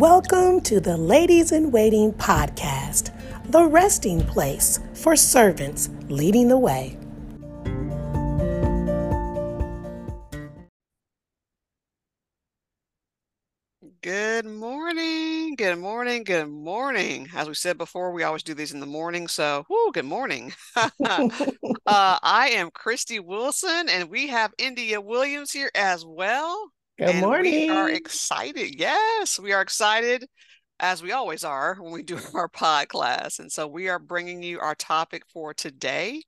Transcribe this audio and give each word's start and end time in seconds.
Welcome 0.00 0.62
to 0.62 0.80
the 0.80 0.96
Ladies 0.96 1.52
in 1.52 1.70
Waiting 1.70 2.14
podcast, 2.14 3.12
the 3.50 3.66
resting 3.66 4.22
place 4.22 4.80
for 4.94 5.14
servants 5.14 5.90
leading 6.08 6.48
the 6.48 6.56
way. 6.56 6.96
Good 14.00 14.46
morning. 14.46 15.54
Good 15.56 15.76
morning. 15.76 16.24
Good 16.24 16.48
morning. 16.48 17.28
As 17.34 17.46
we 17.46 17.52
said 17.52 17.76
before, 17.76 18.12
we 18.12 18.22
always 18.22 18.42
do 18.42 18.54
these 18.54 18.72
in 18.72 18.80
the 18.80 18.86
morning. 18.86 19.28
So, 19.28 19.66
whoo, 19.68 19.92
good 19.92 20.06
morning. 20.06 20.54
uh, 20.76 20.88
I 21.86 22.52
am 22.54 22.70
Kristie 22.70 23.22
Wilson, 23.22 23.90
and 23.90 24.08
we 24.08 24.28
have 24.28 24.54
India 24.56 24.98
Williams 24.98 25.52
here 25.52 25.70
as 25.74 26.06
well. 26.06 26.70
Good 27.00 27.08
and 27.08 27.20
morning. 27.20 27.52
We 27.52 27.68
are 27.70 27.88
excited. 27.88 28.78
Yes, 28.78 29.38
we 29.38 29.54
are 29.54 29.62
excited, 29.62 30.26
as 30.78 31.02
we 31.02 31.12
always 31.12 31.44
are 31.44 31.76
when 31.80 31.92
we 31.92 32.02
do 32.02 32.18
our 32.34 32.48
pod 32.48 32.88
class. 32.88 33.38
And 33.38 33.50
so, 33.50 33.66
we 33.66 33.88
are 33.88 33.98
bringing 33.98 34.42
you 34.42 34.60
our 34.60 34.74
topic 34.74 35.22
for 35.32 35.54
today. 35.54 36.22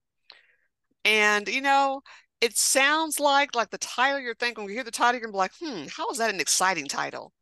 And, 1.05 1.47
you 1.47 1.61
know, 1.61 2.01
it 2.41 2.57
sounds 2.57 3.21
like 3.21 3.55
like 3.55 3.69
the 3.69 3.77
title 3.77 4.19
you're 4.19 4.35
thinking 4.35 4.65
when 4.65 4.71
you 4.71 4.77
hear 4.77 4.85
the 4.85 4.91
title, 4.91 5.21
you're 5.21 5.21
gonna 5.21 5.33
be 5.33 5.37
like, 5.37 5.53
hmm, 5.61 5.85
how 5.95 6.11
is 6.11 6.17
that 6.17 6.33
an 6.33 6.41
exciting 6.41 6.87
title? 6.87 7.33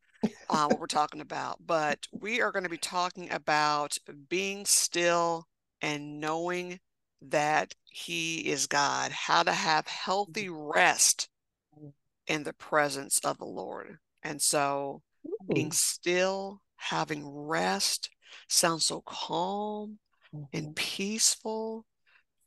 uh, 0.49 0.67
what 0.67 0.79
we're 0.79 0.87
talking 0.87 1.21
about, 1.21 1.57
but 1.65 2.05
we 2.11 2.41
are 2.41 2.51
going 2.51 2.63
to 2.63 2.69
be 2.69 2.77
talking 2.77 3.31
about 3.31 3.97
being 4.29 4.65
still 4.65 5.45
and 5.81 6.19
knowing 6.19 6.79
that 7.21 7.73
He 7.89 8.39
is 8.39 8.67
God, 8.67 9.11
how 9.11 9.43
to 9.43 9.53
have 9.53 9.87
healthy 9.87 10.49
rest 10.49 11.29
in 12.27 12.43
the 12.43 12.53
presence 12.53 13.19
of 13.19 13.37
the 13.37 13.45
Lord. 13.45 13.97
And 14.23 14.41
so, 14.41 15.01
being 15.53 15.71
still, 15.71 16.61
having 16.75 17.27
rest 17.27 18.09
sounds 18.47 18.85
so 18.85 19.01
calm 19.01 19.99
and 20.53 20.67
Mhm. 20.67 20.75
peaceful. 20.75 21.85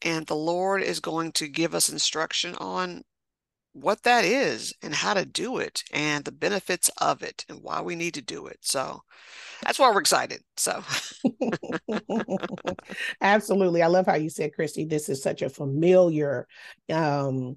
And 0.02 0.26
the 0.26 0.36
Lord 0.36 0.82
is 0.82 1.00
going 1.00 1.32
to 1.32 1.48
give 1.48 1.74
us 1.74 1.88
instruction 1.88 2.54
on 2.56 3.02
what 3.72 4.02
that 4.04 4.24
is 4.24 4.72
and 4.82 4.94
how 4.94 5.14
to 5.14 5.24
do 5.26 5.58
it 5.58 5.82
and 5.92 6.24
the 6.24 6.32
benefits 6.32 6.90
of 6.98 7.22
it 7.22 7.44
and 7.48 7.60
why 7.60 7.80
we 7.80 7.96
need 7.96 8.14
to 8.14 8.22
do 8.22 8.46
it. 8.46 8.58
So 8.60 9.02
that's 9.62 9.78
why 9.78 9.90
we're 9.90 10.00
excited. 10.00 10.42
So 10.56 10.82
Absolutely. 13.20 13.82
I 13.82 13.88
love 13.88 14.06
how 14.06 14.14
you 14.14 14.30
said, 14.30 14.52
Kristie, 14.58 14.88
this 14.88 15.08
is 15.08 15.22
such 15.22 15.42
a 15.42 15.48
familiar 15.48 16.46
um, 16.90 17.56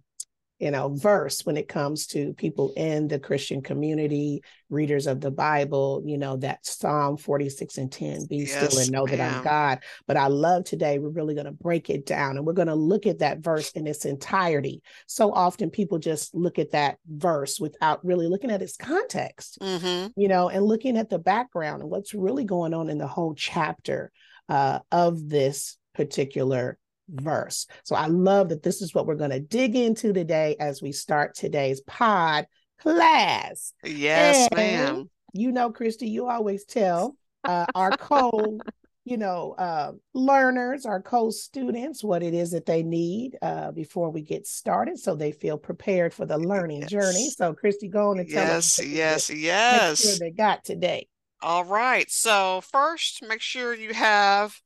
you 0.59 0.71
know, 0.71 0.89
verse 0.89 1.45
when 1.45 1.55
it 1.55 1.67
comes 1.67 2.07
to 2.07 2.33
people 2.33 2.73
in 2.75 3.07
the 3.07 3.19
Christian 3.19 3.61
community, 3.61 4.41
readers 4.69 5.05
of 5.05 5.21
the 5.21 5.29
Bible, 5.29 6.01
you 6.05 6.17
know, 6.17 6.37
that 6.37 6.65
Psalm 6.65 7.17
46 7.17 7.77
and 7.77 7.91
10, 7.91 8.25
be 8.25 8.45
still 8.45 8.79
and 8.79 8.91
know 8.91 9.05
that 9.05 9.21
I'm. 9.21 9.43
God. 9.43 9.79
But 10.07 10.17
I 10.17 10.27
love 10.27 10.63
today, 10.63 10.97
we're 10.97 11.09
really 11.09 11.35
going 11.35 11.45
to 11.45 11.51
break 11.51 11.89
it 11.89 12.05
down 12.05 12.37
and 12.37 12.45
we're 12.45 12.53
going 12.53 12.67
to 12.67 12.75
look 12.75 13.05
at 13.05 13.19
that 13.19 13.39
verse 13.39 13.71
in 13.71 13.85
its 13.85 14.05
entirety. 14.05 14.81
So 15.05 15.31
often 15.31 15.69
people 15.69 15.99
just 15.99 16.33
look 16.33 16.57
at 16.57 16.71
that 16.71 16.97
verse 17.07 17.59
without 17.59 18.03
really 18.03 18.27
looking 18.27 18.51
at 18.51 18.61
its 18.61 18.77
context, 18.77 19.59
hmm 19.61 20.07
you 20.15 20.27
know, 20.27 20.49
and 20.49 20.65
looking 20.65 20.97
at 20.97 21.09
the 21.09 21.19
background 21.19 21.81
and 21.81 21.91
what's 21.91 22.13
really 22.13 22.43
going 22.43 22.73
on 22.73 22.89
in 22.89 22.97
the 22.97 23.07
whole 23.07 23.35
chapter 23.35 24.11
uh, 24.49 24.79
of 24.91 25.29
this 25.29 25.77
particular 25.93 26.77
verse. 27.09 27.67
So 27.83 27.95
I 27.95 28.07
love 28.07 28.49
that 28.49 28.63
this 28.63 28.81
is 28.81 28.93
what 28.93 29.05
we're 29.05 29.15
going 29.15 29.31
to 29.31 29.39
dig 29.39 29.75
into 29.75 30.13
today 30.13 30.55
as 30.59 30.81
we 30.81 30.91
start 30.91 31.35
today's 31.35 31.81
pod 31.81 32.47
class. 32.79 33.73
Yes, 33.83 34.47
And 34.51 34.57
ma'am. 34.57 35.09
you 35.33 35.51
know, 35.51 35.71
Kristie, 35.71 36.09
you 36.09 36.27
always 36.29 36.65
tell 36.65 37.15
uh, 37.43 37.65
our 37.75 37.91
co, 37.97 38.59
you 39.05 39.17
know, 39.17 39.53
uh, 39.57 39.93
learners, 40.13 40.85
our 40.85 41.01
co-students, 41.01 42.03
what 42.03 42.21
it 42.23 42.33
is 42.33 42.51
that 42.51 42.65
they 42.65 42.83
need 42.83 43.37
uh, 43.41 43.71
before 43.71 44.09
we 44.09 44.21
get 44.21 44.45
started, 44.45 44.99
so 44.99 45.15
they 45.15 45.31
feel 45.31 45.57
prepared 45.57 46.13
for 46.13 46.25
the 46.25 46.37
learning 46.37 46.85
journey. 46.87 47.29
So, 47.29 47.53
Kristie, 47.53 47.89
go 47.89 48.11
on 48.11 48.19
and 48.19 48.29
tell 48.29 48.57
us 48.57 48.77
Yes, 48.79 48.79
what 48.79 48.85
it 48.85 48.91
is 48.91 48.97
yes, 48.97 49.29
make 49.29 49.97
sure 49.97 50.09
yes. 50.11 50.19
they 50.19 50.31
got 50.31 50.63
today. 50.65 51.07
All 51.41 51.65
right. 51.65 52.09
So 52.09 52.61
first, 52.61 53.23
make 53.27 53.41
sure 53.41 53.73
you 53.73 53.93
have 53.93 54.59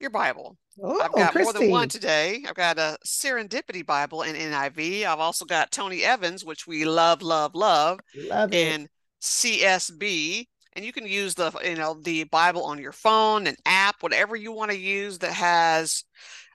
your 0.00 0.10
Bible. 0.10 0.56
I've 0.98 1.14
Oh, 1.14 1.14
got 1.14 1.34
more 1.36 1.52
than 1.52 1.68
one 1.68 1.88
today. 1.88 2.44
I've 2.48 2.54
got 2.54 2.78
a 2.78 2.98
Serendipity 3.06 3.84
Bible 3.86 4.22
in 4.22 4.34
NIV. 4.36 5.04
I've 5.04 5.20
also 5.20 5.44
got 5.44 5.70
Tony 5.70 6.02
Evans, 6.02 6.44
which 6.44 6.66
we 6.66 6.84
love, 6.84 7.22
love, 7.22 7.54
love, 7.54 8.00
love 8.14 8.52
it. 8.52 8.76
in 8.76 8.88
CSB. 9.20 10.48
And 10.74 10.84
you 10.84 10.92
can 10.92 11.06
use 11.06 11.34
the, 11.34 11.52
you 11.64 11.74
know, 11.76 11.94
the 12.02 12.24
Bible 12.24 12.64
on 12.64 12.78
your 12.78 12.92
phone, 12.92 13.46
an 13.46 13.56
app, 13.66 13.96
whatever 14.02 14.36
you 14.36 14.52
want 14.52 14.70
to 14.70 14.76
use 14.78 15.18
that 15.18 15.32
has 15.32 16.04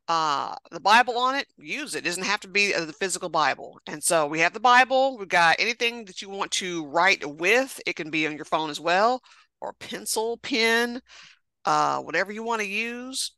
uh 0.09 0.55
the 0.71 0.79
Bible 0.81 1.17
on 1.17 1.35
it, 1.35 1.47
use 1.57 1.95
it. 1.95 1.99
It 1.99 2.05
doesn't 2.05 2.23
have 2.25 2.41
to 2.41 2.47
be 2.49 2.73
the 2.73 2.93
physical 2.93 3.29
Bible. 3.29 3.79
And 3.87 4.03
so 4.03 4.27
we 4.27 4.39
have 4.39 4.53
the 4.53 4.59
Bible. 4.59 5.17
We've 5.17 5.27
got 5.27 5.57
anything 5.59 6.05
that 6.05 6.21
you 6.21 6.29
want 6.29 6.51
to 6.53 6.85
write 6.87 7.25
with. 7.25 7.79
It 7.85 7.95
can 7.95 8.09
be 8.09 8.27
on 8.27 8.35
your 8.35 8.45
phone 8.45 8.69
as 8.69 8.79
well, 8.79 9.21
or 9.61 9.73
pencil, 9.73 10.37
pen, 10.37 11.01
uh, 11.65 11.99
whatever 12.01 12.31
you 12.31 12.43
want 12.43 12.61
to 12.61 12.67
use 12.67 13.31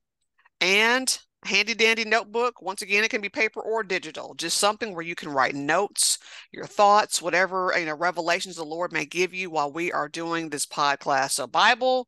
and 0.62 1.20
handy 1.46 1.74
dandy 1.74 2.06
notebook. 2.06 2.62
Once 2.62 2.82
again, 2.82 3.04
it 3.04 3.10
can 3.10 3.22
be 3.22 3.30
paper 3.30 3.62
or 3.62 3.84
digital, 3.84 4.34
just 4.36 4.58
something 4.58 4.94
where 4.94 5.04
you 5.04 5.16
can 5.16 5.30
write 5.30 5.56
notes, 5.56 6.18
your 6.52 6.66
thoughts, 6.66 7.22
whatever, 7.22 7.74
you 7.78 7.86
know, 7.86 7.96
revelations 7.96 8.56
the 8.56 8.64
Lord 8.64 8.92
may 8.92 9.06
give 9.06 9.34
you 9.34 9.50
while 9.50 9.72
we 9.72 9.92
are 9.92 10.10
doing 10.10 10.50
this 10.50 10.66
pod 10.66 11.00
class. 11.00 11.36
So 11.36 11.48
Bible, 11.48 12.08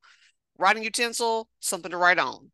writing 0.58 0.84
utensil, 0.84 1.50
something 1.60 1.92
to 1.92 1.98
write 1.98 2.20
on. 2.20 2.52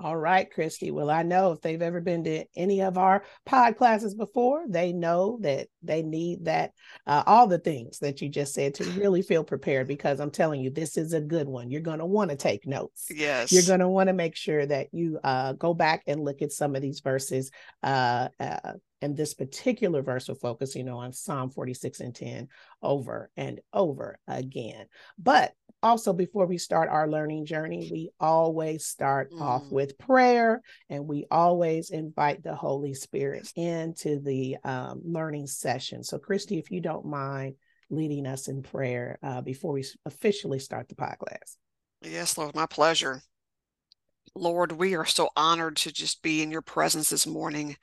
All 0.00 0.16
right, 0.16 0.48
Kristie. 0.50 0.92
Well, 0.92 1.10
I 1.10 1.24
know 1.24 1.50
if 1.52 1.60
they've 1.60 1.82
ever 1.82 2.00
been 2.00 2.22
to 2.24 2.44
any 2.56 2.82
of 2.82 2.96
our 2.96 3.24
pod 3.44 3.76
classes 3.76 4.14
before, 4.14 4.64
they 4.68 4.92
know 4.92 5.38
that 5.42 5.66
they 5.82 6.02
need 6.02 6.44
that, 6.44 6.72
uh, 7.06 7.24
all 7.26 7.48
the 7.48 7.58
things 7.58 7.98
that 7.98 8.22
you 8.22 8.28
just 8.28 8.54
said 8.54 8.74
to 8.74 8.84
really 8.92 9.22
feel 9.22 9.42
prepared 9.42 9.88
because 9.88 10.20
I'm 10.20 10.30
telling 10.30 10.60
you, 10.60 10.70
this 10.70 10.96
is 10.96 11.14
a 11.14 11.20
good 11.20 11.48
one. 11.48 11.70
You're 11.70 11.80
going 11.80 11.98
to 11.98 12.06
want 12.06 12.30
to 12.30 12.36
take 12.36 12.66
notes. 12.66 13.06
Yes. 13.10 13.50
You're 13.50 13.64
going 13.64 13.80
to 13.80 13.88
want 13.88 14.08
to 14.08 14.12
make 14.12 14.36
sure 14.36 14.64
that 14.66 14.88
you 14.92 15.18
uh, 15.24 15.54
go 15.54 15.74
back 15.74 16.04
and 16.06 16.22
look 16.22 16.42
at 16.42 16.52
some 16.52 16.76
of 16.76 16.82
these 16.82 17.00
verses. 17.00 17.50
Uh, 17.82 18.28
uh, 18.38 18.74
and 19.00 19.16
this 19.16 19.34
particular 19.34 20.02
verse 20.02 20.28
we're 20.28 20.34
focusing 20.34 20.88
on 20.88 21.12
Psalm 21.12 21.50
46 21.50 22.00
and 22.00 22.14
10 22.14 22.48
over 22.82 23.30
and 23.36 23.60
over 23.72 24.18
again. 24.26 24.86
But 25.18 25.52
also, 25.82 26.12
before 26.12 26.46
we 26.46 26.58
start 26.58 26.88
our 26.88 27.08
learning 27.08 27.46
journey, 27.46 27.88
we 27.92 28.10
always 28.18 28.84
start 28.84 29.30
off 29.38 29.62
Mm. 29.62 29.70
with 29.70 29.98
prayer 29.98 30.60
and 30.90 31.06
we 31.06 31.26
always 31.30 31.90
invite 31.90 32.42
the 32.42 32.54
Holy 32.54 32.94
Spirit 32.94 33.52
into 33.54 34.18
the 34.18 34.56
um, 34.64 35.00
learning 35.04 35.46
session. 35.46 36.02
So, 36.02 36.18
Kristie, 36.18 36.58
if 36.58 36.72
you 36.72 36.80
don't 36.80 37.06
mind 37.06 37.54
leading 37.90 38.26
us 38.26 38.48
in 38.48 38.62
prayer 38.62 39.18
uh, 39.22 39.40
before 39.40 39.72
we 39.72 39.84
officially 40.04 40.58
start 40.58 40.88
the 40.88 40.94
podcast. 40.94 41.56
Yes, 42.02 42.36
Lord, 42.36 42.54
my 42.54 42.66
pleasure. 42.66 43.22
Lord, 44.34 44.72
we 44.72 44.94
are 44.94 45.06
so 45.06 45.28
honored 45.36 45.76
to 45.78 45.92
just 45.92 46.22
be 46.22 46.42
in 46.42 46.50
your 46.50 46.62
presence 46.62 47.10
this 47.10 47.26
morning. 47.26 47.76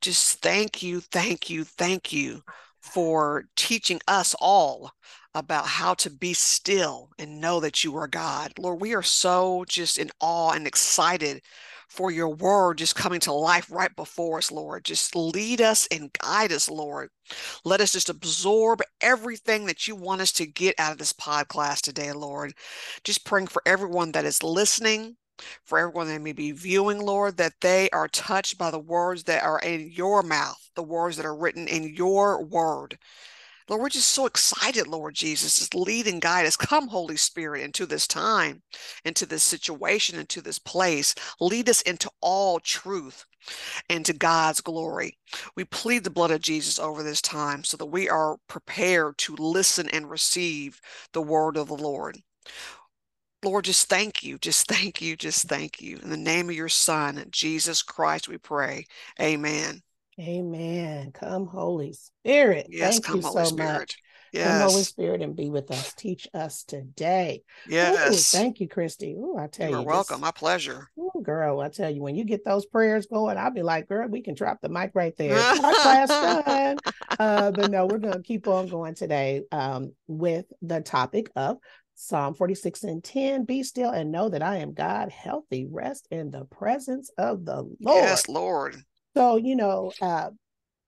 Just 0.00 0.40
thank 0.40 0.82
you, 0.82 1.00
thank 1.00 1.50
you, 1.50 1.64
thank 1.64 2.12
you 2.12 2.42
for 2.80 3.44
teaching 3.56 4.00
us 4.08 4.34
all 4.40 4.90
about 5.34 5.66
how 5.66 5.94
to 5.94 6.10
be 6.10 6.34
still 6.34 7.10
and 7.18 7.40
know 7.40 7.60
that 7.60 7.84
you 7.84 7.96
are 7.96 8.08
God. 8.08 8.52
Lord, 8.58 8.80
we 8.80 8.94
are 8.94 9.02
so 9.02 9.64
just 9.68 9.98
in 9.98 10.10
awe 10.20 10.52
and 10.52 10.66
excited 10.66 11.42
for 11.88 12.10
your 12.10 12.28
word 12.28 12.78
just 12.78 12.96
coming 12.96 13.20
to 13.20 13.32
life 13.32 13.70
right 13.70 13.94
before 13.96 14.38
us, 14.38 14.50
Lord. 14.50 14.84
Just 14.84 15.14
lead 15.14 15.60
us 15.60 15.86
and 15.90 16.12
guide 16.14 16.52
us, 16.52 16.70
Lord. 16.70 17.10
Let 17.64 17.80
us 17.80 17.92
just 17.92 18.08
absorb 18.08 18.82
everything 19.00 19.66
that 19.66 19.86
you 19.86 19.94
want 19.94 20.20
us 20.20 20.32
to 20.32 20.46
get 20.46 20.74
out 20.78 20.92
of 20.92 20.98
this 20.98 21.12
pod 21.12 21.48
class 21.48 21.80
today, 21.80 22.12
Lord. 22.12 22.54
Just 23.04 23.24
praying 23.24 23.48
for 23.48 23.62
everyone 23.66 24.12
that 24.12 24.24
is 24.24 24.42
listening, 24.42 25.16
for 25.64 25.78
everyone 25.78 26.08
that 26.08 26.20
may 26.20 26.32
be 26.32 26.52
viewing, 26.52 27.00
Lord, 27.00 27.36
that 27.36 27.54
they 27.60 27.90
are 27.90 28.08
touched 28.08 28.58
by 28.58 28.70
the 28.70 28.78
words 28.78 29.24
that 29.24 29.42
are 29.42 29.60
in 29.60 29.90
your 29.90 30.22
mouth, 30.22 30.70
the 30.74 30.82
words 30.82 31.16
that 31.16 31.26
are 31.26 31.36
written 31.36 31.68
in 31.68 31.94
your 31.94 32.44
word. 32.44 32.98
Lord, 33.68 33.80
we're 33.80 33.88
just 33.88 34.10
so 34.10 34.26
excited, 34.26 34.86
Lord 34.86 35.14
Jesus. 35.14 35.58
Just 35.58 35.74
lead 35.74 36.06
and 36.06 36.20
guide 36.20 36.46
us. 36.46 36.56
Come, 36.56 36.88
Holy 36.88 37.16
Spirit, 37.16 37.62
into 37.62 37.86
this 37.86 38.06
time, 38.06 38.62
into 39.04 39.24
this 39.24 39.42
situation, 39.42 40.18
into 40.18 40.42
this 40.42 40.58
place. 40.58 41.14
Lead 41.40 41.68
us 41.68 41.80
into 41.82 42.10
all 42.20 42.58
truth 42.58 43.24
and 43.88 44.04
to 44.04 44.12
God's 44.12 44.60
glory. 44.60 45.16
We 45.56 45.64
plead 45.64 46.04
the 46.04 46.10
blood 46.10 46.30
of 46.30 46.40
Jesus 46.40 46.78
over 46.78 47.02
this 47.02 47.22
time 47.22 47.64
so 47.64 47.76
that 47.76 47.86
we 47.86 48.08
are 48.08 48.36
prepared 48.48 49.16
to 49.18 49.36
listen 49.36 49.88
and 49.88 50.10
receive 50.10 50.80
the 51.12 51.22
word 51.22 51.56
of 51.56 51.68
the 51.68 51.74
Lord. 51.74 52.18
Lord, 53.44 53.64
just 53.64 53.88
thank 53.88 54.22
you. 54.22 54.38
Just 54.38 54.68
thank 54.68 55.02
you. 55.02 55.16
Just 55.16 55.48
thank 55.48 55.80
you. 55.80 55.98
In 55.98 56.10
the 56.10 56.16
name 56.16 56.48
of 56.48 56.54
your 56.54 56.68
Son, 56.68 57.24
Jesus 57.30 57.82
Christ, 57.82 58.28
we 58.28 58.38
pray. 58.38 58.86
Amen. 59.20 59.82
Amen. 60.20 61.10
Come, 61.12 61.46
Holy 61.46 61.92
Spirit. 61.92 62.68
Yes, 62.70 62.94
Thank 62.94 63.06
come, 63.06 63.16
you 63.16 63.22
Holy 63.22 63.44
so 63.46 63.50
Spirit. 63.50 63.72
much. 63.72 63.98
Come, 64.34 64.60
Holy 64.60 64.84
Spirit, 64.84 65.22
and 65.22 65.34
be 65.34 65.50
with 65.50 65.70
us. 65.70 65.92
Teach 65.94 66.28
us 66.32 66.62
today. 66.64 67.42
Ooh, 67.66 67.70
Yes. 67.70 68.30
thank 68.30 68.60
you, 68.60 68.68
Kristie. 68.68 69.16
Ooh, 69.16 69.36
I 69.38 69.48
tell 69.48 69.68
You 69.68 69.76
you, 69.76 69.80
are 69.80 69.84
welcome. 69.84 70.16
this- 70.16 70.22
My 70.22 70.30
pleasure. 70.30 70.88
ooh, 70.98 71.22
girl, 71.22 71.60
I 71.60 71.68
tell 71.68 71.90
you, 71.90 72.02
when 72.02 72.14
you 72.14 72.24
get 72.24 72.44
those 72.44 72.66
prayers 72.66 73.06
going, 73.06 73.38
I'll 73.38 73.50
be 73.50 73.62
like, 73.62 73.88
girl, 73.88 74.06
we 74.08 74.20
can 74.22 74.34
drop 74.34 74.60
the 74.60 74.68
mic 74.68 74.92
right 74.94 75.16
there. 75.16 75.42
Class 75.42 76.08
done. 76.20 76.80
Uh, 77.18 77.52
but 77.52 77.70
no, 77.70 77.86
we're 77.86 77.98
going 77.98 78.16
to 78.16 78.22
keep 78.22 78.48
on 78.48 78.66
going 78.68 78.94
today 78.94 79.42
um, 79.52 79.92
with 80.08 80.46
the 80.60 80.80
topic 80.80 81.30
of 81.36 81.58
Psalm 81.94 82.34
46 82.34 82.84
and 82.84 83.04
10 83.04 83.44
Be 83.44 83.62
still 83.62 83.90
and 83.90 84.10
know 84.10 84.28
that 84.28 84.42
I 84.42 84.56
am 84.56 84.72
God, 84.72 85.10
healthy, 85.10 85.66
rest 85.70 86.08
in 86.10 86.30
the 86.30 86.44
presence 86.46 87.10
of 87.18 87.44
the 87.44 87.56
Lord. 87.56 87.76
Yes, 87.80 88.28
Lord. 88.28 88.76
So, 89.16 89.36
you 89.36 89.56
know, 89.56 89.92
uh, 90.00 90.30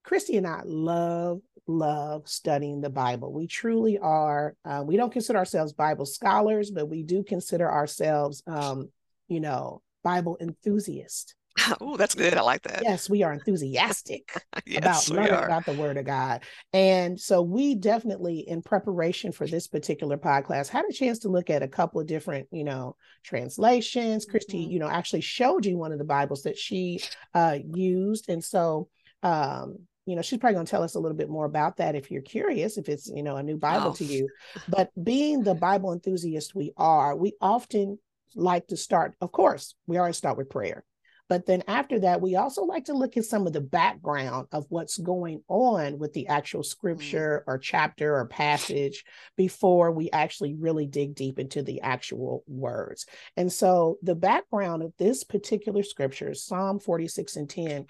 Kristie 0.05 0.37
and 0.37 0.47
I 0.47 0.61
love, 0.65 1.41
love 1.67 2.27
studying 2.27 2.81
the 2.81 2.89
Bible. 2.89 3.33
We 3.33 3.47
truly 3.47 3.97
are. 3.97 4.55
Uh, 4.63 4.83
we 4.85 4.97
don't 4.97 5.11
consider 5.11 5.39
ourselves 5.39 5.73
Bible 5.73 6.05
scholars, 6.05 6.71
but 6.71 6.87
we 6.87 7.03
do 7.03 7.23
consider 7.23 7.71
ourselves, 7.71 8.43
um, 8.47 8.89
you 9.27 9.39
know, 9.39 9.81
Bible 10.03 10.37
enthusiasts. 10.39 11.35
Oh, 11.81 11.97
that's 11.97 12.15
good. 12.15 12.33
I 12.35 12.41
like 12.41 12.61
that. 12.63 12.83
Yes, 12.83 13.09
we 13.09 13.23
are 13.23 13.33
enthusiastic 13.33 14.31
Yes, 14.65 15.07
about 15.07 15.09
learning 15.15 15.33
are. 15.33 15.45
about 15.45 15.65
the 15.65 15.73
Word 15.73 15.97
of 15.97 16.05
God. 16.05 16.43
And 16.73 17.19
so 17.19 17.41
we 17.41 17.75
definitely, 17.75 18.39
in 18.47 18.61
preparation 18.61 19.31
for 19.31 19.47
this 19.47 19.67
particular 19.67 20.17
podcast, 20.17 20.67
had 20.67 20.85
a 20.89 20.93
chance 20.93 21.19
to 21.19 21.29
look 21.29 21.49
at 21.49 21.63
a 21.63 21.67
couple 21.67 22.01
of 22.01 22.07
different, 22.07 22.47
you 22.51 22.63
know, 22.63 22.95
translations. 23.23 24.25
Kristie, 24.25 24.65
Mhm. 24.67 24.71
you 24.71 24.79
know, 24.79 24.87
actually 24.89 25.21
showed 25.21 25.65
you 25.65 25.77
one 25.77 25.91
of 25.91 25.97
the 25.97 26.03
Bibles 26.05 26.43
that 26.43 26.57
she 26.57 27.01
uh, 27.33 27.57
used, 27.65 28.29
and 28.29 28.43
so. 28.43 28.89
Um, 29.23 29.79
you 30.07 30.15
know, 30.15 30.21
she's 30.21 30.37
probably 30.37 30.53
going 30.53 30.67
to 30.67 30.69
tell 30.69 30.83
us 30.83 30.93
a 30.93 30.99
little 30.99 31.17
bit 31.17 31.29
more 31.31 31.45
about 31.45 31.77
that 31.77 31.95
if 31.95 32.11
you're 32.11 32.21
curious, 32.21 32.77
if 32.77 32.89
it's, 32.89 33.07
you 33.09 33.23
know, 33.23 33.37
a 33.37 33.41
new 33.43 33.57
Bible 33.57 33.87
Oh. 33.89 33.93
to 33.93 34.03
you. 34.05 34.29
But 34.69 34.91
being 35.03 35.41
the 35.41 35.55
Bible 35.55 35.93
enthusiast 35.93 36.53
we 36.53 36.73
are, 36.77 37.15
we 37.15 37.33
often 37.41 37.97
like 38.35 38.67
to 38.67 38.77
start, 38.77 39.15
of 39.19 39.31
course, 39.31 39.73
we 39.87 39.97
always 39.97 40.15
start 40.15 40.37
with 40.37 40.47
prayer. 40.51 40.83
But 41.27 41.47
then 41.47 41.63
after 41.67 41.99
that, 42.01 42.21
we 42.21 42.35
also 42.35 42.63
like 42.63 42.85
to 42.85 42.93
look 42.93 43.17
at 43.17 43.25
some 43.25 43.47
of 43.47 43.53
the 43.53 43.61
background 43.61 44.47
of 44.51 44.65
what's 44.69 44.97
going 44.97 45.41
on 45.47 45.97
with 45.97 46.13
the 46.13 46.27
actual 46.27 46.61
scripture 46.61 47.43
or 47.47 47.57
chapter 47.57 48.15
or 48.15 48.27
passage 48.27 49.03
before 49.35 49.91
we 49.91 50.11
actually 50.11 50.53
really 50.53 50.85
dig 50.85 51.15
deep 51.15 51.39
into 51.39 51.63
the 51.63 51.81
actual 51.81 52.43
words. 52.47 53.07
And 53.37 53.51
so 53.51 53.97
the 54.03 54.13
background 54.13 54.83
of 54.83 54.93
this 54.97 55.23
particular 55.23 55.81
scripture, 55.81 56.33
Psalm 56.35 56.79
46 56.79 57.35
and 57.37 57.49
10, 57.49 57.85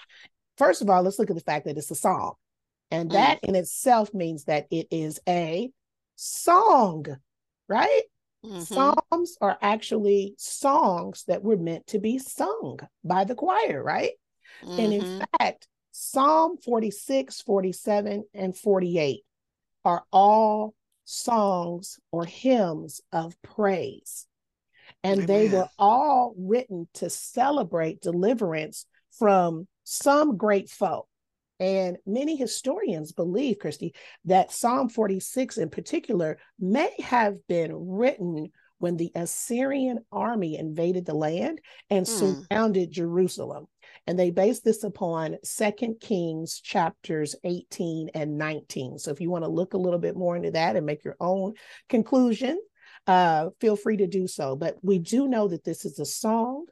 first 0.57 0.81
of 0.81 0.89
all, 0.89 1.03
let's 1.03 1.19
look 1.19 1.29
at 1.29 1.35
the 1.35 1.41
fact 1.41 1.65
that 1.65 1.77
it's 1.77 1.91
a 1.91 1.95
psalm. 1.95 2.35
And 2.91 3.09
Mm. 3.09 3.13
that 3.13 3.39
in 3.43 3.55
itself 3.55 4.13
means 4.13 4.45
that 4.45 4.67
it 4.71 4.87
is 4.91 5.19
a 5.27 5.71
song, 6.15 7.05
right? 7.67 8.03
Mhm. 8.45 8.65
Psalms 8.65 9.37
are 9.41 9.57
actually 9.61 10.35
songs 10.37 11.23
that 11.27 11.43
were 11.43 11.57
meant 11.57 11.87
to 11.87 11.99
be 11.99 12.17
sung 12.17 12.79
by 13.03 13.23
the 13.23 13.35
choir, 13.35 13.83
right? 13.83 14.13
And 14.77 14.93
in 14.93 15.03
Mhm. 15.03 15.25
fact, 15.39 15.67
Psalm 15.91 16.57
46, 16.57 17.41
47, 17.41 18.25
and 18.33 18.57
48 18.57 19.23
are 19.83 20.05
all 20.11 20.73
songs 21.05 21.99
or 22.11 22.25
hymns 22.25 23.01
of 23.11 23.39
praise. 23.41 24.27
And 25.03 25.27
they 25.27 25.47
were 25.47 25.69
all 25.77 26.33
written 26.37 26.87
to 26.95 27.09
celebrate 27.09 28.01
deliverance 28.01 28.85
from 29.11 29.67
some 29.83 30.37
great 30.37 30.69
foe. 30.69 31.07
And 31.59 31.97
many 32.05 32.35
historians 32.35 33.11
believe, 33.11 33.57
Kristie, 33.59 33.93
that 34.25 34.51
Psalm 34.51 34.89
46 34.89 35.57
in 35.57 35.69
particular 35.69 36.37
may 36.59 36.93
have 36.99 37.35
been 37.47 37.73
written 37.73 38.51
when 38.79 38.97
the 38.97 39.11
Assyrian 39.15 39.99
army 40.11 40.57
invaded 40.57 41.05
the 41.05 41.13
land 41.13 41.61
and 41.89 42.05
Hmm. 42.05 42.33
surrounded 42.49 42.91
Jerusalem. 42.91 43.67
And 44.05 44.19
they 44.19 44.29
base 44.31 44.59
this 44.59 44.83
upon 44.83 45.37
Second 45.43 45.99
Kings 45.99 46.59
chapters 46.59 47.35
18 47.43 48.09
and 48.13 48.37
19. 48.37 48.99
So 48.99 49.11
if 49.11 49.21
you 49.21 49.31
want 49.31 49.45
to 49.45 49.49
look 49.49 49.73
a 49.73 49.79
little 49.79 49.99
bit 49.99 50.15
more 50.15 50.35
into 50.35 50.51
that 50.51 50.75
and 50.75 50.85
make 50.85 51.03
your 51.03 51.15
own 51.19 51.53
conclusion, 51.89 52.59
uh, 53.07 53.49
feel 53.61 53.75
free 53.75 53.97
to 53.97 54.07
do 54.07 54.27
so. 54.27 54.55
But 54.55 54.77
we 54.83 54.99
do 54.99 55.27
know 55.27 55.47
that 55.47 55.63
this 55.63 55.85
is 55.85 55.99
a 55.99 56.05
song. 56.05 56.65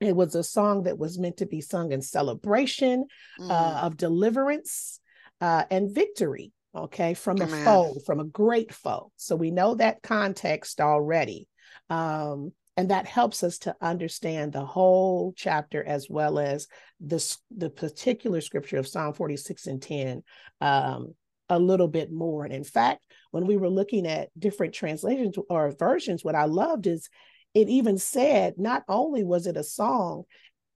It 0.00 0.14
was 0.14 0.34
a 0.34 0.44
song 0.44 0.84
that 0.84 0.98
was 0.98 1.18
meant 1.18 1.38
to 1.38 1.46
be 1.46 1.60
sung 1.60 1.92
in 1.92 2.02
celebration 2.02 3.06
Mm. 3.40 3.50
uh, 3.50 3.80
of 3.86 3.96
deliverance 3.96 5.00
uh, 5.40 5.64
and 5.70 5.94
victory, 5.94 6.52
okay, 6.74 7.14
from 7.14 7.40
a 7.40 7.44
Amen. 7.44 7.64
foe, 7.64 7.94
from 8.06 8.20
a 8.20 8.24
great 8.24 8.72
foe. 8.72 9.12
So 9.16 9.36
we 9.36 9.50
know 9.50 9.74
that 9.76 10.02
context 10.02 10.80
already. 10.80 11.48
Um, 11.90 12.52
and 12.76 12.90
that 12.90 13.06
helps 13.06 13.42
us 13.42 13.58
to 13.58 13.74
understand 13.80 14.52
the 14.52 14.64
whole 14.64 15.32
chapter 15.36 15.82
as 15.82 16.06
well 16.08 16.38
as 16.38 16.68
this 17.00 17.38
the 17.56 17.70
particular 17.70 18.40
scripture 18.40 18.78
of 18.78 18.86
Psalm 18.86 19.14
46 19.14 19.66
and 19.66 19.82
10 19.82 20.22
um, 20.60 21.14
a 21.48 21.58
little 21.58 21.88
bit 21.88 22.12
more. 22.12 22.44
And 22.44 22.52
in 22.52 22.62
fact, 22.62 23.04
when 23.32 23.46
we 23.46 23.56
were 23.56 23.68
looking 23.70 24.06
at 24.06 24.28
different 24.38 24.74
translations 24.74 25.36
or 25.48 25.72
versions, 25.72 26.22
what 26.22 26.36
I 26.36 26.44
loved 26.44 26.86
is 26.86 27.08
it 27.54 27.68
even 27.68 27.98
said 27.98 28.54
not 28.58 28.84
only 28.88 29.24
was 29.24 29.46
it 29.46 29.56
a 29.56 29.64
song, 29.64 30.24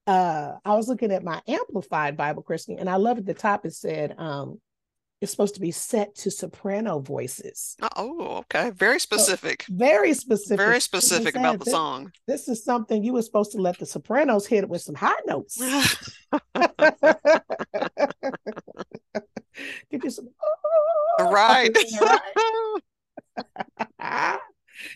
uh, 0.06 0.52
I 0.64 0.74
was 0.74 0.88
looking 0.88 1.12
at 1.12 1.22
my 1.22 1.40
amplified 1.46 2.16
Bible, 2.16 2.42
Kristie, 2.42 2.76
and 2.78 2.90
I 2.90 2.96
love 2.96 3.18
at 3.18 3.26
the 3.26 3.34
top 3.34 3.64
it 3.66 3.74
said 3.74 4.14
um, 4.18 4.60
it's 5.20 5.30
supposed 5.30 5.54
to 5.54 5.60
be 5.60 5.70
set 5.70 6.16
to 6.16 6.30
soprano 6.32 6.98
voices. 6.98 7.76
Uh, 7.80 7.88
Oh, 7.96 8.38
okay. 8.38 8.70
Very 8.70 8.98
specific. 8.98 9.64
Very 9.68 10.14
specific. 10.14 10.58
Very 10.58 10.80
specific 10.80 11.36
about 11.36 11.60
the 11.60 11.64
this- 11.66 11.72
song. 11.72 12.10
This 12.26 12.48
is 12.48 12.64
something 12.64 13.04
you 13.04 13.12
were 13.12 13.22
supposed 13.22 13.52
to 13.52 13.58
let 13.58 13.78
the 13.78 13.86
sopranos 13.86 14.46
hit 14.46 14.64
it 14.64 14.68
with 14.68 14.82
some 14.82 14.96
high 14.96 15.12
notes. 15.26 15.58
Give 19.90 20.02
you 20.02 20.10
some 20.10 20.28
right. 21.20 21.70
right? 24.00 24.40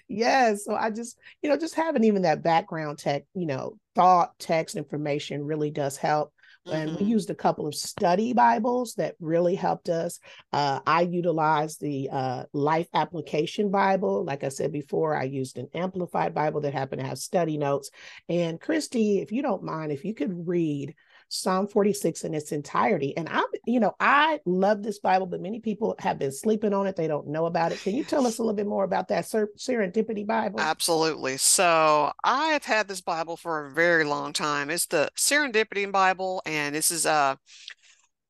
Yes. 0.08 0.64
So 0.64 0.74
I 0.74 0.90
just, 0.90 1.18
you 1.42 1.50
know, 1.50 1.56
just 1.56 1.74
having 1.74 2.04
even 2.04 2.22
that 2.22 2.42
background 2.42 2.98
tech, 2.98 3.24
you 3.34 3.46
know, 3.46 3.76
thought, 3.94 4.38
text 4.38 4.76
information 4.76 5.44
really 5.44 5.70
does 5.70 5.96
help. 5.96 6.32
And 6.68 6.96
we 6.96 7.04
Mhm. 7.04 7.08
used 7.10 7.30
a 7.30 7.34
couple 7.34 7.68
of 7.68 7.76
study 7.76 8.32
Bibles 8.32 8.94
that 8.94 9.14
really 9.20 9.54
helped 9.54 9.88
us. 9.88 10.18
Uh, 10.52 10.80
I 10.84 11.02
utilized 11.02 11.80
the 11.80 12.08
uh, 12.10 12.44
Life 12.52 12.88
Application 12.92 13.70
Bible. 13.70 14.24
Like 14.24 14.42
I 14.42 14.48
said 14.48 14.72
before, 14.72 15.14
I 15.16 15.24
used 15.24 15.58
an 15.58 15.68
Amplified 15.74 16.34
Bible 16.34 16.62
that 16.62 16.74
happened 16.74 17.02
to 17.02 17.06
have 17.06 17.18
study 17.18 17.56
notes. 17.56 17.90
And 18.28 18.60
Kristie, 18.60 19.22
if 19.22 19.30
you 19.30 19.42
don't 19.42 19.62
mind, 19.62 19.92
if 19.92 20.04
you 20.04 20.12
could 20.12 20.48
read 20.48 20.94
Psalm 21.28 21.66
46 21.66 22.24
in 22.24 22.34
its 22.34 22.52
entirety. 22.52 23.16
And 23.16 23.28
I'm, 23.28 23.44
you 23.66 23.80
know, 23.80 23.94
I 24.00 24.40
love 24.46 24.82
this 24.82 24.98
Bible, 25.00 25.26
but 25.26 25.40
many 25.40 25.60
people 25.60 25.96
have 25.98 26.18
been 26.18 26.32
sleeping 26.32 26.72
on 26.72 26.86
it. 26.86 26.96
They 26.96 27.08
don't 27.08 27.28
know 27.28 27.46
about 27.46 27.72
it. 27.72 27.82
Can 27.82 27.94
you 27.94 28.04
tell 28.04 28.26
us 28.26 28.38
a 28.38 28.42
little 28.42 28.54
bit 28.56 28.66
more 28.66 28.84
about 28.84 29.08
that 29.08 29.26
Ser- 29.26 29.50
Serendipity 29.56 30.26
Bible? 30.26 30.72
Absolutely. 30.80 31.36
So 31.36 32.12
I 32.24 32.48
have 32.48 32.64
had 32.64 32.88
this 32.88 33.00
Bible 33.02 33.36
for 33.36 33.66
a 33.66 33.70
very 33.72 34.04
long 34.04 34.32
time. 34.32 34.70
It's 34.70 34.86
the 34.86 35.10
Serendipity 35.16 35.90
Bible, 35.92 36.42
and 36.46 36.74
this 36.74 36.90
is 36.90 37.04
uh 37.06 37.36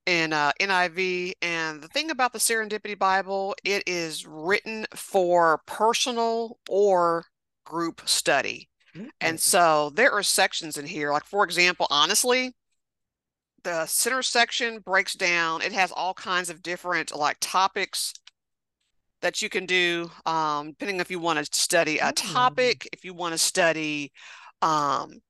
in 0.07 0.33
uh, 0.33 0.53
NIV. 0.61 1.35
And 1.43 1.83
the 1.83 1.89
thing 1.89 2.11
about 2.11 2.33
the 2.33 2.39
Serendipity 2.39 2.99
Bible, 2.99 3.55
it 3.65 3.83
is 3.87 4.27
written 4.27 4.87
for 4.95 5.63
personal 5.67 6.59
or 6.69 7.27
group 7.65 8.03
study. 8.07 8.69
And 9.21 9.39
Mm, 9.39 9.41
so 9.41 9.91
there 9.95 10.13
are 10.13 10.23
sections 10.23 10.77
in 10.77 10.87
here, 10.87 11.13
like 11.13 11.25
for 11.25 11.45
example, 11.45 11.87
honestly, 11.91 12.55
the 13.67 13.85
center 13.87 14.23
section 14.23 14.79
breaks 14.79 15.15
down, 15.15 15.61
it 15.61 15.73
has 15.73 15.91
all 15.91 16.15
kinds 16.15 16.51
of 16.51 16.63
different 16.63 17.15
like 17.15 17.37
topics 17.41 18.15
that 19.23 19.43
you 19.43 19.49
can 19.49 19.67
do, 19.67 20.09
um, 20.25 20.71
depending 20.71 21.01
if 21.01 21.11
you 21.11 21.19
want 21.19 21.45
to 21.45 21.59
study 21.61 21.99
a 21.99 22.13
Mm. 22.13 22.13
topic, 22.13 22.89
if 22.93 23.05
you 23.05 23.13
want 23.13 23.33
to 23.33 23.39
study 23.39 24.13
um, 24.63 25.21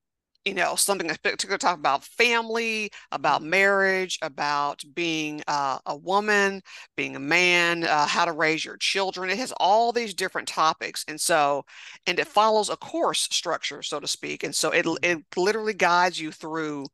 you 0.46 0.54
know, 0.54 0.76
something 0.76 1.08
that's 1.08 1.18
particular 1.18 1.58
talk 1.58 1.76
about 1.78 2.04
family, 2.04 2.90
about 3.12 3.42
marriage, 3.42 4.18
about 4.22 4.82
being 4.94 5.42
uh, 5.48 5.78
a 5.86 5.96
woman, 5.96 6.62
being 6.96 7.16
a 7.16 7.20
man, 7.20 7.84
uh, 7.84 8.06
how 8.06 8.24
to 8.24 8.32
raise 8.32 8.64
your 8.64 8.78
children. 8.78 9.28
It 9.28 9.38
has 9.38 9.52
all 9.58 9.92
these 9.92 10.14
different 10.14 10.48
topics, 10.48 11.04
and 11.08 11.20
so, 11.20 11.64
and 12.06 12.18
it 12.20 12.28
follows 12.28 12.70
a 12.70 12.76
course 12.76 13.22
structure, 13.32 13.82
so 13.82 14.00
to 14.00 14.06
speak. 14.06 14.44
And 14.44 14.54
so, 14.54 14.70
it 14.70 14.86
it 15.02 15.18
literally 15.36 15.74
guides 15.74 16.20
you 16.20 16.32
through 16.32 16.86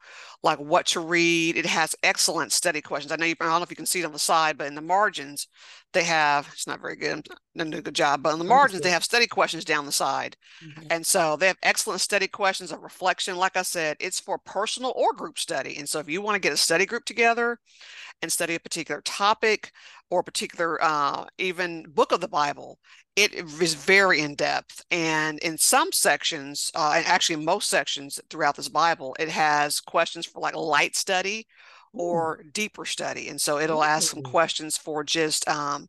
like 0.42 0.58
what 0.58 0.86
to 0.86 1.00
read. 1.00 1.56
It 1.56 1.66
has 1.66 1.94
excellent 2.02 2.52
study 2.52 2.80
questions. 2.80 3.12
I 3.12 3.16
know 3.16 3.26
you, 3.26 3.34
I 3.40 3.44
don't 3.44 3.58
know 3.60 3.62
if 3.64 3.70
you 3.70 3.76
can 3.76 3.86
see 3.86 4.00
it 4.00 4.04
on 4.06 4.12
the 4.12 4.18
side, 4.18 4.58
but 4.58 4.66
in 4.66 4.74
the 4.74 4.80
margins, 4.80 5.46
they 5.92 6.04
have. 6.04 6.48
It's 6.52 6.66
not 6.66 6.80
very 6.80 6.96
good. 6.96 7.26
I'm 7.30 7.36
not 7.54 7.64
doing 7.70 7.78
a 7.80 7.82
good 7.82 7.94
job, 7.94 8.22
but 8.22 8.32
on 8.32 8.38
the 8.38 8.44
margins, 8.44 8.82
they 8.82 8.90
have 8.90 9.04
study 9.04 9.26
questions 9.26 9.64
down 9.64 9.86
the 9.86 9.92
side. 9.92 10.36
Mhm. 10.62 10.86
And 10.90 11.06
so 11.06 11.36
they 11.36 11.46
have 11.46 11.58
excellent 11.62 12.00
study 12.00 12.28
questions 12.28 12.72
of 12.72 12.80
reflection. 12.80 13.36
Like 13.36 13.56
I 13.56 13.62
said, 13.62 13.96
it's 14.00 14.20
for 14.20 14.38
personal 14.38 14.92
or 14.96 15.12
group 15.12 15.38
study. 15.38 15.76
And 15.78 15.88
so 15.88 15.98
if 15.98 16.08
you 16.08 16.22
want 16.22 16.36
to 16.36 16.40
get 16.40 16.52
a 16.52 16.56
study 16.56 16.86
group 16.86 17.04
together 17.04 17.58
and 18.22 18.32
study 18.32 18.54
a 18.54 18.60
particular 18.60 19.00
topic, 19.02 19.72
or 20.10 20.20
a 20.20 20.24
particular 20.24 20.82
uh, 20.84 21.24
even 21.38 21.84
book 21.88 22.12
of 22.12 22.20
the 22.20 22.28
Bible, 22.28 22.78
it 23.16 23.32
is 23.32 23.72
very 23.72 24.20
in 24.20 24.34
depth. 24.34 24.84
And 24.90 25.38
in 25.38 25.56
some 25.56 25.90
sections, 25.90 26.70
uh, 26.74 26.92
and 26.96 27.06
actually 27.06 27.42
most 27.42 27.70
sections 27.70 28.20
throughout 28.28 28.56
this 28.56 28.68
Bible, 28.68 29.16
it 29.18 29.30
has 29.30 29.80
questions 29.80 30.26
for 30.26 30.40
like 30.40 30.54
light 30.54 30.96
study 30.96 31.46
or 31.92 32.40
Ooh. 32.40 32.50
deeper 32.52 32.84
study. 32.84 33.28
And 33.28 33.40
so 33.40 33.58
it'll 33.58 33.84
ask 33.84 34.10
some 34.10 34.22
questions 34.22 34.76
for 34.76 35.04
just 35.04 35.48
um, 35.48 35.86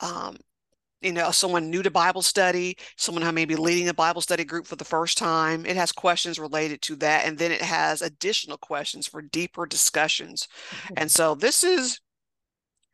um, 0.00 0.36
you 1.00 1.12
know, 1.12 1.30
someone 1.30 1.70
new 1.70 1.82
to 1.82 1.90
Bible 1.90 2.22
study, 2.22 2.76
someone 2.96 3.24
who 3.24 3.32
may 3.32 3.46
be 3.46 3.56
leading 3.56 3.88
a 3.88 3.94
Bible 3.94 4.20
study 4.20 4.44
group 4.44 4.66
for 4.66 4.76
the 4.76 4.84
first 4.84 5.16
time. 5.16 5.64
It 5.64 5.76
has 5.76 5.92
questions 5.92 6.38
related 6.38 6.82
to 6.82 6.96
that. 6.96 7.26
And 7.26 7.38
then 7.38 7.52
it 7.52 7.62
has 7.62 8.02
additional 8.02 8.58
questions 8.58 9.06
for 9.06 9.22
deeper 9.22 9.66
discussions. 9.66 10.46
And 10.96 11.10
so 11.10 11.34
this 11.34 11.64
is 11.64 12.00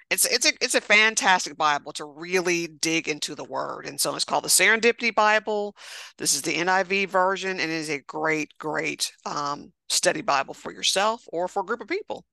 it's 0.08 0.24
it's 0.24 0.46
a 0.46 0.52
it's 0.60 0.76
a 0.76 0.80
fantastic 0.80 1.56
Bible 1.56 1.92
to 1.94 2.04
really 2.04 2.68
dig 2.68 3.08
into 3.08 3.34
the 3.34 3.44
word. 3.44 3.86
And 3.86 4.00
so 4.00 4.14
it's 4.14 4.24
called 4.24 4.44
the 4.44 4.48
Serendipity 4.48 5.12
Bible. 5.12 5.74
This 6.16 6.34
is 6.34 6.42
the 6.42 6.54
NIV 6.54 7.08
version, 7.08 7.50
and 7.50 7.60
it 7.60 7.70
is 7.70 7.90
a 7.90 8.02
great, 8.02 8.52
great 8.58 9.10
um, 9.24 9.72
study 9.88 10.22
Bible 10.22 10.54
for 10.54 10.72
yourself 10.72 11.24
or 11.32 11.48
for 11.48 11.62
a 11.62 11.66
group 11.66 11.80
of 11.80 11.88
people. 11.88 12.24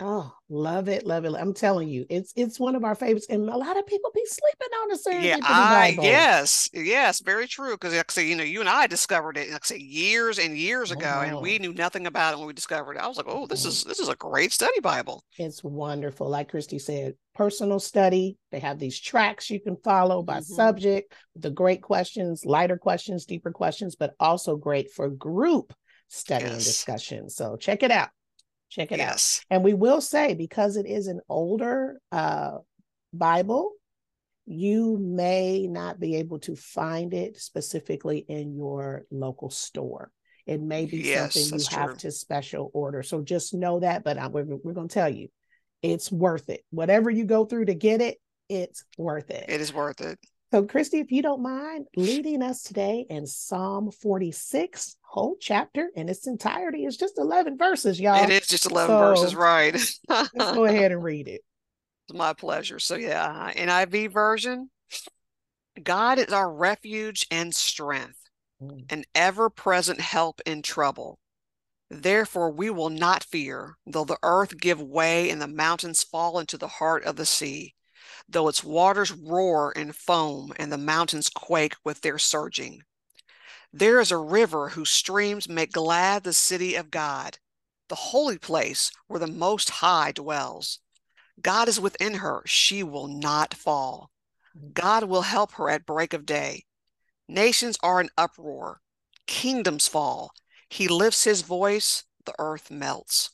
Oh, 0.00 0.32
love 0.48 0.88
it, 0.88 1.04
love 1.04 1.24
it. 1.24 1.34
I'm 1.34 1.52
telling 1.52 1.88
you, 1.88 2.06
it's 2.08 2.32
it's 2.36 2.60
one 2.60 2.76
of 2.76 2.84
our 2.84 2.94
favorites, 2.94 3.26
and 3.28 3.48
a 3.48 3.56
lot 3.56 3.76
of 3.76 3.84
people 3.84 4.12
be 4.14 4.24
sleeping 4.26 4.68
on 4.80 4.88
the 4.88 4.94
Serendipity 4.94 5.24
yeah, 5.24 5.38
I, 5.42 5.90
Bible. 5.90 6.04
Yes, 6.04 6.70
yes, 6.72 7.20
very 7.20 7.48
true. 7.48 7.72
Because 7.72 7.92
like 7.94 8.08
I 8.08 8.12
say, 8.12 8.28
you 8.28 8.36
know, 8.36 8.44
you 8.44 8.60
and 8.60 8.68
I 8.68 8.86
discovered 8.86 9.36
it, 9.36 9.50
like 9.50 9.64
I 9.64 9.66
say, 9.66 9.78
years 9.78 10.38
and 10.38 10.56
years 10.56 10.92
ago, 10.92 11.12
oh. 11.16 11.20
and 11.22 11.40
we 11.40 11.58
knew 11.58 11.72
nothing 11.72 12.06
about 12.06 12.34
it 12.34 12.38
when 12.38 12.46
we 12.46 12.52
discovered 12.52 12.94
it. 12.94 13.00
I 13.00 13.08
was 13.08 13.16
like, 13.16 13.26
oh, 13.28 13.46
this 13.46 13.64
is 13.64 13.82
this 13.82 13.98
is 13.98 14.08
a 14.08 14.14
great 14.14 14.52
study 14.52 14.78
Bible. 14.80 15.24
It's 15.36 15.64
wonderful. 15.64 16.28
Like 16.28 16.52
Kristie 16.52 16.80
said, 16.80 17.14
personal 17.34 17.80
study. 17.80 18.36
They 18.52 18.60
have 18.60 18.78
these 18.78 19.00
tracks 19.00 19.50
you 19.50 19.60
can 19.60 19.76
follow 19.82 20.22
by 20.22 20.38
mm-hmm. 20.38 20.54
subject, 20.54 21.12
the 21.34 21.50
great 21.50 21.82
questions, 21.82 22.44
lighter 22.44 22.78
questions, 22.78 23.26
deeper 23.26 23.50
questions, 23.50 23.96
but 23.96 24.14
also 24.20 24.56
great 24.56 24.92
for 24.92 25.08
group 25.08 25.72
study 26.06 26.44
yes. 26.44 26.54
and 26.54 26.64
discussion. 26.64 27.28
So 27.30 27.56
check 27.56 27.82
it 27.82 27.90
out. 27.90 28.10
Check 28.70 28.92
it 28.92 28.98
yes. 28.98 29.40
out. 29.50 29.56
And 29.56 29.64
we 29.64 29.74
will 29.74 30.00
say, 30.00 30.34
because 30.34 30.76
it 30.76 30.86
is 30.86 31.06
an 31.06 31.20
older 31.28 32.00
uh, 32.12 32.58
Bible, 33.12 33.72
you 34.46 34.98
may 34.98 35.66
not 35.66 36.00
be 36.00 36.16
able 36.16 36.38
to 36.40 36.56
find 36.56 37.12
it 37.12 37.38
specifically 37.38 38.24
in 38.28 38.54
your 38.54 39.04
local 39.10 39.50
store. 39.50 40.10
It 40.46 40.60
may 40.60 40.86
be 40.86 40.98
yes, 40.98 41.34
something 41.34 41.58
you 41.58 41.76
have 41.76 41.98
to 41.98 42.10
special 42.10 42.70
order. 42.72 43.02
So 43.02 43.22
just 43.22 43.52
know 43.52 43.80
that. 43.80 44.04
But 44.04 44.18
I'm, 44.18 44.32
we're, 44.32 44.44
we're 44.44 44.72
going 44.72 44.88
to 44.88 44.94
tell 44.94 45.08
you, 45.08 45.28
it's 45.82 46.10
worth 46.10 46.48
it. 46.48 46.64
Whatever 46.70 47.10
you 47.10 47.24
go 47.24 47.44
through 47.44 47.66
to 47.66 47.74
get 47.74 48.00
it, 48.00 48.18
it's 48.48 48.84
worth 48.96 49.30
it. 49.30 49.44
It 49.48 49.60
is 49.60 49.74
worth 49.74 50.00
it. 50.00 50.18
So, 50.50 50.64
Kristie, 50.64 51.02
if 51.02 51.12
you 51.12 51.20
don't 51.20 51.42
mind 51.42 51.86
leading 51.94 52.42
us 52.42 52.62
today 52.62 53.04
in 53.10 53.26
Psalm 53.26 53.90
46, 53.90 54.96
whole 55.02 55.36
chapter 55.38 55.90
in 55.94 56.08
its 56.08 56.26
entirety 56.26 56.84
is 56.86 56.96
just 56.96 57.18
11 57.18 57.58
verses, 57.58 58.00
y'all. 58.00 58.24
It 58.24 58.30
is 58.30 58.46
just 58.46 58.70
11 58.70 58.88
so, 58.88 58.98
verses, 58.98 59.34
right? 59.34 59.74
let's 60.08 60.32
go 60.34 60.64
ahead 60.64 60.92
and 60.92 61.02
read 61.02 61.28
it. 61.28 61.42
It's 62.10 62.16
my 62.16 62.32
pleasure. 62.32 62.78
So, 62.78 62.94
yeah, 62.94 63.52
NIV 63.54 64.10
version 64.14 64.70
God 65.82 66.18
is 66.18 66.32
our 66.32 66.50
refuge 66.50 67.26
and 67.30 67.54
strength, 67.54 68.18
mm. 68.62 68.90
an 68.90 69.04
ever 69.14 69.50
present 69.50 70.00
help 70.00 70.40
in 70.46 70.62
trouble. 70.62 71.18
Therefore, 71.90 72.50
we 72.50 72.70
will 72.70 72.88
not 72.88 73.24
fear, 73.24 73.76
though 73.86 74.04
the 74.04 74.16
earth 74.22 74.58
give 74.58 74.80
way 74.80 75.28
and 75.28 75.42
the 75.42 75.46
mountains 75.46 76.02
fall 76.02 76.38
into 76.38 76.56
the 76.56 76.68
heart 76.68 77.04
of 77.04 77.16
the 77.16 77.26
sea 77.26 77.74
though 78.28 78.48
its 78.48 78.64
waters 78.64 79.12
roar 79.12 79.72
and 79.76 79.94
foam 79.94 80.52
and 80.56 80.72
the 80.72 80.78
mountains 80.78 81.28
quake 81.28 81.74
with 81.84 82.00
their 82.00 82.18
surging. 82.18 82.82
There 83.72 84.00
is 84.00 84.10
a 84.10 84.16
river 84.16 84.70
whose 84.70 84.90
streams 84.90 85.48
make 85.48 85.72
glad 85.72 86.24
the 86.24 86.32
city 86.32 86.74
of 86.74 86.90
God, 86.90 87.38
the 87.88 87.94
holy 87.94 88.38
place 88.38 88.90
where 89.06 89.20
the 89.20 89.26
Most 89.26 89.70
High 89.70 90.12
dwells. 90.12 90.80
God 91.40 91.68
is 91.68 91.78
within 91.78 92.14
her, 92.14 92.42
she 92.46 92.82
will 92.82 93.08
not 93.08 93.54
fall. 93.54 94.10
God 94.72 95.04
will 95.04 95.22
help 95.22 95.52
her 95.52 95.68
at 95.68 95.86
break 95.86 96.12
of 96.14 96.26
day. 96.26 96.64
Nations 97.28 97.76
are 97.82 98.00
in 98.00 98.08
uproar, 98.16 98.80
kingdoms 99.26 99.86
fall. 99.86 100.32
He 100.70 100.88
lifts 100.88 101.24
his 101.24 101.42
voice, 101.42 102.04
the 102.24 102.34
earth 102.38 102.70
melts. 102.70 103.30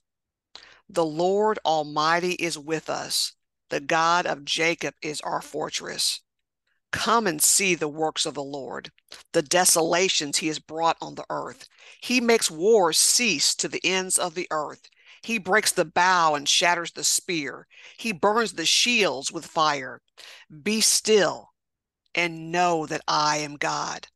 The 0.89 1.05
Lord 1.05 1.59
Almighty 1.65 2.33
is 2.33 2.59
with 2.59 2.91
us. 2.91 3.34
The 3.71 3.81
God 3.81 4.27
of 4.27 4.45
Jacob 4.45 4.95
is 5.03 5.21
our 5.23 5.41
fortress. 5.43 6.21
Come 6.93 7.27
and 7.27 7.43
see 7.43 7.75
the 7.75 7.89
works 7.89 8.25
of 8.25 8.35
the 8.35 8.43
Lord, 8.43 8.93
the 9.33 9.43
desolations 9.43 10.39
he 10.39 10.47
has 10.47 10.59
brought 10.61 10.97
on 11.03 11.17
the 11.17 11.25
earth. 11.29 11.69
He 12.01 12.21
makes 12.21 12.51
wars 12.51 12.99
cease 12.99 13.55
to 13.57 13.69
the 13.69 13.81
ends 13.83 14.17
of 14.19 14.35
the 14.35 14.47
earth. 14.51 14.89
He 15.23 15.39
breaks 15.39 15.73
the 15.73 15.85
bow 15.85 16.35
and 16.35 16.49
shatters 16.49 16.93
the 16.93 17.03
spear. 17.03 17.67
He 17.97 18.13
burns 18.13 18.53
the 18.53 18.67
shields 18.67 19.33
with 19.33 19.47
fire. 19.47 20.03
Be 20.63 20.81
still 20.81 21.51
and 22.15 22.53
know 22.53 22.87
that 22.87 23.03
I 23.09 23.39
am 23.39 23.57
God. 23.57 24.07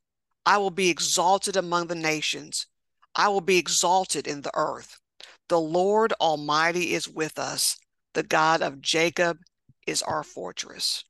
I 0.47 0.59
will 0.59 0.71
be 0.71 0.89
exalted 0.89 1.57
among 1.57 1.89
the 1.89 1.95
nations. 1.95 2.67
I 3.15 3.29
will 3.29 3.41
be 3.41 3.59
exalted 3.59 4.27
in 4.29 4.43
the 4.43 4.53
earth. 4.55 5.01
The 5.49 5.61
Lord 5.61 6.13
Almighty 6.21 6.95
is 6.95 7.09
with 7.09 7.39
us. 7.39 7.77
The 8.15 8.23
God 8.23 8.63
of 8.63 8.81
Jacob 8.81 9.39
is 9.87 10.03
our 10.03 10.23
fortress. 10.23 11.05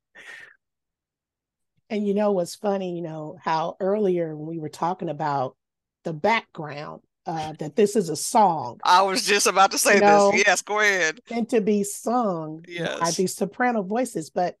And 1.89 2.07
you 2.07 2.13
know 2.13 2.31
what's 2.31 2.55
funny, 2.55 2.95
you 2.95 3.01
know, 3.01 3.37
how 3.43 3.75
earlier 3.79 4.35
when 4.35 4.47
we 4.47 4.59
were 4.59 4.69
talking 4.69 5.09
about 5.09 5.55
the 6.03 6.13
background, 6.13 7.01
uh, 7.25 7.53
that 7.59 7.75
this 7.75 7.95
is 7.95 8.09
a 8.09 8.15
song. 8.15 8.79
I 8.83 9.01
was 9.01 9.25
just 9.25 9.47
about 9.47 9.71
to 9.71 9.77
say 9.77 9.95
you 9.95 10.01
know, 10.01 10.31
this. 10.31 10.43
Yes, 10.45 10.61
go 10.61 10.79
ahead. 10.79 11.19
And 11.31 11.49
to 11.49 11.61
be 11.61 11.83
sung 11.83 12.63
yes. 12.67 12.99
by 12.99 13.11
these 13.11 13.35
soprano 13.35 13.81
voices. 13.81 14.29
But 14.29 14.55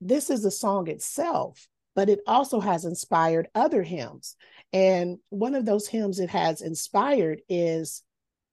this 0.00 0.30
is 0.30 0.44
a 0.44 0.50
song 0.50 0.88
itself, 0.88 1.68
but 1.94 2.08
it 2.08 2.20
also 2.26 2.60
has 2.60 2.84
inspired 2.84 3.48
other 3.54 3.82
hymns. 3.82 4.36
And 4.72 5.18
one 5.30 5.54
of 5.54 5.66
those 5.66 5.88
hymns 5.88 6.20
it 6.20 6.30
has 6.30 6.62
inspired 6.62 7.42
is 7.48 8.02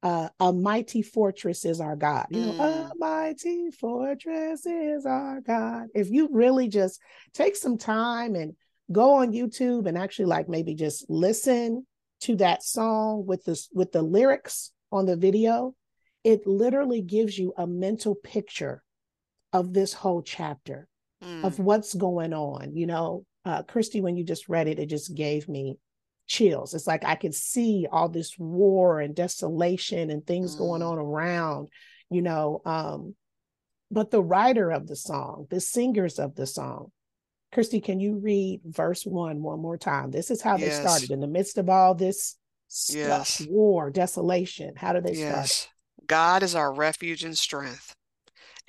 uh, 0.04 0.30
a 0.40 0.52
mighty 0.52 1.02
fortress 1.02 1.66
is 1.66 1.80
our 1.80 1.96
God. 1.96 2.28
You 2.32 2.48
know, 2.48 2.54
mm. 2.54 2.92
a 2.92 2.94
mighty 2.98 3.70
fortress 3.72 4.66
is 4.66 5.06
our 5.06 5.42
God. 5.42 5.88
If 5.94 6.10
you 6.10 6.30
really 6.32 6.68
just 6.68 7.00
take 7.34 7.56
some 7.56 7.78
time 7.78 8.36
and 8.36 8.56
go 8.92 9.16
on 9.16 9.32
YouTube 9.32 9.88
and 9.88 9.98
actually 9.98 10.26
like 10.26 10.50
maybe 10.50 10.74
just 10.74 11.10
listen 11.10 11.86
to 12.22 12.36
that 12.38 12.64
song 12.64 13.26
with 13.26 13.44
the 13.46 13.62
with 13.74 13.92
the 13.92 14.02
lyrics 14.02 14.72
on 14.92 15.06
the 15.06 15.16
video, 15.16 15.76
it 16.24 16.48
literally 16.48 17.02
gives 17.02 17.38
you 17.38 17.54
a 17.58 17.68
mental 17.68 18.16
picture 18.16 18.84
of 19.54 19.74
this 19.74 19.94
whole 19.94 20.22
chapter 20.22 20.88
mm. 21.24 21.44
of 21.44 21.60
what's 21.60 21.94
going 21.94 22.34
on. 22.34 22.76
You 22.76 22.88
know, 22.88 23.26
uh, 23.46 23.64
Kristie, 23.64 24.02
when 24.02 24.18
you 24.18 24.24
just 24.24 24.50
read 24.50 24.68
it, 24.68 24.80
it 24.80 24.88
just 24.88 25.14
gave 25.16 25.48
me 25.48 25.78
chills. 26.32 26.74
It's 26.74 26.88
like 26.88 27.04
I 27.04 27.16
could 27.16 27.36
see 27.36 27.88
all 27.92 28.08
this 28.08 28.40
war 28.40 29.02
and 29.02 29.14
desolation 29.14 30.10
and 30.10 30.26
things 30.26 30.56
mm. 30.56 30.60
going 30.60 30.82
on 30.82 30.98
around, 30.98 31.68
you 32.10 32.22
know. 32.22 32.62
Um, 32.66 33.16
but 33.92 34.12
the 34.12 34.24
writer 34.24 34.72
of 34.72 34.88
the 34.88 34.96
song, 34.96 35.48
the 35.50 35.60
singers 35.60 36.20
of 36.20 36.36
the 36.36 36.48
song, 36.48 36.92
Kristie, 37.54 37.84
can 37.84 38.00
you 38.00 38.16
read 38.16 38.62
verse 38.64 39.06
one 39.06 39.44
one 39.44 39.62
more 39.62 39.78
time? 39.78 40.10
This 40.10 40.32
is 40.32 40.42
how 40.42 40.56
yes. 40.56 40.78
they 40.78 40.82
started 40.82 41.12
in 41.12 41.20
the 41.20 41.28
midst 41.28 41.58
of 41.58 41.68
all 41.68 41.96
this 41.96 42.38
stuff, 42.70 43.40
yes. 43.42 43.48
war, 43.50 43.90
desolation. 43.90 44.76
How 44.78 44.94
do 44.94 45.02
they 45.02 45.16
yes. 45.16 45.52
start? 45.52 45.74
God 46.08 46.44
is 46.44 46.56
our 46.56 46.74
refuge 46.74 47.26
and 47.26 47.38
strength, 47.38 47.94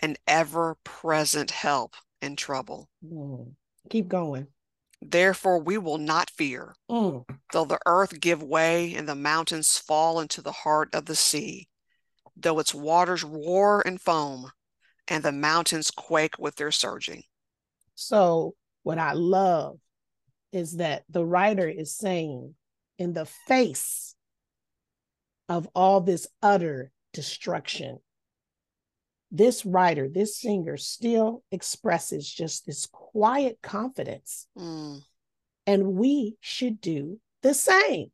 an 0.00 0.16
ever 0.26 0.76
present 0.82 1.52
help 1.52 1.94
in 2.20 2.34
trouble. 2.34 2.88
Mm. 3.06 3.52
Keep 3.88 4.08
going. 4.08 4.48
Therefore, 5.04 5.58
we 5.58 5.78
will 5.78 5.98
not 5.98 6.30
fear, 6.30 6.76
mm. 6.88 7.24
though 7.52 7.64
the 7.64 7.80
earth 7.86 8.20
give 8.20 8.40
way 8.40 8.94
and 8.94 9.08
the 9.08 9.16
mountains 9.16 9.76
fall 9.76 10.20
into 10.20 10.40
the 10.40 10.52
heart 10.52 10.94
of 10.94 11.06
the 11.06 11.16
sea, 11.16 11.68
though 12.36 12.60
its 12.60 12.72
waters 12.72 13.24
roar 13.24 13.82
and 13.84 14.00
foam 14.00 14.52
and 15.08 15.24
the 15.24 15.32
mountains 15.32 15.90
quake 15.90 16.38
with 16.38 16.54
their 16.54 16.70
surging. 16.70 17.24
So, 17.96 18.54
what 18.84 18.98
I 18.98 19.12
love 19.12 19.78
is 20.52 20.76
that 20.76 21.02
the 21.08 21.24
writer 21.24 21.68
is 21.68 21.96
saying, 21.96 22.54
in 22.96 23.12
the 23.12 23.26
face 23.26 24.14
of 25.48 25.68
all 25.74 26.00
this 26.00 26.28
utter 26.40 26.92
destruction, 27.12 27.98
this 29.32 29.64
writer, 29.64 30.08
this 30.08 30.36
singer 30.36 30.76
still 30.76 31.42
expresses 31.50 32.30
just 32.30 32.66
this 32.66 32.86
quiet 32.86 33.58
confidence. 33.62 34.46
Mm. 34.56 35.00
And 35.66 35.94
we 35.94 36.36
should 36.40 36.80
do 36.80 37.18
the 37.42 37.54
same. 37.54 38.12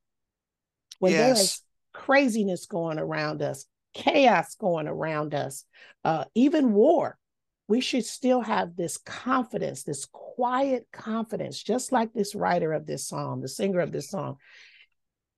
When 1.00 1.12
yes. 1.12 1.20
there 1.20 1.42
is 1.42 1.62
craziness 1.92 2.66
going 2.66 2.98
around 2.98 3.42
us, 3.42 3.66
chaos 3.94 4.54
going 4.54 4.86
around 4.86 5.34
us, 5.34 5.64
uh, 6.04 6.24
even 6.34 6.72
war, 6.72 7.18
we 7.66 7.80
should 7.80 8.04
still 8.04 8.40
have 8.40 8.76
this 8.76 8.96
confidence, 8.98 9.82
this 9.82 10.06
quiet 10.06 10.86
confidence, 10.92 11.60
just 11.62 11.90
like 11.90 12.12
this 12.12 12.34
writer 12.34 12.72
of 12.72 12.86
this 12.86 13.06
song, 13.06 13.40
the 13.40 13.48
singer 13.48 13.80
of 13.80 13.92
this 13.92 14.08
song, 14.08 14.36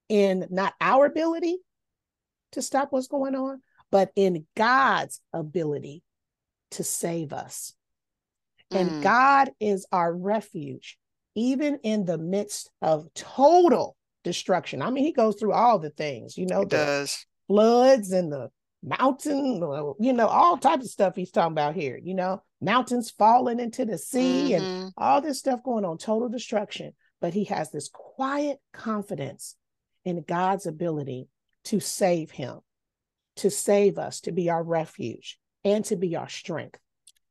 in 0.08 0.46
not 0.50 0.74
our 0.80 1.06
ability 1.06 1.56
to 2.52 2.60
stop 2.62 2.88
what's 2.90 3.08
going 3.08 3.34
on, 3.34 3.62
but 3.90 4.10
in 4.16 4.46
God's 4.56 5.20
ability 5.32 6.02
to 6.72 6.84
save 6.84 7.32
us. 7.32 7.74
Mm. 8.72 8.80
And 8.80 9.02
God 9.02 9.50
is 9.60 9.86
our 9.92 10.14
refuge, 10.14 10.98
even 11.34 11.78
in 11.82 12.04
the 12.04 12.18
midst 12.18 12.70
of 12.80 13.12
total 13.14 13.96
destruction. 14.24 14.82
I 14.82 14.90
mean, 14.90 15.04
he 15.04 15.12
goes 15.12 15.36
through 15.36 15.52
all 15.52 15.78
the 15.78 15.90
things, 15.90 16.36
you 16.36 16.46
know, 16.46 16.60
he 16.60 16.66
the 16.66 16.76
does. 16.76 17.26
floods 17.48 18.12
and 18.12 18.32
the 18.32 18.50
mountain, 18.82 19.56
you 19.98 20.12
know, 20.12 20.26
all 20.26 20.56
types 20.56 20.84
of 20.84 20.90
stuff 20.90 21.16
he's 21.16 21.30
talking 21.30 21.52
about 21.52 21.74
here, 21.74 21.98
you 22.02 22.14
know, 22.14 22.42
mountains 22.60 23.10
falling 23.10 23.60
into 23.60 23.84
the 23.84 23.98
sea 23.98 24.52
mm-hmm. 24.52 24.64
and 24.64 24.92
all 24.96 25.20
this 25.20 25.38
stuff 25.38 25.62
going 25.62 25.84
on, 25.84 25.98
total 25.98 26.28
destruction. 26.28 26.92
But 27.20 27.34
he 27.34 27.44
has 27.44 27.70
this 27.70 27.90
quiet 27.92 28.58
confidence 28.72 29.56
in 30.04 30.24
God's 30.26 30.66
ability 30.66 31.28
to 31.64 31.80
save 31.80 32.30
him, 32.30 32.60
to 33.40 33.50
save 33.50 33.98
us, 33.98 34.20
to 34.20 34.32
be 34.32 34.50
our 34.50 34.62
refuge, 34.62 35.38
and 35.64 35.84
to 35.86 35.96
be 35.96 36.16
our 36.16 36.28
strength. 36.28 36.78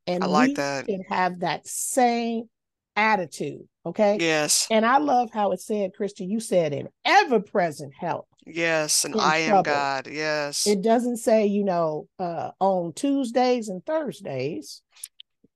And 0.07 0.23
I 0.23 0.27
like 0.27 0.55
that. 0.55 0.87
Can 0.87 1.03
have 1.09 1.39
that 1.39 1.67
same 1.67 2.49
attitude. 2.95 3.67
Okay. 3.85 4.17
Yes. 4.19 4.67
And 4.71 4.85
I 4.85 4.97
love 4.97 5.29
how 5.31 5.51
it 5.51 5.61
said, 5.61 5.93
Christian, 5.93 6.29
you 6.29 6.39
said 6.39 6.73
in 6.73 6.89
ever 7.05 7.39
present 7.39 7.93
help. 7.97 8.27
Yes. 8.45 9.05
And 9.05 9.15
I 9.15 9.45
trouble. 9.45 9.71
am 9.71 9.75
God. 9.75 10.07
Yes. 10.11 10.65
It 10.65 10.81
doesn't 10.81 11.17
say, 11.17 11.45
you 11.45 11.63
know, 11.63 12.07
uh, 12.17 12.51
on 12.59 12.93
Tuesdays 12.93 13.69
and 13.69 13.85
Thursdays, 13.85 14.81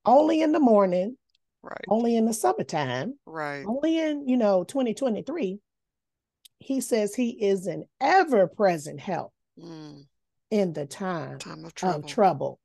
only 0.06 0.42
in 0.42 0.52
the 0.52 0.60
morning, 0.60 1.18
right. 1.64 1.86
only 1.90 2.16
in 2.16 2.26
the 2.26 2.34
summertime, 2.34 3.16
right. 3.26 3.66
Only 3.68 4.00
in, 4.00 4.28
you 4.28 4.38
know, 4.38 4.64
2023. 4.64 5.60
He 6.60 6.80
says 6.80 7.14
he 7.14 7.30
is 7.30 7.68
an 7.68 7.86
ever 8.00 8.48
present 8.48 9.00
help 9.00 9.34
mm. 9.60 10.06
In 10.54 10.72
the 10.72 10.86
time, 10.86 11.40
time 11.40 11.66
of 11.66 11.74
trouble. 11.74 12.00
of 12.00 12.06
trouble. 12.06 12.60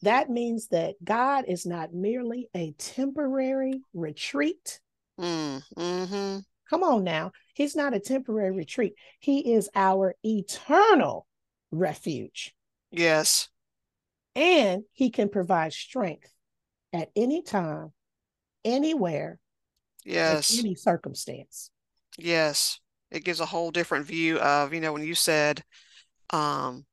That 0.00 0.30
means 0.30 0.68
that 0.68 0.94
God 1.04 1.44
is 1.46 1.66
not 1.66 1.92
merely 1.92 2.48
a 2.56 2.72
temporary 2.78 3.82
retreat. 3.92 4.80
Mm, 5.20 5.62
mm-hmm. 5.76 6.38
Come 6.70 6.82
on 6.82 7.04
now. 7.04 7.32
He's 7.52 7.76
not 7.76 7.92
a 7.92 8.00
temporary 8.00 8.52
retreat. 8.52 8.94
He 9.20 9.52
is 9.52 9.68
our 9.74 10.14
eternal 10.24 11.26
refuge. 11.70 12.54
Yes. 12.90 13.50
And 14.34 14.84
he 14.92 15.10
can 15.10 15.28
provide 15.28 15.74
strength 15.74 16.32
at 16.94 17.10
any 17.14 17.42
time, 17.42 17.92
anywhere, 18.64 19.38
yes, 20.02 20.58
any 20.58 20.76
circumstance. 20.76 21.70
Yes. 22.16 22.80
It 23.10 23.24
gives 23.24 23.40
a 23.40 23.46
whole 23.46 23.70
different 23.70 24.06
view 24.06 24.38
of, 24.38 24.72
you 24.72 24.80
know, 24.80 24.94
when 24.94 25.04
you 25.04 25.14
said 25.14 25.62
um 26.30 26.86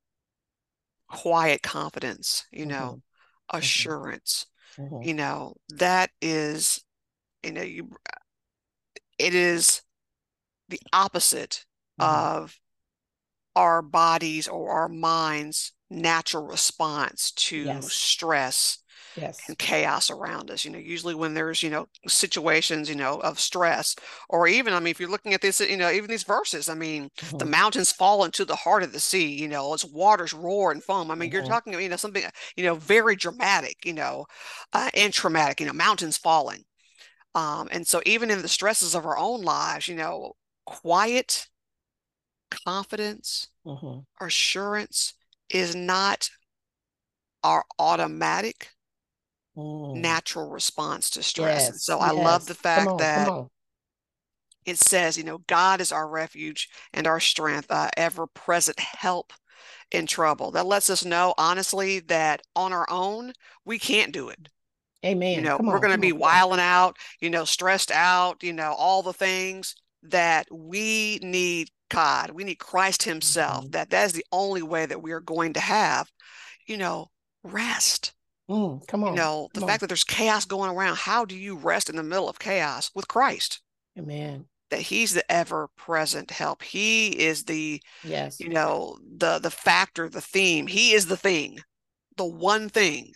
quiet 1.08 1.62
confidence, 1.62 2.46
you 2.52 2.66
know, 2.66 2.76
mm-hmm. 2.76 2.96
mm-hmm. 2.96 3.58
assurance. 3.58 4.48
Mm-hmm. 4.78 5.02
You 5.04 5.14
know, 5.14 5.56
that 5.70 6.10
is, 6.22 6.84
you 7.44 7.54
know, 7.54 7.62
you 7.62 7.90
it 9.18 9.34
is 9.34 9.82
the 10.68 10.80
opposite 10.92 11.66
mm-hmm. 12.00 12.38
of 12.38 12.60
our 13.56 13.82
bodies 13.82 14.48
or 14.48 14.72
our 14.72 14.90
minds 14.90 15.72
natural 15.90 16.46
response 16.46 17.32
to 17.32 17.58
yes. 17.58 17.94
stress 17.94 18.80
yes. 19.16 19.40
and 19.48 19.58
chaos 19.58 20.10
around 20.10 20.52
us. 20.52 20.66
You 20.66 20.72
know, 20.72 20.80
usually 20.80 21.16
when 21.16 21.34
there's, 21.34 21.62
you 21.64 21.70
know, 21.70 21.88
situations, 22.08 22.90
you 22.90 22.96
know, 22.96 23.20
of 23.20 23.40
stress, 23.40 23.96
or 24.30 24.48
even, 24.48 24.74
I 24.74 24.80
mean, 24.80 24.92
if 24.92 25.00
you're 25.00 25.10
looking 25.10 25.34
at 25.34 25.42
this, 25.42 25.60
you 25.60 25.78
know, 25.78 25.92
even 25.92 26.10
these 26.10 26.24
verses, 26.24 26.70
I 26.70 26.76
mean, 26.76 27.10
mm-hmm. 27.18 27.38
the 27.38 27.46
mountains 27.46 27.92
fall 27.92 28.24
into 28.24 28.46
the 28.46 28.56
heart 28.56 28.84
of 28.84 28.92
the 28.92 29.00
sea, 29.00 29.28
you 29.28 29.48
know, 29.48 29.74
its 29.74 29.86
waters 29.86 30.34
roar 30.34 30.72
and 30.72 30.84
foam. 30.84 31.12
I 31.12 31.16
mean, 31.16 31.30
mm-hmm. 31.30 31.36
you're 31.36 31.46
talking, 31.46 31.74
you 31.74 31.90
know, 31.90 31.96
something, 31.96 32.24
you 32.56 32.64
know, 32.64 32.76
very 32.76 33.16
dramatic, 33.16 33.86
you 33.86 33.94
know, 33.94 34.26
uh, 34.74 34.90
and 34.94 35.14
traumatic, 35.14 35.60
you 35.60 35.68
know, 35.68 35.74
mountains 35.74 36.18
falling. 36.18 36.64
Um, 37.34 37.68
and 37.72 37.86
so 37.86 38.02
even 38.06 38.32
in 38.32 38.42
the 38.42 38.48
stresses 38.48 38.96
of 38.96 39.06
our 39.06 39.18
own 39.18 39.42
lives, 39.42 39.88
you 39.88 39.96
know, 39.96 40.34
quiet 40.66 41.48
confidence, 42.50 43.50
mm-hmm. 43.66 44.00
assurance 44.26 45.16
is 45.50 45.76
not 45.76 46.30
our 47.44 47.66
automatic 47.78 48.70
mm. 49.56 49.96
natural 49.96 50.50
response 50.50 51.10
to 51.12 51.24
stress. 51.24 51.62
Yes, 51.62 51.70
and 51.70 51.80
so 51.80 52.00
I 52.00 52.12
love 52.12 52.46
the 52.46 52.56
fact 52.56 52.88
on, 52.88 52.98
that 52.98 53.48
it 54.66 54.80
says, 54.80 55.18
you 55.18 55.24
know, 55.24 55.40
God 55.48 55.82
is 55.82 55.92
our 55.92 56.08
refuge 56.08 56.70
and 56.94 57.08
our 57.08 57.20
strength, 57.20 57.68
uh, 57.70 57.90
ever 57.98 58.28
present 58.28 58.80
help 58.80 59.32
in 59.92 60.08
trouble. 60.08 60.52
That 60.52 60.66
lets 60.66 60.90
us 60.90 61.06
know, 61.06 61.34
honestly, 61.38 62.00
that 62.02 62.42
on 62.56 62.74
our 62.74 62.88
own, 62.90 63.34
we 63.64 63.78
can't 63.78 64.12
do 64.12 64.30
it. 64.30 64.50
Amen. 65.06 65.36
You 65.36 65.42
know, 65.42 65.60
we're 65.62 65.80
going 65.80 65.94
to 65.94 66.00
be 66.00 66.12
on. 66.12 66.18
wiling 66.18 66.60
out, 66.60 66.98
you 67.22 67.30
know, 67.30 67.46
stressed 67.46 67.92
out, 67.92 68.42
you 68.42 68.54
know, 68.54 68.74
all 68.76 69.04
the 69.04 69.14
things 69.14 69.76
that 70.02 70.48
we 70.52 71.20
need 71.22 71.70
God. 71.90 72.32
We 72.32 72.44
need 72.44 72.58
Christ 72.58 73.04
Himself. 73.04 73.66
Mm-hmm. 73.66 73.72
That 73.72 73.92
that 73.92 74.06
is 74.06 74.14
the 74.14 74.26
only 74.32 74.64
way 74.64 74.88
that 74.88 75.04
we 75.04 75.12
are 75.12 75.20
going 75.20 75.54
to 75.54 75.60
have, 75.60 76.10
you 76.66 76.78
know, 76.78 77.12
rest. 77.44 78.15
Mm, 78.50 78.88
come 78.88 79.04
on. 79.04 79.12
You 79.12 79.18
know, 79.18 79.50
the 79.54 79.62
fact 79.62 79.72
on. 79.72 79.80
that 79.80 79.88
there's 79.88 80.04
chaos 80.04 80.46
going 80.46 80.70
around, 80.70 80.98
how 80.98 81.26
do 81.26 81.36
you 81.36 81.56
rest 81.56 81.90
in 81.90 81.96
the 81.96 82.04
middle 82.04 82.30
of 82.30 82.40
chaos 82.40 82.92
with 82.94 83.08
Christ? 83.08 83.62
Amen. 83.98 84.46
That 84.70 84.82
he's 84.82 85.14
the 85.14 85.30
ever 85.32 85.70
present 85.76 86.32
help. 86.32 86.62
He 86.62 87.08
is 87.08 87.46
the 87.46 87.82
yes, 88.04 88.40
you 88.40 88.50
know, 88.50 88.98
the 89.18 89.40
the 89.40 89.52
factor, 89.52 90.10
the 90.10 90.22
theme. 90.22 90.68
He 90.68 90.94
is 90.94 91.06
the 91.06 91.18
thing, 91.18 91.60
the 92.18 92.26
one 92.26 92.70
thing 92.70 93.14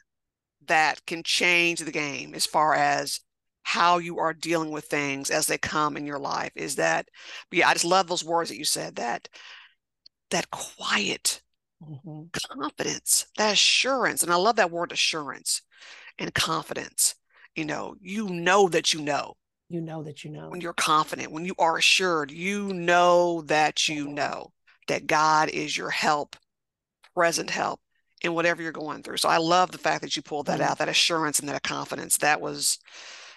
that 0.67 1.05
can 1.05 1.23
change 1.23 1.79
the 1.79 1.91
game 1.91 2.33
as 2.33 2.45
far 2.45 2.75
as 2.75 3.19
how 3.63 3.97
you 3.97 4.19
are 4.19 4.33
dealing 4.33 4.71
with 4.71 4.85
things 4.85 5.29
as 5.29 5.47
they 5.47 5.57
come 5.57 5.97
in 5.97 6.05
your 6.05 6.19
life. 6.19 6.51
Is 6.55 6.75
that 6.75 7.07
yeah, 7.51 7.67
I 7.67 7.73
just 7.73 7.85
love 7.85 8.07
those 8.07 8.23
words 8.23 8.49
that 8.49 8.57
you 8.57 8.65
said 8.65 8.95
that 8.95 9.27
that 10.29 10.49
quiet 10.51 11.41
mm-hmm. 11.83 12.23
confidence, 12.33 13.27
that 13.37 13.53
assurance. 13.53 14.23
And 14.23 14.31
I 14.31 14.35
love 14.35 14.57
that 14.57 14.71
word 14.71 14.91
assurance 14.91 15.61
and 16.17 16.33
confidence. 16.33 17.15
You 17.55 17.65
know, 17.65 17.95
you 17.99 18.29
know 18.29 18.69
that 18.69 18.93
you 18.93 19.01
know. 19.01 19.35
You 19.69 19.81
know 19.81 20.03
that 20.03 20.23
you 20.23 20.31
know. 20.31 20.49
When 20.49 20.61
you're 20.61 20.73
confident, 20.73 21.31
when 21.31 21.45
you 21.45 21.55
are 21.59 21.77
assured, 21.77 22.31
you 22.31 22.73
know 22.73 23.41
that 23.43 23.87
you 23.87 24.05
mm-hmm. 24.05 24.15
know 24.15 24.53
that 24.87 25.07
God 25.07 25.49
is 25.49 25.77
your 25.77 25.89
help, 25.89 26.35
present 27.13 27.49
help 27.49 27.79
in 28.21 28.33
whatever 28.33 28.61
you're 28.61 28.71
going 28.71 29.03
through. 29.03 29.17
So 29.17 29.29
I 29.29 29.37
love 29.37 29.71
the 29.71 29.77
fact 29.77 30.01
that 30.01 30.15
you 30.15 30.21
pulled 30.21 30.47
that 30.47 30.59
mm-hmm. 30.59 30.71
out, 30.71 30.77
that 30.79 30.89
assurance 30.89 31.39
and 31.39 31.47
that 31.49 31.63
confidence. 31.63 32.17
That 32.17 32.41
was, 32.41 32.79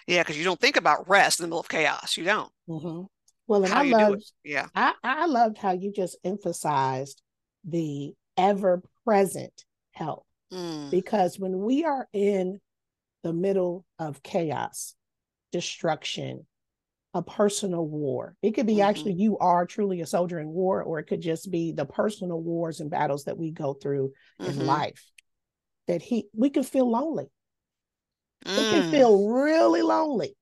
yeah, 0.07 0.21
because 0.21 0.37
you 0.37 0.43
don't 0.43 0.59
think 0.59 0.75
about 0.77 1.07
rest 1.07 1.39
in 1.39 1.43
the 1.43 1.47
middle 1.47 1.59
of 1.59 1.69
chaos. 1.69 2.17
You 2.17 2.23
don't. 2.23 2.51
Mm-hmm. 2.67 3.03
Well, 3.47 3.63
and 3.63 3.73
how 3.73 3.83
I 3.83 3.89
loved, 3.89 4.31
yeah, 4.43 4.67
I, 4.73 4.93
I 5.03 5.25
loved 5.25 5.57
how 5.57 5.73
you 5.73 5.91
just 5.91 6.17
emphasized 6.23 7.21
the 7.65 8.13
ever 8.37 8.81
present 9.05 9.65
help. 9.91 10.25
Mm. 10.51 10.91
Because 10.91 11.39
when 11.39 11.59
we 11.59 11.83
are 11.85 12.07
in 12.13 12.59
the 13.23 13.33
middle 13.33 13.85
of 13.99 14.21
chaos, 14.23 14.95
destruction, 15.51 16.45
a 17.13 17.21
personal 17.21 17.85
war, 17.85 18.35
it 18.41 18.51
could 18.51 18.65
be 18.65 18.73
mm-hmm. 18.75 18.89
actually 18.89 19.13
you 19.13 19.37
are 19.37 19.65
truly 19.65 20.01
a 20.01 20.05
soldier 20.05 20.39
in 20.39 20.49
war, 20.49 20.81
or 20.81 20.99
it 20.99 21.05
could 21.05 21.21
just 21.21 21.51
be 21.51 21.71
the 21.71 21.85
personal 21.85 22.41
wars 22.41 22.79
and 22.79 22.89
battles 22.89 23.25
that 23.25 23.37
we 23.37 23.51
go 23.51 23.73
through 23.73 24.13
mm-hmm. 24.41 24.51
in 24.51 24.65
life. 24.65 25.03
That 25.87 26.01
he 26.01 26.27
we 26.35 26.49
can 26.49 26.63
feel 26.63 26.89
lonely. 26.89 27.29
Mm. 28.45 28.57
We 28.57 28.63
can 28.63 28.91
feel 28.91 29.29
really 29.29 29.81
lonely. 29.81 30.35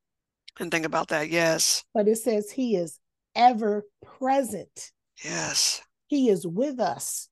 And 0.60 0.72
think 0.72 0.86
about 0.86 1.10
that, 1.10 1.30
yes. 1.30 1.84
But 1.94 2.08
it 2.08 2.18
says 2.18 2.52
he 2.52 2.76
is 2.76 3.00
ever 3.36 3.86
present. 4.20 4.92
Yes. 5.24 5.82
He 6.08 6.30
is 6.30 6.46
with 6.46 6.80
us. 6.80 7.30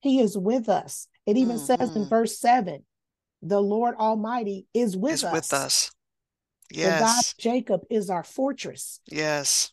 He 0.00 0.20
is 0.20 0.36
with 0.36 0.68
us. 0.68 1.08
It 1.26 1.36
even 1.36 1.56
mm-hmm. 1.56 1.64
says 1.64 1.94
in 1.94 2.02
mm-hmm. 2.02 2.08
verse 2.08 2.38
7 2.38 2.84
the 3.42 3.60
Lord 3.60 3.94
Almighty 3.96 4.66
is 4.74 4.96
with 4.96 5.14
is 5.14 5.24
us. 5.24 5.32
with 5.32 5.52
us. 5.52 5.90
Yes. 6.70 6.98
The 6.98 7.04
God 7.04 7.24
Jacob 7.38 7.80
is 7.90 8.10
our 8.10 8.24
fortress. 8.24 9.00
Yes. 9.06 9.72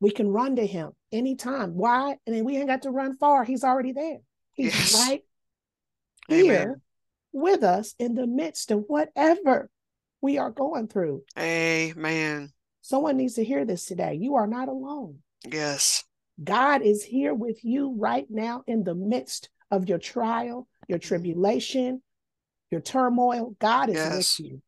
We 0.00 0.10
can 0.10 0.28
run 0.28 0.56
to 0.56 0.66
him 0.66 0.92
anytime. 1.12 1.74
Why? 1.74 2.16
And 2.26 2.36
then 2.36 2.44
we 2.44 2.56
ain't 2.56 2.68
got 2.68 2.82
to 2.82 2.90
run 2.90 3.16
far. 3.16 3.44
He's 3.44 3.64
already 3.64 3.92
there. 3.92 4.18
He's 4.52 4.74
yes. 4.74 4.94
right 4.94 5.22
here 6.28 6.54
Amen. 6.54 6.80
with 7.32 7.62
us 7.62 7.94
in 7.98 8.14
the 8.14 8.26
midst 8.26 8.70
of 8.70 8.84
whatever 8.86 9.70
we 10.20 10.38
are 10.38 10.50
going 10.50 10.88
through. 10.88 11.22
Amen. 11.38 12.52
Someone 12.82 13.16
needs 13.16 13.34
to 13.34 13.44
hear 13.44 13.64
this 13.64 13.86
today. 13.86 14.14
You 14.20 14.34
are 14.34 14.46
not 14.46 14.68
alone. 14.68 15.20
Yes. 15.50 16.04
God 16.42 16.82
is 16.82 17.04
here 17.04 17.34
with 17.34 17.64
you 17.64 17.94
right 17.96 18.26
now 18.28 18.62
in 18.66 18.82
the 18.82 18.94
midst 18.94 19.50
of 19.70 19.88
your 19.88 19.98
trial, 19.98 20.66
your 20.88 20.98
mm-hmm. 20.98 21.08
tribulation, 21.08 22.02
your 22.70 22.80
turmoil, 22.80 23.54
God 23.58 23.88
is 23.88 23.96
Yes. 23.96 24.38
with 24.38 24.46
you. 24.48 24.62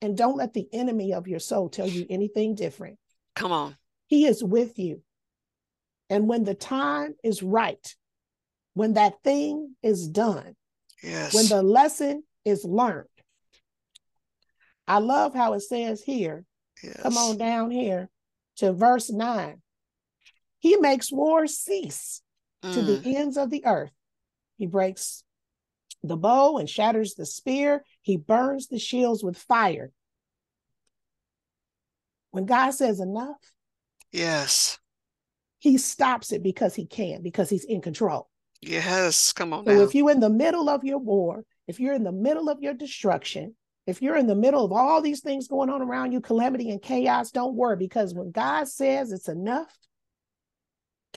And 0.00 0.16
don't 0.16 0.36
let 0.36 0.54
the 0.54 0.68
enemy 0.72 1.12
of 1.12 1.26
your 1.26 1.40
soul 1.40 1.68
tell 1.68 1.88
you 1.88 2.06
anything 2.08 2.54
different. 2.54 2.98
Come 3.34 3.52
on. 3.52 3.76
He 4.06 4.26
is 4.26 4.42
with 4.42 4.78
you. 4.78 5.02
And 6.08 6.26
when 6.26 6.44
the 6.44 6.54
time 6.54 7.14
is 7.22 7.42
right, 7.42 7.94
when 8.74 8.94
that 8.94 9.22
thing 9.22 9.74
is 9.82 10.08
done, 10.08 10.56
Yes. 11.02 11.34
when 11.34 11.46
the 11.48 11.62
lesson 11.62 12.22
is 12.44 12.64
learned, 12.64 13.08
I 14.86 14.98
love 14.98 15.34
how 15.34 15.52
it 15.52 15.60
says 15.60 16.02
here, 16.02 16.44
yes. 16.82 17.02
come 17.02 17.18
on 17.18 17.36
down 17.36 17.70
here 17.70 18.08
to 18.56 18.72
verse 18.72 19.10
9. 19.10 19.60
He 20.58 20.76
makes 20.76 21.12
war 21.12 21.46
cease 21.46 22.22
to 22.62 22.68
Mm, 22.68 23.02
the 23.02 23.16
ends 23.16 23.36
of 23.36 23.50
the 23.50 23.64
earth. 23.64 23.92
He 24.56 24.66
breaks 24.66 25.22
the 26.02 26.16
bow 26.16 26.58
and 26.58 26.68
shatters 26.68 27.14
the 27.14 27.24
spear. 27.26 27.84
He 28.02 28.16
burns 28.16 28.66
the 28.66 28.78
shields 28.78 29.22
with 29.22 29.36
fire. 29.38 29.92
When 32.30 32.46
God 32.46 32.70
says 32.72 33.00
enough, 33.00 33.36
yes. 34.12 34.78
he 35.58 35.78
stops 35.78 36.32
it 36.32 36.42
because 36.42 36.74
he 36.74 36.84
can, 36.86 37.22
because 37.22 37.48
he's 37.48 37.64
in 37.64 37.80
control. 37.80 38.28
Yes. 38.60 39.32
Come 39.32 39.52
on 39.52 39.64
So 39.66 39.72
now. 39.76 39.80
if 39.82 39.94
you're 39.94 40.10
in 40.10 40.20
the 40.20 40.30
middle 40.30 40.68
of 40.68 40.82
your 40.84 40.98
war, 40.98 41.44
if 41.68 41.78
you're 41.80 41.94
in 41.94 42.02
the 42.04 42.12
middle 42.12 42.48
of 42.48 42.60
your 42.60 42.74
destruction, 42.74 43.54
if 43.86 44.02
you're 44.02 44.16
in 44.16 44.26
the 44.26 44.34
middle 44.34 44.64
of 44.64 44.72
all 44.72 45.00
these 45.00 45.20
things 45.20 45.48
going 45.48 45.70
on 45.70 45.80
around 45.80 46.12
you, 46.12 46.20
calamity 46.20 46.70
and 46.70 46.82
chaos, 46.82 47.30
don't 47.30 47.54
worry 47.54 47.76
because 47.76 48.12
when 48.14 48.30
God 48.32 48.68
says 48.68 49.12
it's 49.12 49.28
enough, 49.28 49.74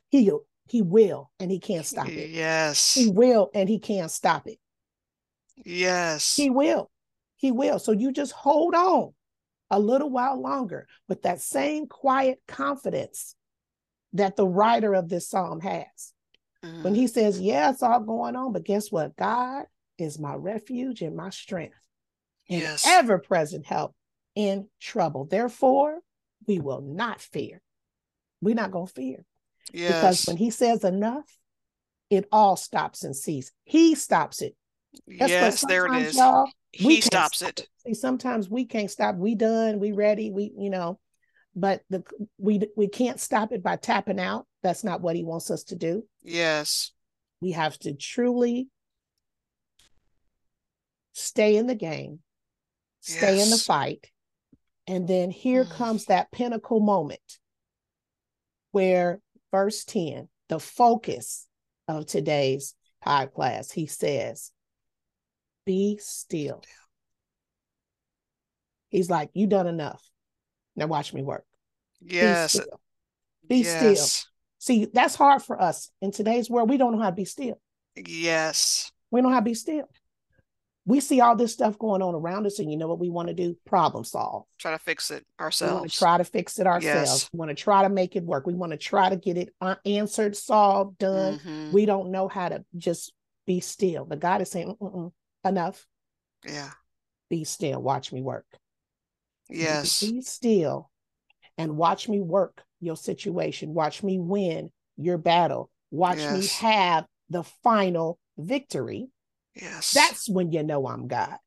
he 0.10 0.32
he 0.68 0.82
will 0.82 1.32
and 1.40 1.52
he 1.52 1.60
can't 1.60 1.86
stop 1.86 2.08
it. 2.08 2.30
Yes. 2.30 2.94
He 2.94 3.10
will 3.10 3.50
and 3.54 3.68
he 3.68 3.80
can't 3.80 4.12
stop 4.12 4.48
it. 4.48 4.58
Yes. 5.66 6.36
He 6.36 6.50
will. 6.50 6.90
He 7.36 7.52
will. 7.52 7.80
So 7.80 7.92
you 7.92 8.12
just 8.12 8.32
hold 8.32 8.74
on 8.74 9.14
a 9.70 9.80
little 9.80 10.10
while 10.10 10.40
longer 10.42 10.88
with 11.08 11.24
that 11.24 11.42
same 11.42 11.88
quiet 11.88 12.42
confidence 12.48 13.36
that 14.14 14.36
the 14.36 14.48
writer 14.48 14.94
of 14.94 15.10
this 15.10 15.30
psalm 15.30 15.60
has. 15.62 16.14
When 16.62 16.94
Mm, 16.94 16.98
he 16.98 17.08
says, 17.08 17.40
Yeah, 17.40 17.72
it's 17.72 17.84
all 17.84 18.00
going 18.00 18.36
on, 18.36 18.54
but 18.54 18.64
guess 18.64 18.92
what? 18.92 19.16
God 19.16 19.66
is 19.98 20.20
my 20.20 20.36
refuge 20.36 21.02
and 21.02 21.16
my 21.16 21.30
strength 21.30 21.78
and 22.50 22.62
Yes. 22.62 22.86
ever 22.88 23.20
present 23.20 23.66
help 23.66 23.96
in 24.36 24.70
trouble. 24.80 25.26
Therefore, 25.26 26.00
we 26.48 26.60
will 26.60 26.82
not 26.82 27.22
fear. 27.22 27.62
We're 28.42 28.56
not 28.56 28.72
going 28.72 28.88
to 28.88 28.94
fear 28.94 29.26
because 29.72 30.26
when 30.26 30.38
he 30.38 30.50
says 30.50 30.84
enough, 30.84 31.26
it 32.10 32.28
all 32.32 32.56
stops 32.56 33.04
and 33.04 33.16
ceases. 33.16 33.52
He 33.64 33.96
stops 33.96 34.42
it. 34.42 34.56
That's 35.08 35.32
yes. 35.32 35.66
There 35.66 35.86
it 35.88 36.02
is. 36.02 36.20
He 36.74 37.02
stops 37.02 37.38
stop 37.38 37.50
it. 37.50 37.68
See, 37.86 37.94
sometimes 37.94 38.50
we 38.50 38.66
can't 38.66 38.92
stop. 38.92 39.16
We 39.16 39.36
done, 39.36 39.80
we 39.80 39.92
ready, 39.94 40.32
we, 40.32 40.52
you 40.58 40.70
know, 40.70 41.00
but 41.56 41.82
the 41.90 42.04
we 42.38 42.62
we 42.76 42.88
can't 42.88 43.20
stop 43.20 43.52
it 43.52 43.64
by 43.64 43.76
tapping 43.78 44.20
out. 44.20 44.46
That's 44.64 44.84
not 44.84 45.02
what 45.02 45.16
he 45.16 45.24
wants 45.24 45.50
us 45.50 45.64
to 45.66 45.76
do. 45.76 46.04
Yes. 46.22 46.92
We 47.42 47.52
have 47.52 47.78
to 47.80 47.94
truly 47.94 48.68
stay 51.14 51.56
in 51.58 51.68
the 51.68 51.76
game, 51.76 52.20
stay 53.02 53.42
in 53.42 53.50
the 53.50 53.58
fight. 53.58 54.08
And 54.88 55.08
then 55.08 55.32
here 55.32 55.66
Mm. 55.66 55.72
comes 55.72 56.06
that 56.06 56.32
pinnacle 56.32 56.80
moment 56.80 57.40
where 58.72 59.22
verse 59.52 59.84
10, 59.86 60.28
the 60.50 60.60
focus 60.60 61.48
of 61.88 62.06
today's 62.06 62.76
podcast, 63.06 63.74
he 63.74 63.86
says, 63.86 64.52
Be 65.66 66.00
still. 66.02 66.62
He's 68.90 69.10
like, 69.10 69.30
You 69.34 69.48
done 69.48 69.68
enough. 69.68 70.04
Now 70.76 70.88
watch 70.88 71.14
me 71.14 71.22
work. 71.22 71.46
Yes. 72.02 72.54
Be 72.54 72.60
still. 72.60 72.80
Be 73.48 73.64
still. 73.96 74.08
See, 74.60 74.86
that's 74.94 75.16
hard 75.16 75.42
for 75.42 75.60
us 75.62 75.90
in 76.02 76.12
today's 76.12 76.50
world. 76.50 76.70
We 76.70 76.78
don't 76.78 76.96
know 76.96 77.02
how 77.02 77.10
to 77.10 77.16
be 77.16 77.26
still. 77.26 77.60
Yes. 77.96 78.92
We 79.10 79.22
don't 79.22 79.30
know 79.30 79.34
how 79.34 79.40
to 79.40 79.46
be 79.46 79.56
still. 79.56 79.90
We 80.86 81.00
see 81.00 81.22
all 81.22 81.36
this 81.36 81.54
stuff 81.54 81.78
going 81.78 82.02
on 82.02 82.16
around 82.16 82.48
us, 82.48 82.58
and 82.58 82.72
you 82.72 82.78
know 82.78 82.88
what 82.88 82.98
we 83.00 83.10
want 83.10 83.28
to 83.28 83.36
do? 83.36 83.56
Problem 83.68 84.04
solve. 84.04 84.46
Try 84.58 84.72
to 84.72 84.80
fix 84.80 85.12
it 85.12 85.24
We 85.38 85.44
want 85.44 85.46
ourselves. 85.46 85.94
to 85.94 86.00
try 86.00 86.18
to 86.18 86.24
fix 86.24 86.58
it 86.60 86.66
ourselves. 86.66 87.10
Yes. 87.12 87.30
We 87.32 87.38
want 87.38 87.50
to 87.50 87.56
try 87.56 87.84
to 87.84 87.90
make 87.90 88.16
it 88.16 88.24
work. 88.24 88.48
We 88.48 88.56
want 88.56 88.72
to 88.72 88.78
try 88.80 89.10
to 89.10 89.16
get 89.16 89.38
it 89.38 89.54
uh, 89.62 89.76
answered, 89.86 90.36
solved, 90.36 90.98
done. 90.98 91.38
Mhm. 91.40 91.72
We 91.72 91.86
don't 91.86 92.10
know 92.12 92.28
how 92.28 92.50
to 92.50 92.66
just 92.76 93.14
be 93.46 93.60
still. 93.60 94.06
But 94.06 94.20
God 94.20 94.42
is 94.42 94.50
saying, 94.50 94.76
"Mm-mm-mm, 94.82 95.12
enough. 95.46 95.86
Yeah. 96.46 96.72
Be 97.30 97.44
still. 97.44 97.80
Watch 97.82 98.12
me 98.12 98.22
work. 98.24 98.46
Yes. 99.50 100.02
Be 100.02 100.22
still 100.22 100.90
and 101.58 101.78
watch 101.78 102.10
me 102.10 102.22
work 102.22 102.64
your 102.80 102.96
situation. 102.98 103.74
Watch 103.76 104.02
me 104.02 104.18
win 104.18 104.72
your 104.98 105.20
battle. 105.20 105.70
Watch 105.92 106.18
me 106.18 106.48
have 106.60 107.06
the 107.30 107.44
final 107.64 108.18
victory. 108.38 109.10
Yes. 109.56 109.92
That's 109.92 110.30
when 110.30 110.52
you 110.52 110.64
know 110.64 110.88
I'm 110.88 111.08
God. 111.08 111.38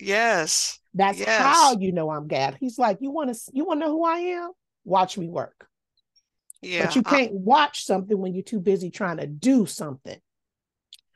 yes. 0.00 0.78
That's 0.96 1.18
Yes. 1.18 1.40
how 1.40 1.76
you 1.78 1.90
know 1.92 2.10
I'm 2.10 2.28
God. 2.28 2.56
He's 2.60 2.78
like, 2.78 2.98
you 3.00 3.10
want 3.10 3.34
to 3.34 3.40
you 3.52 3.64
want 3.64 3.80
to 3.80 3.86
know 3.86 3.92
who 3.92 4.04
I 4.04 4.18
am? 4.18 4.50
Watch 4.84 5.18
me 5.18 5.28
work. 5.28 5.66
Yeah. 6.62 6.86
but 6.86 6.94
you 6.94 7.02
uh 7.04 7.10
can't 7.10 7.32
watch 7.32 7.84
something 7.84 8.16
when 8.18 8.32
you're 8.32 8.44
too 8.44 8.60
busy 8.60 8.90
trying 8.90 9.16
to 9.18 9.26
do 9.26 9.66
something. 9.66 10.18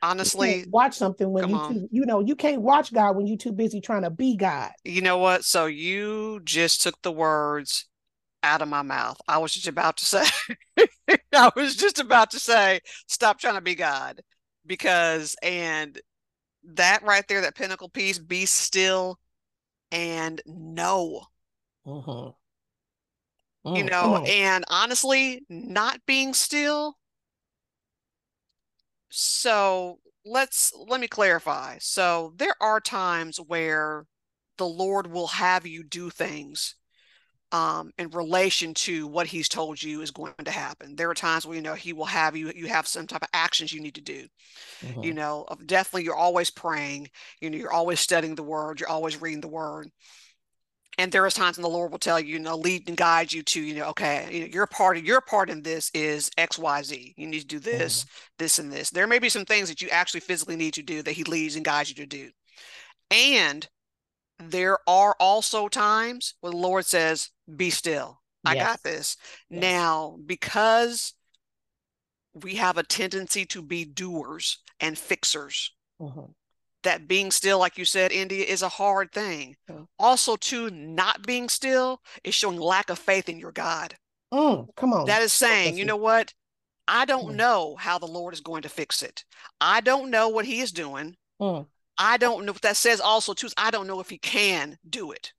Honestly, 0.01 0.65
watch 0.69 0.95
something 0.95 1.29
when 1.31 1.49
you 1.49 1.57
too, 1.67 1.87
you 1.91 2.05
know, 2.05 2.19
you 2.21 2.35
can't 2.35 2.61
watch 2.61 2.93
God 2.93 3.17
when 3.17 3.27
you're 3.27 3.37
too 3.37 3.51
busy 3.51 3.81
trying 3.81 4.03
to 4.03 4.09
be 4.09 4.37
God. 4.37 4.71
you 4.85 5.01
know 5.01 5.17
what? 5.17 5.43
So 5.43 5.65
you 5.65 6.39
just 6.45 6.81
took 6.81 7.01
the 7.01 7.11
words 7.11 7.85
out 8.41 8.61
of 8.61 8.69
my 8.69 8.81
mouth. 8.81 9.19
I 9.27 9.39
was 9.39 9.53
just 9.53 9.67
about 9.67 9.97
to 9.97 10.05
say, 10.05 10.23
I 11.33 11.51
was 11.55 11.75
just 11.75 11.99
about 11.99 12.31
to 12.31 12.39
say, 12.39 12.79
stop 13.07 13.39
trying 13.39 13.55
to 13.55 13.61
be 13.61 13.75
God. 13.75 14.21
Because, 14.65 15.35
and 15.43 15.99
that 16.63 17.03
right 17.03 17.27
there, 17.27 17.41
that 17.41 17.55
pinnacle 17.55 17.89
piece, 17.89 18.19
be 18.19 18.45
still 18.45 19.19
and 19.91 20.41
know, 20.45 21.27
Mhm. 21.85 22.33
you 23.73 23.83
Mm, 23.83 23.89
know, 23.89 24.17
on. 24.17 24.25
and 24.25 24.65
honestly, 24.69 25.45
not 25.49 26.05
being 26.05 26.33
still. 26.33 26.97
So 29.11 29.99
let's 30.25 30.73
let 30.75 30.99
me 31.01 31.07
clarify. 31.07 31.77
So 31.79 32.33
there 32.35 32.55
are 32.61 32.79
times 32.79 33.37
where 33.39 34.05
the 34.57 34.67
Lord 34.67 35.07
will 35.07 35.27
have 35.27 35.65
you 35.65 35.83
do 35.83 36.09
things 36.09 36.75
um, 37.51 37.91
in 37.97 38.09
relation 38.11 38.73
to 38.75 39.07
what 39.07 39.27
He's 39.27 39.49
told 39.49 39.81
you 39.81 40.01
is 40.01 40.11
going 40.11 40.33
to 40.43 40.51
happen. 40.51 40.95
There 40.95 41.09
are 41.09 41.15
times 41.15 41.45
where 41.45 41.55
you 41.55 41.61
know 41.61 41.73
He 41.75 41.93
will 41.93 42.05
have 42.05 42.35
you 42.35 42.51
you 42.55 42.67
have 42.67 42.87
some 42.87 43.07
type 43.07 43.23
of 43.23 43.29
actions 43.33 43.73
you 43.73 43.81
need 43.81 43.95
to 43.95 44.01
do. 44.01 44.27
Mhm. 44.83 45.03
You 45.03 45.13
know, 45.13 45.45
definitely 45.65 46.03
you're 46.05 46.15
always 46.15 46.49
praying. 46.51 47.09
You 47.41 47.49
know, 47.49 47.57
you're 47.57 47.73
always 47.73 47.99
studying 47.99 48.35
the 48.35 48.43
Word. 48.43 48.79
You're 48.79 48.89
always 48.89 49.21
reading 49.21 49.41
the 49.41 49.47
Word. 49.47 49.91
And 50.97 51.11
there 51.13 51.25
is 51.25 51.33
times 51.33 51.55
when 51.57 51.63
the 51.63 51.69
Lord 51.69 51.91
will 51.91 51.99
tell 51.99 52.19
you, 52.19 52.33
you 52.33 52.39
know, 52.39 52.57
lead 52.57 52.87
and 52.89 52.97
guide 52.97 53.31
you 53.31 53.41
to, 53.43 53.61
you 53.61 53.73
know, 53.75 53.85
okay, 53.85 54.27
you 54.31 54.41
know, 54.41 54.47
your 54.47 54.67
part 54.67 54.97
of 54.97 55.05
your 55.05 55.21
part 55.21 55.49
in 55.49 55.61
this 55.63 55.89
is 55.93 56.29
X, 56.37 56.59
Y, 56.59 56.83
Z. 56.83 57.13
You 57.15 57.25
need 57.27 57.39
to 57.39 57.47
do 57.47 57.59
this, 57.59 58.05
this, 58.37 58.59
and 58.59 58.71
this. 58.71 58.89
There 58.89 59.07
may 59.07 59.19
be 59.19 59.29
some 59.29 59.45
things 59.45 59.69
that 59.69 59.81
you 59.81 59.87
actually 59.89 60.19
physically 60.19 60.57
need 60.57 60.73
to 60.73 60.83
do 60.83 61.01
that 61.03 61.13
He 61.13 61.23
leads 61.23 61.55
and 61.55 61.63
guides 61.63 61.89
you 61.89 61.95
to 61.95 62.05
do. 62.05 62.31
And 63.11 63.67
there 64.39 64.79
are 64.87 65.15
also 65.19 65.67
times 65.69 66.35
where 66.41 66.51
the 66.51 66.57
Lord 66.57 66.85
says, 66.85 67.31
be 67.55 67.69
still. 67.69 68.21
I 68.45 68.55
Yes. 68.55 68.65
got 68.65 68.83
this. 68.83 69.17
Yes. 69.49 69.61
Now, 69.61 70.17
because 70.25 71.13
we 72.33 72.55
have 72.55 72.77
a 72.77 72.83
tendency 72.83 73.45
to 73.47 73.61
be 73.61 73.85
doers 73.85 74.59
and 74.79 74.97
fixers, 74.97 75.71
Mhm. 75.99 76.33
that 76.83 77.07
being 77.07 77.31
still, 77.31 77.59
like 77.59 77.77
you 77.77 77.85
said, 77.85 78.11
India, 78.11 78.45
is 78.45 78.61
a 78.61 78.69
hard 78.69 79.11
thing. 79.11 79.57
Yeah. 79.67 79.85
Also, 79.97 80.35
too, 80.37 80.69
not 80.69 81.25
being 81.25 81.49
still 81.49 82.01
is 82.23 82.35
showing 82.35 82.59
lack 82.59 82.89
of 82.89 82.99
faith 82.99 83.27
in 83.27 83.39
your 83.39 83.51
God. 83.51 83.97
Mm, 84.31 84.73
come 84.75 84.93
on. 84.93 85.05
That 85.05 85.21
is 85.21 85.33
saying, 85.33 85.77
you 85.77 85.85
know 85.85 85.97
what? 85.97 86.33
I 86.87 87.05
don't 87.05 87.33
Mm. 87.33 87.35
know 87.35 87.75
how 87.75 87.99
the 87.99 88.07
Lord 88.07 88.33
is 88.33 88.41
going 88.41 88.61
to 88.61 88.69
fix 88.69 89.03
it. 89.03 89.25
I 89.59 89.81
don't 89.81 90.09
know 90.09 90.29
what 90.29 90.45
He 90.45 90.61
is 90.61 90.71
doing. 90.71 91.17
Mm, 91.41 91.67
I 91.97 92.17
don't 92.17 92.45
know 92.45 92.53
what 92.53 92.61
that 92.61 92.77
says 92.77 93.01
also 93.01 93.33
too 93.33 93.49
I 93.57 93.71
don't 93.71 93.87
know 93.87 93.99
if 93.99 94.09
he 94.09 94.17
can 94.17 94.79
do 94.89 95.11
it. 95.11 95.33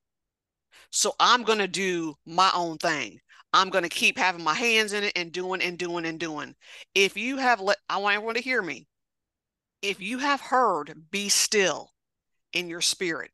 So 0.91 1.15
I'm 1.21 1.43
going 1.43 1.59
to 1.59 1.69
do 1.69 2.15
my 2.27 2.51
own 2.55 2.79
thing. 2.79 3.21
I'm 3.53 3.71
going 3.71 3.83
to 3.85 3.89
keep 3.89 4.19
having 4.19 4.45
my 4.45 4.55
hands 4.55 4.93
in 4.93 5.05
it 5.05 5.13
and 5.17 5.33
doing 5.33 5.63
and 5.63 5.79
doing 5.79 6.07
and 6.07 6.19
doing. 6.21 6.55
If 6.95 7.17
you 7.17 7.39
have 7.39 7.61
let 7.61 7.79
I 7.89 7.99
want 7.99 8.15
everyone 8.17 8.37
to 8.37 8.41
hear 8.41 8.63
me. 8.63 8.87
If 9.83 10.01
you 10.01 10.19
have 10.19 10.41
heard 10.41 11.11
be 11.11 11.29
still 11.29 11.93
in 12.53 12.69
your 12.69 12.81
spirit, 12.83 13.31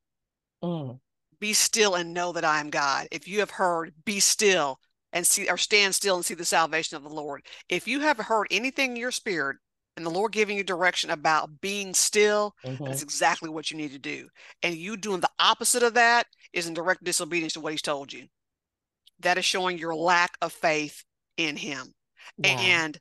mm, 0.63 0.99
be 1.41 1.53
still 1.53 1.95
and 1.95 2.15
know 2.15 2.33
that 2.33 2.45
I 2.45 2.61
am 2.61 2.71
God. 2.71 3.09
If 3.11 3.29
you 3.29 3.41
have 3.41 3.51
heard 3.51 3.95
be 4.05 4.21
still 4.21 4.81
and 5.13 5.27
see 5.27 5.49
or 5.49 5.57
stand 5.57 5.95
still 5.95 6.17
and 6.17 6.25
see 6.25 6.35
the 6.35 6.45
salvation 6.45 6.97
of 6.97 7.03
the 7.03 7.09
Lord. 7.09 7.47
If 7.69 7.89
you 7.89 8.01
have 8.01 8.19
heard 8.19 8.47
anything 8.51 8.93
in 8.93 8.97
your 8.97 9.11
spirit 9.11 9.59
and 9.97 10.05
the 10.05 10.11
Lord 10.11 10.33
giving 10.33 10.57
you 10.57 10.65
direction 10.65 11.11
about 11.11 11.61
being 11.61 11.95
still, 11.95 12.55
Mhm. 12.65 12.85
that's 12.87 13.03
exactly 13.03 13.49
what 13.49 13.71
you 13.71 13.77
need 13.77 13.93
to 13.93 13.99
do. 13.99 14.29
And 14.63 14.75
you 14.75 14.97
doing 14.97 15.21
the 15.21 15.31
opposite 15.39 15.83
of 15.83 15.95
that 15.95 16.27
is 16.53 16.67
in 16.67 16.75
direct 16.75 17.03
disobedience 17.05 17.55
to 17.55 17.61
what 17.61 17.73
He's 17.73 17.83
told 17.83 18.13
you. 18.13 18.29
That 19.21 19.39
is 19.39 19.45
showing 19.45 19.79
your 19.79 19.95
lack 19.95 20.37
of 20.43 20.53
faith 20.53 21.05
in 21.37 21.57
Him. 21.57 21.95
Wow. 22.39 22.51
And 22.59 23.01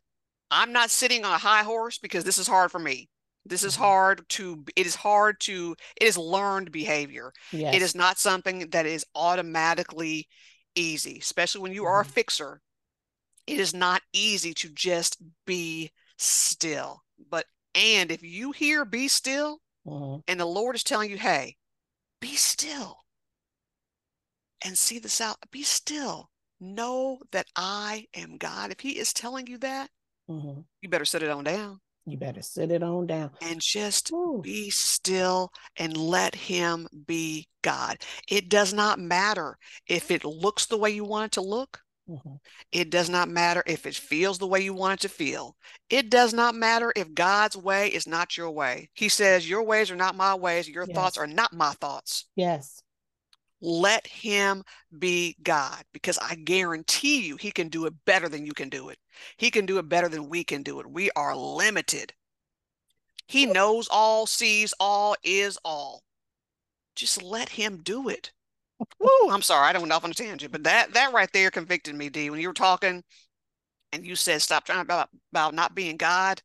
I'm 0.52 0.72
not 0.72 0.92
sitting 0.92 1.26
on 1.26 1.34
a 1.34 1.38
high 1.40 1.64
horse 1.64 1.98
because 1.98 2.24
this 2.24 2.38
is 2.38 2.48
hard 2.48 2.72
for 2.72 2.80
me. 2.80 3.10
This 3.46 3.64
is 3.64 3.76
Mhm. 3.76 3.80
hard 3.80 4.30
to, 4.30 4.66
it 4.76 4.88
is 4.88 4.96
hard 4.96 5.40
to, 5.42 5.76
it 5.98 6.08
is 6.08 6.18
learned 6.18 6.72
behavior. 6.72 7.34
yes. 7.52 7.76
It 7.76 7.82
is 7.82 7.96
not 7.96 8.18
something 8.18 8.70
that 8.70 8.86
is 8.86 9.06
automatically 9.14 10.28
easy, 10.76 11.20
especially 11.20 11.62
when 11.62 11.74
you 11.74 11.86
are 11.86 12.02
a 12.02 12.06
Mhm. 12.06 12.12
fixer. 12.12 12.62
It 13.46 13.60
is 13.60 13.74
not 13.74 14.02
easy 14.14 14.54
to 14.56 14.70
just 14.70 15.18
be 15.46 15.92
still. 16.18 17.02
But, 17.30 17.46
and 17.74 18.12
if 18.12 18.24
you 18.24 18.52
hear 18.52 18.86
be 18.86 19.08
still, 19.08 19.60
Mhm. 19.86 20.24
and 20.28 20.40
the 20.40 20.46
Lord 20.46 20.76
is 20.76 20.84
telling 20.84 21.10
you, 21.10 21.18
hey, 21.18 21.58
be 22.20 22.36
still 22.36 23.06
and 24.64 24.78
see 24.78 25.00
this 25.00 25.22
out, 25.22 25.38
be 25.52 25.64
still. 25.64 26.30
Know 26.60 27.20
that 27.32 27.48
I 27.56 28.08
am 28.14 28.38
God. 28.38 28.72
If 28.72 28.80
He 28.80 28.98
is 28.98 29.14
telling 29.14 29.46
you 29.48 29.58
that, 29.60 29.92
Mhm. 30.30 30.66
you 30.82 30.90
better 30.90 31.06
sit 31.06 31.22
it 31.22 31.30
on 31.30 31.44
down 31.44 31.82
You 32.06 32.18
better 32.18 32.42
sit 32.42 32.72
it 32.72 32.82
on 32.84 33.08
down. 33.08 33.36
and 33.42 33.60
just 33.62 34.12
Ooh. 34.12 34.42
be 34.42 34.70
still 34.70 35.52
and 35.78 35.98
let 35.98 36.34
Him 36.36 36.88
be 37.06 37.48
God. 37.62 38.02
It 38.28 38.50
does 38.50 38.74
not 38.74 39.00
matter 39.00 39.58
if 39.88 40.12
it 40.12 40.24
looks 40.24 40.66
the 40.66 40.78
way 40.78 40.92
you 40.92 41.04
want 41.04 41.26
it 41.26 41.32
to 41.34 41.42
look. 41.42 41.84
Mhm. 42.08 42.40
It 42.72 42.90
does 42.90 43.10
not 43.10 43.30
matter 43.30 43.64
if 43.66 43.86
it 43.86 43.96
feels 43.96 44.38
the 44.38 44.48
way 44.48 44.62
you 44.62 44.74
want 44.74 45.00
it 45.00 45.08
to 45.08 45.10
feel. 45.10 45.56
It 45.90 46.10
does 46.10 46.34
not 46.34 46.56
matter 46.56 46.94
if 46.96 47.14
God's 47.14 47.58
way 47.58 47.88
is 47.88 48.08
not 48.08 48.38
your 48.38 48.52
way. 48.52 48.90
He 48.94 49.10
says, 49.10 49.50
Your 49.50 49.64
ways 49.64 49.90
are 49.90 49.96
not 49.96 50.16
my 50.16 50.36
ways, 50.36 50.70
your 50.70 50.86
thoughts 50.86 51.18
are 51.18 51.28
not 51.28 51.54
my 51.54 51.72
thoughts. 51.74 52.26
Yes. 52.36 52.82
Let 53.62 54.06
him 54.06 54.64
be 55.00 55.36
God 55.42 55.84
because 55.92 56.18
I 56.20 56.36
guarantee 56.36 57.26
you 57.26 57.38
he 57.38 57.52
can 57.52 57.70
do 57.70 57.86
it 57.86 57.94
better 58.06 58.30
than 58.30 58.46
you 58.46 58.54
can 58.54 58.70
do 58.70 58.90
it. 58.90 59.00
He 59.38 59.50
can 59.50 59.66
do 59.66 59.80
it 59.80 59.90
better 59.90 60.10
than 60.10 60.30
we 60.30 60.44
can 60.44 60.62
do 60.62 60.80
it. 60.80 60.90
We 60.90 61.10
are 61.12 61.36
limited. 61.36 62.14
He 63.28 63.48
knows 63.48 63.88
all, 63.88 64.28
sees 64.28 64.74
all, 64.80 65.16
is 65.24 65.58
all. 65.66 66.04
Just 66.96 67.24
let 67.24 67.50
him 67.50 67.82
do 67.82 68.10
it. 68.10 68.32
Woo, 69.00 69.30
I'm 69.30 69.42
sorry, 69.42 69.68
I 69.68 69.74
don't 69.74 69.84
went 69.84 69.94
off 69.94 70.04
on 70.04 70.12
a 70.12 70.14
tangent, 70.14 70.52
but 70.52 70.64
that 70.64 70.94
that 70.94 71.14
right 71.14 71.30
there 71.32 71.52
convicted 71.52 71.96
me, 71.96 72.10
D. 72.10 72.30
When 72.30 72.40
you 72.40 72.50
were 72.50 72.54
talking 72.54 73.04
and 73.92 74.06
you 74.06 74.16
said 74.16 74.42
stop 74.42 74.66
trying 74.66 74.82
about 74.82 75.10
about 75.32 75.54
not 75.54 75.76
being 75.76 75.98
God. 75.98 76.42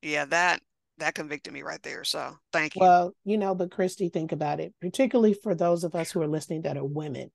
Yeah, 0.00 0.24
that 0.26 0.60
that 0.98 1.14
convicted 1.14 1.52
me 1.52 1.62
right 1.62 1.82
there. 1.82 2.04
So 2.04 2.36
thank 2.52 2.74
you. 2.74 2.80
Well, 2.80 3.14
you 3.24 3.36
know, 3.36 3.54
but 3.54 3.70
Kristie, 3.70 4.12
think 4.12 4.32
about 4.32 4.60
it, 4.60 4.74
particularly 4.80 5.34
for 5.34 5.54
those 5.54 5.84
of 5.84 5.94
us 5.94 6.10
who 6.10 6.22
are 6.22 6.28
listening 6.28 6.62
that 6.62 6.76
are 6.76 6.84
women. 6.84 7.30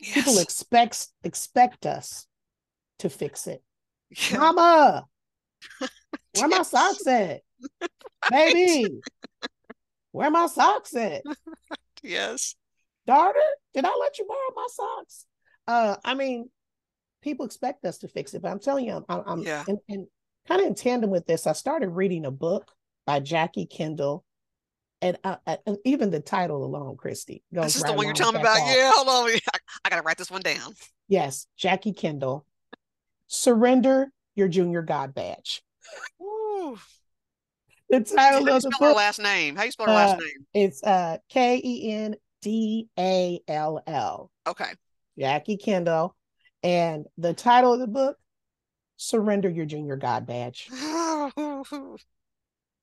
People 0.00 0.34
yes. 0.34 0.42
expect 0.42 1.08
expect 1.24 1.86
us 1.86 2.26
to 3.00 3.08
fix 3.08 3.46
it. 3.46 3.62
Yeah. 4.30 4.38
Mama, 4.38 5.06
where 6.36 6.48
my 6.48 6.62
socks 6.62 7.06
at? 7.06 7.40
Baby, 8.30 9.00
where 10.12 10.30
my 10.30 10.46
socks 10.46 10.94
at? 10.94 11.22
Yes. 12.02 12.54
Daughter, 13.10 13.40
did 13.74 13.84
I 13.84 13.90
let 14.00 14.18
you 14.20 14.24
borrow 14.28 14.54
my 14.54 14.68
socks? 14.72 15.26
Uh, 15.66 15.96
I 16.04 16.14
mean, 16.14 16.48
people 17.22 17.44
expect 17.44 17.84
us 17.84 17.98
to 17.98 18.08
fix 18.08 18.34
it, 18.34 18.42
but 18.42 18.52
I'm 18.52 18.60
telling 18.60 18.86
you, 18.86 19.04
I'm, 19.08 19.22
I'm 19.26 19.42
Yeah. 19.42 19.64
and, 19.66 19.78
and 19.88 20.06
kind 20.46 20.60
of 20.60 20.68
in 20.68 20.76
tandem 20.76 21.10
with 21.10 21.26
this, 21.26 21.48
I 21.48 21.52
started 21.54 21.88
reading 21.88 22.24
a 22.24 22.30
book 22.30 22.70
by 23.06 23.18
Jackie 23.18 23.66
Kendall. 23.66 24.24
And, 25.02 25.18
uh, 25.24 25.38
uh, 25.44 25.56
and 25.66 25.78
even 25.84 26.10
the 26.12 26.20
title 26.20 26.64
alone, 26.64 26.96
Kristie, 26.96 27.42
goes 27.52 27.64
This 27.64 27.76
is 27.78 27.82
right 27.82 27.90
the 27.90 27.96
one 27.96 28.06
you're 28.06 28.14
telling 28.14 28.36
me 28.36 28.42
about. 28.42 28.58
thought. 28.58 28.76
Yeah, 28.76 28.92
hold 28.94 29.08
on. 29.08 29.40
I, 29.54 29.58
I 29.84 29.88
gotta 29.90 30.02
write 30.02 30.16
this 30.18 30.30
one 30.30 30.42
down. 30.42 30.74
Yes, 31.08 31.48
Jackie 31.56 31.92
Kendall. 31.92 32.46
Surrender 33.26 34.12
your 34.36 34.46
junior 34.46 34.82
God 34.82 35.14
badge. 35.14 35.62
Ooh. 36.22 36.78
The 37.88 38.02
title 38.02 38.48
of 38.48 38.62
the 38.62 38.70
spell 38.70 38.70
her 38.88 38.88
book 38.90 38.96
last 38.98 39.18
name? 39.18 39.56
How 39.56 39.64
you 39.64 39.72
spell 39.72 39.86
her 39.86 39.94
last 39.94 40.14
Uh, 40.14 40.18
name? 40.18 40.46
it's 40.54 40.80
uh 40.84 41.16
K 41.28 41.60
E 41.64 41.90
N 41.90 42.14
D 42.42 42.88
A 42.98 43.40
L 43.48 43.82
L. 43.86 44.30
Okay. 44.46 44.72
Jackie 45.18 45.56
Kendall. 45.56 46.16
And 46.62 47.06
the 47.16 47.32
title 47.32 47.72
of 47.72 47.80
the 47.80 47.86
book, 47.86 48.16
Surrender 48.96 49.48
Your 49.48 49.66
Junior 49.66 49.96
God 49.96 50.26
Badge. 50.26 50.68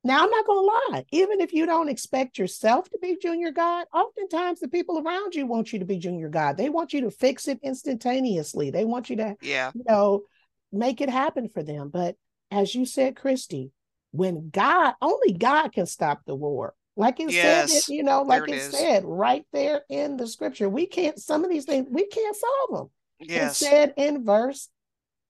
Now, 0.07 0.23
I'm 0.23 0.29
not 0.29 0.45
going 0.45 0.63
to 0.63 0.93
lie, 0.93 1.05
even 1.11 1.41
if 1.41 1.51
you 1.51 1.65
don't 1.65 1.89
expect 1.89 2.37
yourself 2.37 2.89
to 2.91 2.97
be 3.01 3.17
junior 3.21 3.51
God, 3.51 3.87
oftentimes 3.93 4.61
the 4.61 4.69
people 4.69 4.99
around 4.99 5.35
you 5.35 5.45
want 5.45 5.73
you 5.73 5.79
to 5.79 5.85
be 5.85 5.97
junior 5.97 6.29
God. 6.29 6.55
They 6.55 6.69
want 6.69 6.93
you 6.93 7.01
to 7.01 7.11
fix 7.11 7.49
it 7.49 7.59
instantaneously. 7.61 8.69
They 8.69 8.85
want 8.85 9.09
you 9.09 9.17
to, 9.17 9.35
yeah. 9.41 9.71
you 9.75 9.83
know, 9.85 10.23
make 10.71 11.01
it 11.01 11.09
happen 11.09 11.49
for 11.49 11.61
them. 11.61 11.89
But 11.89 12.15
as 12.51 12.73
you 12.73 12.85
said, 12.85 13.15
Kristie, 13.15 13.71
when 14.11 14.49
God, 14.49 14.93
only 15.01 15.33
God 15.33 15.73
can 15.73 15.85
stop 15.85 16.21
the 16.25 16.35
war. 16.35 16.73
Like 16.97 17.19
it 17.19 17.31
Yes, 17.31 17.85
said, 17.85 17.93
you 17.93 18.03
know, 18.03 18.23
like 18.23 18.49
it 18.49 18.55
it 18.55 18.71
said 18.71 19.03
right 19.05 19.45
there 19.53 19.83
in 19.87 20.17
the 20.17 20.27
scripture, 20.27 20.67
we 20.67 20.87
can't, 20.87 21.19
some 21.19 21.43
of 21.43 21.49
these 21.49 21.65
things, 21.65 21.87
we 21.89 22.07
can't 22.07 22.35
solve 22.35 22.79
them. 22.79 22.89
It 23.19 23.53
said 23.53 23.93
in 23.97 24.25
verse 24.25 24.67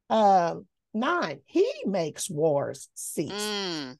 um, 0.09 0.65
nine, 0.93 1.41
he 1.45 1.69
makes 1.85 2.29
wars 2.29 2.89
cease. 2.95 3.31
Mm, 3.31 3.97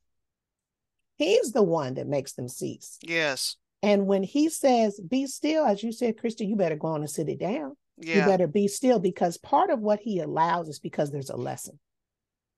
He's 1.18 1.52
the 1.52 1.64
one 1.64 1.96
that 1.96 2.08
makes 2.08 2.34
them 2.34 2.48
cease. 2.48 2.98
yes. 3.02 3.58
And 3.84 4.08
when 4.08 4.24
he 4.24 4.50
says, 4.50 5.00
be 5.00 5.28
still, 5.28 5.64
as 5.66 5.84
you 5.84 5.92
said, 5.92 6.18
Kristie, 6.18 6.48
you 6.50 6.56
better 6.56 6.76
go 6.76 6.88
on 6.88 7.02
and 7.02 7.10
sit 7.10 7.30
it 7.30 7.40
down. 7.40 7.78
Yeah. 8.00 8.22
You 8.22 8.26
better 8.26 8.48
be 8.48 8.68
still 8.68 9.00
because 9.00 9.38
part 9.38 9.70
of 9.70 9.80
what 9.82 10.00
he 10.00 10.20
allows 10.20 10.68
is 10.68 10.80
because 10.80 11.12
there's 11.12 11.30
a 11.30 11.36
lesson. 11.36 11.80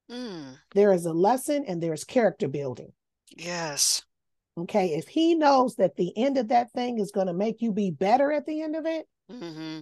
Mm, 0.10 0.58
There 0.76 0.93
is 0.93 1.06
a 1.06 1.13
lesson 1.13 1.65
and 1.67 1.84
there's 1.84 2.04
character 2.04 2.48
building. 2.48 2.93
yes. 3.36 4.04
Okay. 4.58 4.94
If 4.96 5.08
he 5.08 5.36
knows 5.36 5.76
that 5.76 5.96
the 5.96 6.12
end 6.18 6.38
of 6.38 6.50
that 6.50 6.72
thing 6.72 7.00
is 7.00 7.12
going 7.12 7.28
to 7.28 7.34
make 7.34 7.62
you 7.62 7.72
be 7.72 7.92
better 7.92 8.32
at 8.32 8.46
the 8.46 8.62
end 8.62 8.76
of 8.76 8.86
it, 8.86 9.06
Mm-hmm. 9.32 9.82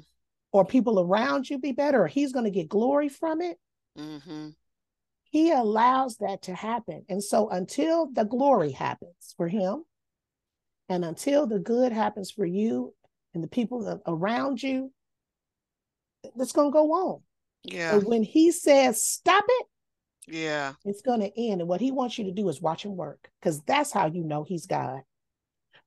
or 0.52 0.66
people 0.66 1.00
around 1.00 1.50
you 1.50 1.58
be 1.58 1.72
better, 1.72 2.04
or 2.04 2.08
he's 2.08 2.34
going 2.34 2.46
to 2.46 2.52
get 2.52 2.68
glory 2.68 3.08
from 3.10 3.42
it, 3.42 3.58
Mm-hmm. 3.98 4.50
he 5.24 5.52
allows 5.52 6.18
that 6.18 6.44
to 6.44 6.54
happen. 6.54 7.06
And 7.10 7.24
so 7.24 7.50
until 7.50 8.08
the 8.12 8.26
glory 8.26 8.72
happens 8.72 9.34
for 9.38 9.48
him, 9.48 9.84
and 10.90 11.04
until 11.04 11.48
the 11.48 11.60
good 11.60 11.92
happens 11.92 12.32
for 12.32 12.46
you 12.46 12.94
and 13.34 13.44
the 13.44 13.48
people 13.48 14.02
around 14.06 14.62
you, 14.62 14.92
it's 16.24 16.52
going 16.52 16.70
to 16.70 16.74
go 16.74 16.92
on. 16.92 17.22
Yeah. 17.64 17.96
And 17.96 18.04
when 18.06 18.24
he 18.24 18.52
says, 18.52 19.04
stop 19.04 19.44
it, 19.48 19.67
Yeah. 20.28 20.74
it's 20.86 21.02
going 21.02 21.22
to 21.22 21.32
end. 21.40 21.62
And 21.62 21.70
what 21.70 21.82
he 21.82 21.92
wants 21.92 22.18
you 22.18 22.26
to 22.26 22.32
do 22.32 22.48
is 22.50 22.62
watch 22.62 22.84
him 22.84 22.96
work 22.96 23.30
because 23.40 23.62
that's 23.62 23.92
how 23.92 24.08
you 24.08 24.24
know 24.24 24.44
he's 24.44 24.66
God. 24.66 25.02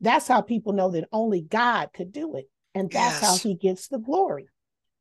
That's 0.00 0.26
how 0.26 0.40
people 0.40 0.72
know 0.72 0.90
that 0.90 1.09
only 1.12 1.42
God 1.42 1.90
could 1.92 2.12
do 2.12 2.37
it. 2.37 2.48
And 2.74 2.90
that's 2.90 3.20
how 3.20 3.37
he 3.38 3.55
gets 3.55 3.88
the 3.88 3.98
glory. 3.98 4.48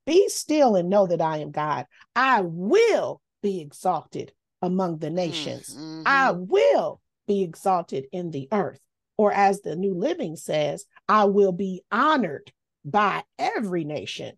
Be 0.06 0.28
still 0.30 0.76
and 0.76 0.90
know 0.90 1.08
that 1.08 1.22
I 1.22 1.38
am 1.38 1.52
God. 1.52 1.86
I 2.16 2.42
will 2.42 3.22
be 3.42 3.62
exalted 3.62 4.34
among 4.62 4.98
the 4.98 5.10
nations. 5.10 5.76
Mhm. 5.76 6.04
I 6.06 6.32
will 6.32 7.00
be 7.28 7.44
exalted 7.44 8.08
in 8.12 8.32
the 8.32 8.48
earth. 8.52 8.80
Or 9.18 9.32
as 9.32 9.62
the 9.62 9.76
New 9.76 9.94
Living 9.94 10.36
says, 10.36 10.86
I 11.08 11.26
will 11.26 11.52
be 11.52 11.84
honored 11.92 12.52
by 12.84 13.24
every 13.38 13.84
nation. 13.84 14.38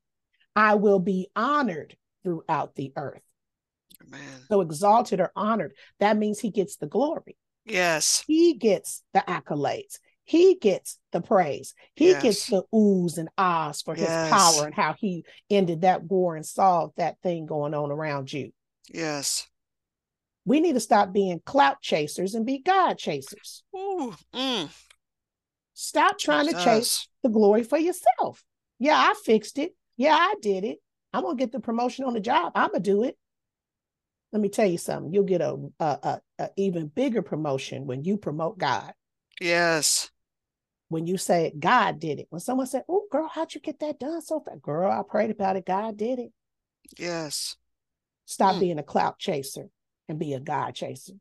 I 0.55 0.75
will 0.75 0.99
be 0.99 1.29
honored 1.35 1.95
throughout 2.23 2.75
the 2.75 2.91
earth. 2.95 3.21
Man. 4.12 4.41
So 4.50 4.62
exalted 4.62 5.19
or 5.19 5.32
honored, 5.36 5.74
that 6.00 6.17
means 6.17 6.39
he 6.39 6.50
gets 6.52 6.76
the 6.76 6.88
glory. 6.88 7.38
Yes. 7.65 8.24
He 8.28 8.54
gets 8.56 9.04
the 9.13 9.24
accolades. 9.28 10.00
He 10.24 10.56
gets 10.56 11.00
the 11.12 11.21
praise. 11.21 11.74
He 11.95 12.10
Yes. 12.10 12.21
gets 12.21 12.45
the 12.47 12.63
oohs 12.74 13.17
and 13.17 13.30
ahs 13.38 13.82
for 13.82 13.95
his 13.95 14.04
Yes. 14.04 14.30
power 14.30 14.65
and 14.65 14.74
how 14.76 14.93
he 14.93 15.26
ended 15.50 15.82
that 15.82 16.04
war 16.04 16.36
and 16.36 16.45
solved 16.45 16.97
that 16.97 17.19
thing 17.21 17.45
going 17.45 17.74
on 17.74 17.91
around 17.91 18.32
you. 18.32 18.52
Yes. 18.93 19.47
We 20.45 20.60
need 20.60 20.74
to 20.74 20.80
stop 20.80 21.12
being 21.13 21.39
clout 21.45 21.82
chasers 21.82 22.36
and 22.36 22.45
be 22.45 22.60
God 22.60 22.97
chasers. 22.97 23.63
Ooh. 23.76 24.13
Mm. 24.34 24.69
Stop 25.74 26.17
trying 26.17 26.47
to 26.47 26.54
chase 26.63 27.08
the 27.24 27.30
glory 27.30 27.63
for 27.63 27.78
yourself. 27.78 28.43
Yeah, 28.80 28.97
I 28.97 29.13
fixed 29.24 29.58
it. 29.58 29.76
Yeah, 29.97 30.15
I 30.15 30.36
did 30.41 30.63
it. 30.63 30.80
I'm 31.13 31.24
gonna 31.24 31.36
get 31.36 31.52
the 31.52 31.60
promotion 31.60 32.06
on 32.06 32.13
the 32.13 32.19
job. 32.19 32.54
I'm 32.56 32.71
gonna 32.71 32.80
do 32.80 33.04
it. 33.04 33.17
Let 34.31 34.41
me 34.41 34.49
tell 34.49 34.67
you 34.67 34.77
something. 34.77 35.13
You'll 35.13 35.23
get 35.25 35.41
a, 35.41 35.57
a, 35.79 35.85
a, 35.85 36.21
a 36.39 36.49
even 36.57 36.87
bigger 36.87 37.21
promotion 37.21 37.85
when 37.85 38.03
you 38.03 38.17
promote 38.17 38.57
God. 38.57 38.93
Yes. 39.39 40.09
When 40.89 41.07
you 41.07 41.17
say 41.17 41.53
God 41.57 41.99
did 41.99 42.19
it. 42.19 42.27
When 42.29 42.39
someone 42.41 42.67
said, 42.67 42.83
"Oh, 42.87 43.05
girl, 43.11 43.29
how'd 43.31 43.53
you 43.53 43.61
get 43.61 43.79
that 43.79 43.99
done 43.99 44.21
so 44.21 44.39
fast?" 44.39 44.61
Girl, 44.61 44.91
I 44.91 45.01
prayed 45.09 45.31
about 45.31 45.55
it. 45.55 45.65
God 45.65 45.97
did 45.97 46.19
it. 46.19 46.31
Yes. 46.97 47.55
Stop 48.25 48.55
Mm. 48.55 48.59
being 48.59 48.79
a 48.79 48.83
clout 48.83 49.19
chaser 49.19 49.69
and 50.07 50.19
be 50.19 50.33
a 50.33 50.39
God 50.39 50.75
chaser. 50.75 51.13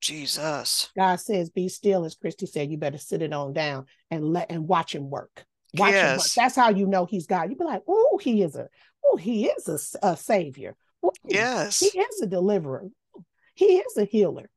Jesus. 0.00 0.90
God 0.96 1.16
says, 1.16 1.48
be 1.48 1.68
still, 1.68 2.04
as 2.04 2.14
Kristie 2.14 2.48
said, 2.48 2.70
you 2.70 2.76
better 2.76 2.98
sit 2.98 3.22
it 3.22 3.32
on 3.32 3.54
down 3.54 3.86
and 4.10 4.32
let 4.32 4.50
and 4.50 4.68
watch 4.68 4.94
him 4.94 5.08
work. 5.08 5.46
Watch 5.78 5.94
him 5.94 6.12
work. 6.12 6.18
Yes. 6.18 6.34
That's 6.34 6.56
how 6.56 6.68
you 6.68 6.86
know 6.86 7.06
he's 7.06 7.26
God. 7.26 7.48
You'd 7.48 7.58
be 7.58 7.64
like, 7.64 7.82
oh, 7.88 8.18
he 8.22 8.42
is 8.42 8.54
a, 8.54 8.68
oh, 9.04 9.16
he 9.16 9.46
is 9.46 9.96
a, 10.02 10.06
a 10.06 10.16
savior. 10.16 10.76
Yes. 11.26 11.80
He 11.80 11.98
is 11.98 12.22
a 12.22 12.26
deliverer. 12.26 12.88
He 13.54 13.76
is 13.78 13.96
a 13.96 14.04
healer. 14.04 14.50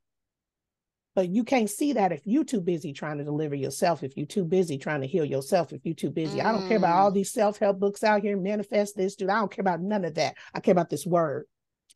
But 1.15 1.29
you 1.29 1.43
can't 1.43 1.69
see 1.69 1.93
that 1.93 2.11
if 2.11 2.21
you're 2.25 2.43
too 2.43 2.61
busy 2.61 2.93
trying 2.93 3.17
to 3.17 3.23
deliver 3.23 3.55
yourself, 3.55 4.03
if 4.03 4.15
you're 4.15 4.27
too 4.27 4.45
busy 4.45 4.77
trying 4.77 5.01
to 5.01 5.07
heal 5.07 5.25
yourself, 5.25 5.73
if 5.73 5.81
you're 5.83 5.95
too 5.95 6.11
busy. 6.11 6.41
I 6.41 6.51
don't 6.51 6.67
care 6.67 6.77
about 6.77 6.97
all 6.99 7.09
Mm. 7.11 7.15
these 7.15 7.31
self-help 7.31 7.79
books 7.79 8.03
out 8.03 8.21
here, 8.21 8.37
manifest 8.37 8.95
this, 8.95 9.15
dude. 9.15 9.29
I 9.29 9.39
don't 9.39 9.51
care 9.51 9.63
about 9.63 9.81
none 9.81 10.05
of 10.05 10.13
that. 10.15 10.35
I 10.53 10.59
care 10.59 10.73
about 10.73 10.91
this 10.91 11.07
word. 11.07 11.45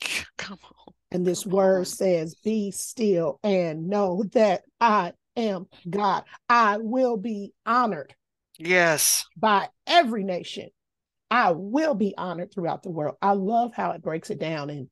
Come 0.38 0.58
on. 0.64 0.94
And 1.12 1.26
this 1.28 1.44
Come 1.44 1.54
word 1.54 1.80
on. 1.80 1.86
says, 1.86 2.34
Be 2.36 2.72
still 2.72 3.40
and 3.44 3.88
know 3.90 4.24
that 4.34 4.64
I 4.80 5.14
am 5.38 5.68
God. 5.88 6.24
I 6.50 6.78
will 6.78 7.18
be 7.18 7.54
honored 7.64 8.16
Yes. 8.58 9.26
by 9.38 9.70
every 9.86 10.24
nation. 10.24 10.70
I 11.32 11.52
will 11.52 11.94
be 11.96 12.13
honored 12.17 12.54
throughout 12.54 12.84
the 12.84 12.89
world. 12.91 13.15
I 13.22 13.32
love 13.34 13.74
how 13.74 13.91
it 13.91 14.02
breaks 14.02 14.30
it 14.30 14.39
down. 14.39 14.70
And 14.70 14.89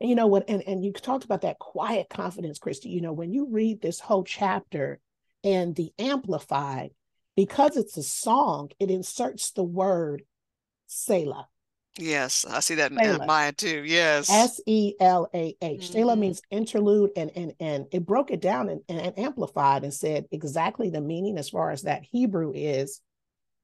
you 0.00 0.14
know 0.14 0.26
what? 0.26 0.48
And, 0.48 0.62
and 0.66 0.82
you 0.82 0.92
talked 0.92 1.24
about 1.24 1.42
that 1.42 1.58
quiet 1.58 2.08
confidence, 2.08 2.58
Kristie. 2.58 2.90
You 2.90 3.02
know, 3.02 3.12
when 3.12 3.32
you 3.32 3.46
read 3.50 3.82
this 3.82 4.00
whole 4.00 4.24
chapter 4.24 4.98
and 5.44 5.76
the 5.76 5.92
Amplified, 5.98 6.92
because 7.36 7.76
it's 7.76 7.98
a 7.98 8.02
song, 8.02 8.70
it 8.80 8.90
inserts 8.90 9.52
the 9.52 9.62
word 9.62 10.22
Selah. 10.86 11.48
Yes. 11.98 12.46
I 12.48 12.60
see 12.60 12.76
that 12.76 12.90
in, 12.90 12.98
Selah. 12.98 13.26
mine 13.26 13.54
too. 13.54 13.84
Yes. 13.84 14.30
S 14.30 14.58
E 14.66 14.94
L 14.98 15.28
A 15.34 15.54
H. 15.60 15.90
Selah 15.90 16.16
Mhm. 16.16 16.18
means 16.18 16.42
interlude, 16.50 17.10
and 17.16 17.30
and 17.36 17.54
and 17.60 17.86
it 17.92 18.06
broke 18.06 18.30
it 18.30 18.40
down 18.40 18.70
and, 18.70 18.80
and 18.88 19.18
amplified 19.18 19.84
and 19.84 19.92
said 19.92 20.26
exactly 20.30 20.88
the 20.88 21.02
meaning 21.02 21.36
as 21.36 21.50
far 21.50 21.70
as 21.70 21.82
that 21.82 22.04
Hebrew 22.04 22.52
is. 22.54 23.02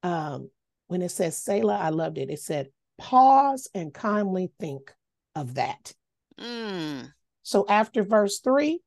Um, 0.02 0.50
when 0.88 1.02
it 1.02 1.10
says 1.10 1.36
Selah, 1.38 1.78
I 1.78 1.90
loved 1.90 2.18
it. 2.18 2.30
It 2.30 2.40
said, 2.40 2.68
pause 2.98 3.68
and 3.74 3.94
kindly 3.94 4.50
think 4.58 4.92
of 5.34 5.54
that. 5.54 5.92
Mm. 6.38 7.12
So 7.42 7.64
after 7.68 8.02
verse 8.02 8.40
three, 8.40 8.80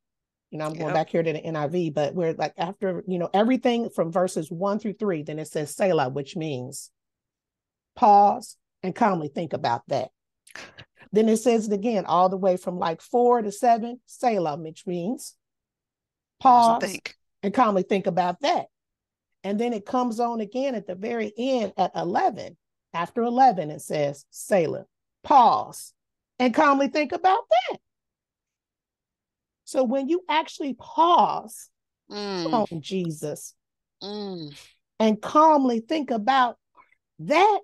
you 0.52 0.58
know, 0.60 0.66
I'm 0.66 0.74
going 0.74 0.88
Yep. 0.88 0.94
back 0.94 1.10
here 1.10 1.24
to 1.24 1.34
the 1.34 1.40
NIV, 1.40 1.94
but 1.94 2.14
we're 2.14 2.34
like 2.34 2.54
after, 2.58 3.04
you 3.08 3.18
know, 3.20 3.30
everything 3.34 3.90
from 3.90 4.12
verses 4.12 4.52
one 4.52 4.80
through 4.80 4.94
three, 4.94 5.24
then 5.24 5.40
it 5.40 5.48
says 5.48 5.74
Selah, 5.76 6.10
which 6.10 6.36
means 6.36 6.92
pause 7.96 8.58
and 8.84 8.94
calmly 8.94 9.30
think 9.30 9.54
about 9.54 9.82
that. 9.88 10.10
Then 11.14 11.30
it 11.30 11.38
says 11.38 11.68
it 11.68 11.74
again, 11.74 12.06
all 12.06 12.30
the 12.30 12.38
way 12.38 12.58
from 12.58 12.80
like 12.80 13.02
four 13.02 13.42
to 13.42 13.52
seven, 13.52 14.00
Selah, 14.06 14.58
which 14.58 14.86
means 14.88 15.36
Pause 16.40 16.68
pause 16.68 16.84
think. 16.84 17.16
and 17.44 17.54
calmly 17.54 17.84
think 17.84 18.08
about 18.08 18.40
that. 18.42 18.68
And 19.43 19.60
then 19.60 19.73
it 19.73 19.86
comes 19.86 20.19
on 20.19 20.39
again 20.39 20.75
at 20.75 20.88
the 20.88 20.95
very 20.95 21.34
end 21.38 21.73
at 21.77 21.91
11. 21.95 22.58
After 22.93 23.23
11, 23.23 23.71
it 23.71 23.82
says 23.82 24.25
Selah, 24.30 24.86
pause 25.23 25.93
and 26.39 26.54
calmly 26.54 26.88
think 26.89 27.12
about 27.12 27.43
that. 27.49 27.80
So 29.65 29.84
when 29.84 30.10
you 30.10 30.23
actually 30.27 30.73
pause 30.73 31.69
Mm. 32.10 32.54
on 32.71 32.82
Jesus 32.82 33.56
Mm. 34.04 34.54
and 34.99 35.21
calmly 35.21 35.80
think 35.80 36.12
about 36.12 36.58
that, 37.19 37.62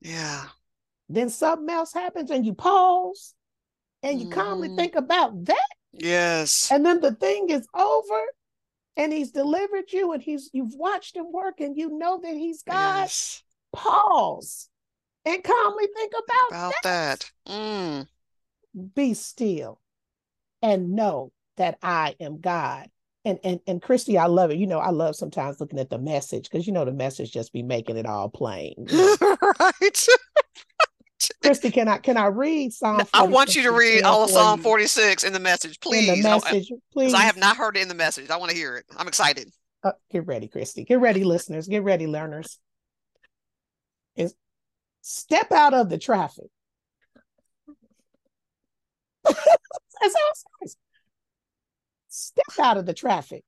Yeah. 0.00 0.48
then 1.08 1.30
something 1.30 1.70
else 1.70 1.94
happens 1.94 2.30
and 2.30 2.44
you 2.44 2.52
pause 2.52 3.34
and 4.02 4.20
you 4.20 4.28
calmly 4.28 4.68
Mhm. 4.68 4.76
think 4.76 4.94
about 4.94 5.44
that. 5.46 5.68
Yes. 5.92 6.70
And 6.70 6.84
then 6.84 7.00
the 7.00 7.14
thing 7.14 7.48
is 7.48 7.66
over 7.72 8.20
and 8.96 9.12
he's 9.12 9.30
delivered 9.30 9.92
you 9.92 10.12
and 10.12 10.22
he's 10.22 10.50
you've 10.52 10.74
watched 10.74 11.16
him 11.16 11.32
work 11.32 11.60
and 11.60 11.76
you 11.76 11.98
know 11.98 12.20
that 12.22 12.34
he's 12.34 12.62
God. 12.62 13.02
Yes. 13.02 13.42
Pause 13.72 14.68
and 15.24 15.42
calmly 15.42 15.86
think 15.94 16.12
about, 16.12 16.48
About 16.50 16.74
that. 16.82 17.30
Mm. 17.48 18.06
be 18.94 19.14
still 19.14 19.80
and 20.60 20.92
know 20.92 21.32
that 21.56 21.78
I 21.82 22.16
am 22.20 22.40
God. 22.40 22.88
And 23.24 23.38
and 23.44 23.60
and 23.68 23.80
Kristie, 23.80 24.18
I 24.18 24.26
love 24.26 24.50
it. 24.50 24.58
You 24.58 24.66
know, 24.66 24.80
I 24.80 24.90
love 24.90 25.14
sometimes 25.14 25.60
looking 25.60 25.78
at 25.78 25.90
the 25.90 25.98
message 25.98 26.50
because 26.50 26.66
you 26.66 26.72
know 26.72 26.84
the 26.84 26.92
message 26.92 27.32
just 27.32 27.52
be 27.52 27.62
making 27.62 27.96
it 27.96 28.04
all 28.04 28.28
plain. 28.28 28.74
you 28.88 29.16
know. 29.20 29.36
right. 29.60 30.06
Kristie, 31.42 31.72
can 31.72 31.88
I 31.88 31.98
can 31.98 32.16
I 32.16 32.26
read 32.26 32.72
Psalm? 32.72 33.02
I 33.12 33.24
want 33.24 33.56
you 33.56 33.64
to 33.64 33.72
read 33.72 34.04
all 34.04 34.24
of 34.24 34.30
Psalm 34.30 34.60
46 34.60 35.24
in 35.24 35.32
the 35.32 35.40
message, 35.40 35.80
please. 35.80 36.08
in 36.08 36.22
the 36.22 36.22
please. 36.22 36.26
I- 36.26 36.52
message, 36.52 36.72
please. 36.92 37.14
I 37.14 37.22
have 37.22 37.36
not 37.36 37.56
heard 37.56 37.76
it 37.76 37.82
in 37.82 37.88
the 37.88 37.94
message. 37.94 38.30
I 38.30 38.36
want 38.36 38.50
to 38.50 38.56
hear 38.56 38.76
it. 38.76 38.84
I'm 38.96 39.08
excited. 39.08 39.50
Uh, 39.82 39.92
get 40.10 40.26
ready, 40.26 40.46
Kristie. 40.48 40.86
Get 40.86 41.00
ready, 41.00 41.24
listeners. 41.24 41.66
Get 41.66 41.82
ready, 41.82 42.06
learners. 42.06 42.58
Is 44.14 44.34
step 45.00 45.50
out 45.50 45.74
of 45.74 45.88
the 45.88 45.98
traffic. 45.98 46.46
That's 49.24 49.36
how. 50.04 50.68
Step 52.08 52.44
out 52.60 52.76
of 52.76 52.86
the 52.86 52.94
traffic. 52.94 53.42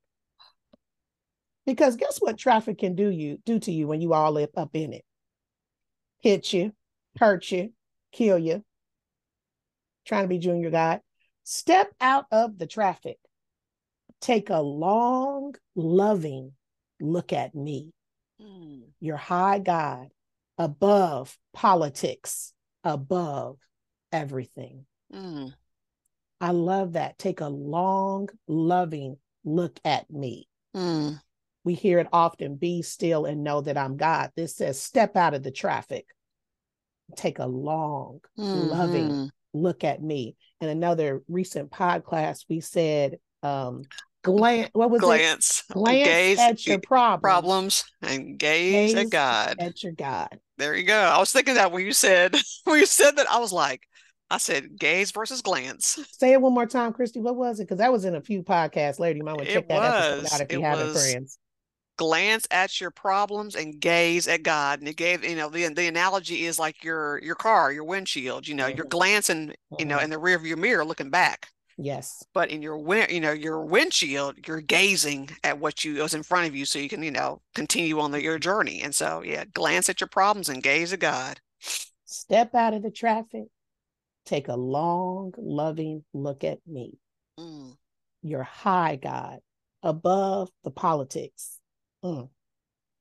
Because 1.66 1.96
guess 1.96 2.18
what 2.18 2.38
traffic 2.38 2.78
can 2.78 2.94
do 2.94 3.08
you 3.08 3.38
do 3.44 3.58
to 3.60 3.72
you 3.72 3.86
when 3.86 4.00
you 4.00 4.12
all 4.12 4.36
up, 4.38 4.50
up 4.56 4.70
in 4.74 4.92
it? 4.92 5.04
Hit 6.20 6.52
you, 6.52 6.72
hurt 7.18 7.50
you, 7.50 7.72
kill 8.14 8.38
you. 8.38 8.64
Trying 10.06 10.24
to 10.24 10.28
be 10.28 10.38
junior 10.38 10.70
guy. 10.70 11.00
Step 11.44 11.92
out 12.00 12.26
of 12.30 12.58
the 12.58 12.66
traffic. 12.66 13.18
Take 14.20 14.50
a 14.50 14.60
long, 14.60 15.54
loving 15.74 16.52
look 17.00 17.32
at 17.32 17.54
me 17.54 17.92
Mm. 18.40 18.82
your 19.00 19.16
high 19.16 19.60
God 19.60 20.08
above 20.58 21.36
politics, 21.52 22.52
above 22.82 23.58
everything. 24.10 24.86
Mm. 25.12 25.54
I 26.40 26.50
love 26.50 26.94
that. 26.94 27.18
Take 27.18 27.40
a 27.40 27.48
long, 27.48 28.28
loving 28.48 29.18
look 29.44 29.78
at 29.84 30.10
me. 30.10 30.48
Mm. 30.74 31.20
We 31.64 31.74
hear 31.74 31.98
it 32.00 32.08
often 32.12 32.56
be 32.56 32.82
still 32.82 33.24
and 33.24 33.44
know 33.44 33.60
that 33.60 33.78
I'm 33.78 33.96
God. 33.96 34.32
This 34.34 34.56
says 34.56 34.80
step 34.80 35.16
out 35.16 35.34
of 35.34 35.42
the 35.42 35.52
traffic. 35.52 36.06
Take 37.16 37.38
a 37.38 37.46
long, 37.46 38.20
loving 38.36 39.08
Mhm. 39.08 39.30
look 39.52 39.84
at 39.84 40.02
me. 40.02 40.36
In 40.60 40.68
another 40.68 41.22
recent 41.28 41.70
pod 41.70 42.04
class, 42.04 42.44
we 42.48 42.60
said, 42.60 43.18
um, 43.42 43.82
glance, 44.22 44.70
what 44.72 44.90
was 44.90 45.00
it? 45.00 45.04
glance, 45.04 45.62
Glance 45.70 46.06
gaze 46.06 46.38
at 46.38 46.66
your 46.66 46.78
problems. 46.78 47.20
problems, 47.22 47.84
and 48.02 48.38
gaze, 48.38 48.94
Gaze 48.94 49.04
at 49.04 49.10
God. 49.10 49.56
At 49.60 49.82
your 49.82 49.92
God. 49.92 50.40
There 50.56 50.74
you 50.74 50.84
go. 50.84 50.98
I 50.98 51.18
was 51.18 51.30
thinking 51.32 51.54
that 51.54 51.72
when 51.72 51.84
you 51.84 51.92
said 51.92 52.34
when 52.64 52.80
you 52.80 52.86
said 52.86 53.16
that, 53.16 53.28
I 53.30 53.38
was 53.38 53.52
like, 53.52 53.82
I 54.30 54.38
said 54.38 54.78
gaze 54.78 55.10
versus 55.10 55.42
glance. 55.42 55.98
Say 56.12 56.32
it 56.32 56.40
one 56.40 56.54
more 56.54 56.66
time, 56.66 56.92
Kristie. 56.92 57.20
What 57.20 57.36
was 57.36 57.60
it? 57.60 57.64
Because 57.64 57.78
that 57.78 57.92
was 57.92 58.04
in 58.04 58.14
a 58.14 58.20
few 58.22 58.42
podcasts 58.42 58.98
later. 58.98 59.18
You 59.18 59.24
might 59.24 59.34
want 59.34 59.46
to 59.48 59.50
It 59.52 59.54
check 59.54 59.68
that 59.68 59.82
episode 59.82 60.34
out 60.34 60.40
if 60.40 60.52
you 60.52 60.62
haven't, 60.62 60.92
friends. 60.94 61.38
Glance 61.96 62.46
at 62.50 62.80
your 62.80 62.90
problems 62.90 63.54
and 63.54 63.80
gaze 63.80 64.26
at 64.26 64.42
God. 64.42 64.80
And 64.80 64.88
it 64.88 64.96
gave, 64.96 65.22
you 65.24 65.36
know, 65.36 65.48
the 65.48 65.68
the 65.68 65.86
analogy 65.86 66.44
is 66.44 66.58
like 66.58 66.82
your 66.82 67.22
your 67.22 67.36
car, 67.36 67.70
your 67.72 67.84
windshield. 67.84 68.48
You 68.48 68.54
know, 68.54 68.66
you're 68.66 68.86
Mhm. 68.86 68.88
glancing, 68.88 69.54
you 69.78 69.84
know, 69.84 69.98
Mhm. 69.98 70.04
in 70.04 70.10
the 70.10 70.18
rear 70.18 70.38
view 70.38 70.56
mirror, 70.56 70.84
looking 70.84 71.10
back. 71.10 71.48
Yes. 71.76 72.24
But 72.32 72.50
in 72.50 72.62
your 72.62 72.78
win, 72.78 73.10
you 73.10 73.20
know, 73.20 73.32
your 73.32 73.60
windshield, 73.64 74.46
you're 74.46 74.60
gazing 74.60 75.30
at 75.42 75.58
what 75.58 75.84
you 75.84 76.02
was 76.02 76.14
in 76.14 76.22
front 76.22 76.46
of 76.46 76.54
you, 76.54 76.64
so 76.64 76.78
you 76.78 76.88
can, 76.88 77.02
you 77.02 77.10
know, 77.10 77.42
continue 77.54 77.98
on 78.00 78.12
the, 78.12 78.22
your 78.22 78.38
journey. 78.38 78.80
And 78.82 78.94
so, 78.94 79.22
yeah, 79.22 79.44
glance 79.44 79.88
at 79.88 80.00
your 80.00 80.08
problems 80.08 80.48
and 80.48 80.62
gaze 80.62 80.92
at 80.92 81.00
God. 81.00 81.40
Step 82.04 82.54
out 82.54 82.74
of 82.74 82.82
the 82.82 82.90
traffic. 82.90 83.46
Take 84.24 84.48
a 84.48 84.56
long, 84.56 85.32
loving 85.36 86.04
look 86.12 86.44
at 86.44 86.60
me. 86.66 86.98
Mm. 87.38 87.76
Your 88.22 88.44
high 88.44 88.96
God, 88.96 89.40
above 89.82 90.50
the 90.62 90.70
politics, 90.70 91.58
Mm. 92.04 92.28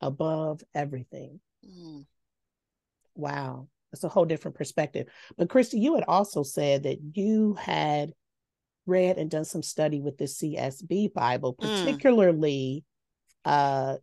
above 0.02 0.62
everything. 0.74 1.40
Mm. 1.66 2.06
Wow. 3.16 3.68
That's 3.92 4.04
a 4.04 4.10
whole 4.10 4.26
different 4.26 4.58
perspective. 4.58 5.08
But 5.38 5.50
Kristie, 5.50 5.80
you 5.82 5.96
had 5.96 6.06
also 6.08 6.42
said 6.44 6.84
that 6.84 6.98
you 7.14 7.54
had 7.54 8.14
read 8.86 9.18
and 9.18 9.30
done 9.30 9.46
some 9.46 9.62
study 9.64 10.00
with 10.02 10.18
the 10.18 10.26
CSB 10.26 11.14
Bible, 11.14 11.56
Mm. 11.56 11.84
particularly 11.84 12.84
uh 13.46 13.98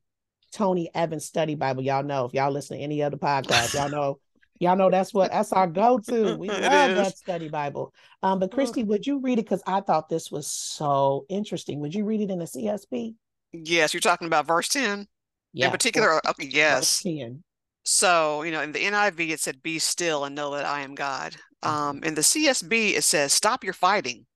Tony 0.53 0.91
Evans 0.95 1.25
Study 1.25 1.55
Bible. 1.55 1.83
Y'all 1.83 2.03
know 2.03 2.25
if 2.25 2.35
y'all 2.35 2.51
listen 2.51 2.77
to 2.77 2.83
any 2.83 3.03
other 3.03 3.17
podcast, 3.17 3.75
y'all 3.75 3.89
know, 3.89 4.19
y'all 4.59 4.77
know 4.77 4.91
that's 4.91 5.15
what 5.15 5.31
that's 5.31 5.53
our 5.53 5.67
go-to. 5.67 6.37
We 6.37 6.49
love 6.51 6.61
that 6.61 7.17
study 7.17 7.49
Bible. 7.49 7.95
Um, 8.23 8.39
but 8.39 8.51
Kristie, 8.51 8.87
would 8.87 9.07
you 9.07 9.21
read 9.21 9.39
it? 9.39 9.45
Because 9.45 9.63
I 9.67 9.81
thought 9.81 10.09
this 10.09 10.31
was 10.31 10.47
so 10.47 11.25
interesting. 11.29 11.81
Would 11.81 11.95
you 11.95 12.05
read 12.05 12.21
it 12.21 12.31
in 12.31 12.39
the 12.41 12.47
CSB? 12.47 13.15
Yes, 13.53 13.93
you're 13.95 14.01
talking 14.01 14.27
about 14.27 14.47
verse 14.47 14.69
10 14.69 15.09
Yeah. 15.53 15.67
in 15.67 15.71
particular. 15.71 16.21
Okay, 16.27 16.49
verse 16.69 16.89
yes. 16.89 17.03
10. 17.03 17.45
So, 17.85 18.43
you 18.43 18.53
know, 18.53 18.63
in 18.63 18.73
the 18.73 18.85
NIV, 18.85 19.31
it 19.33 19.41
said, 19.41 19.63
Be 19.63 19.79
still 19.81 20.25
and 20.25 20.35
know 20.35 20.53
that 20.57 20.67
I 20.67 20.83
am 20.83 20.95
God. 20.97 21.37
Um, 21.63 22.03
in 22.05 22.15
the 22.15 22.23
CSB, 22.23 22.95
it 22.97 23.05
says, 23.05 23.33
Stop 23.33 23.65
your 23.65 23.75
fighting. 23.75 24.27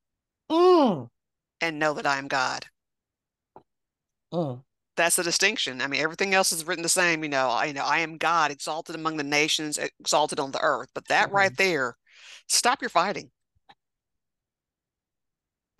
Mm, 0.50 1.08
and 1.60 1.80
know 1.80 1.94
that 1.94 2.06
I 2.06 2.18
am 2.18 2.28
God. 2.28 2.66
Mm. 4.32 4.64
That's 4.96 5.16
the 5.16 5.22
distinction. 5.24 5.80
I 5.82 5.86
mean, 5.88 6.00
everything 6.00 6.34
else 6.34 6.52
is 6.52 6.64
written 6.66 6.82
the 6.82 6.88
same. 6.88 7.22
You 7.24 7.28
know, 7.30 7.48
I 7.48 7.66
you 7.66 7.72
know 7.72 7.84
I 7.84 7.98
am 8.00 8.16
God, 8.16 8.50
exalted 8.50 8.94
among 8.94 9.16
the 9.16 9.24
nations, 9.24 9.78
exalted 9.78 10.38
on 10.38 10.52
the 10.52 10.60
earth. 10.60 10.88
But 10.94 11.08
that 11.08 11.30
Mm-hmm. 11.32 11.32
right 11.32 11.54
there, 11.56 11.96
stop 12.48 12.80
your 12.80 12.90
fighting. 12.90 13.30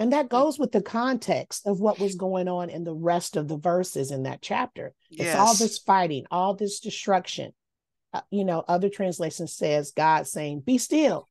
And 0.05 0.13
that 0.13 0.29
goes 0.29 0.59
with 0.59 0.71
the 0.71 0.83
context 0.83 1.67
of 1.67 1.81
what 1.81 1.99
was 1.99 2.15
going 2.15 2.47
on 2.47 2.69
in 2.69 2.85
the 2.85 2.93
rest 2.95 3.39
of 3.39 3.49
the 3.49 3.57
verses 3.57 4.11
in 4.11 4.25
that 4.25 4.43
chapter. 4.43 4.93
It's 5.11 5.35
all 5.35 5.55
this 5.55 5.79
fighting, 5.79 6.27
all 6.31 6.53
this 6.53 6.79
destruction. 6.79 7.55
Uh, 8.13 8.21
you 8.31 8.45
know, 8.45 8.63
other 8.69 8.91
translations 8.91 9.55
says 9.55 9.93
God 9.93 10.27
saying, 10.27 10.61
"Be 10.61 10.77
still, 10.77 11.27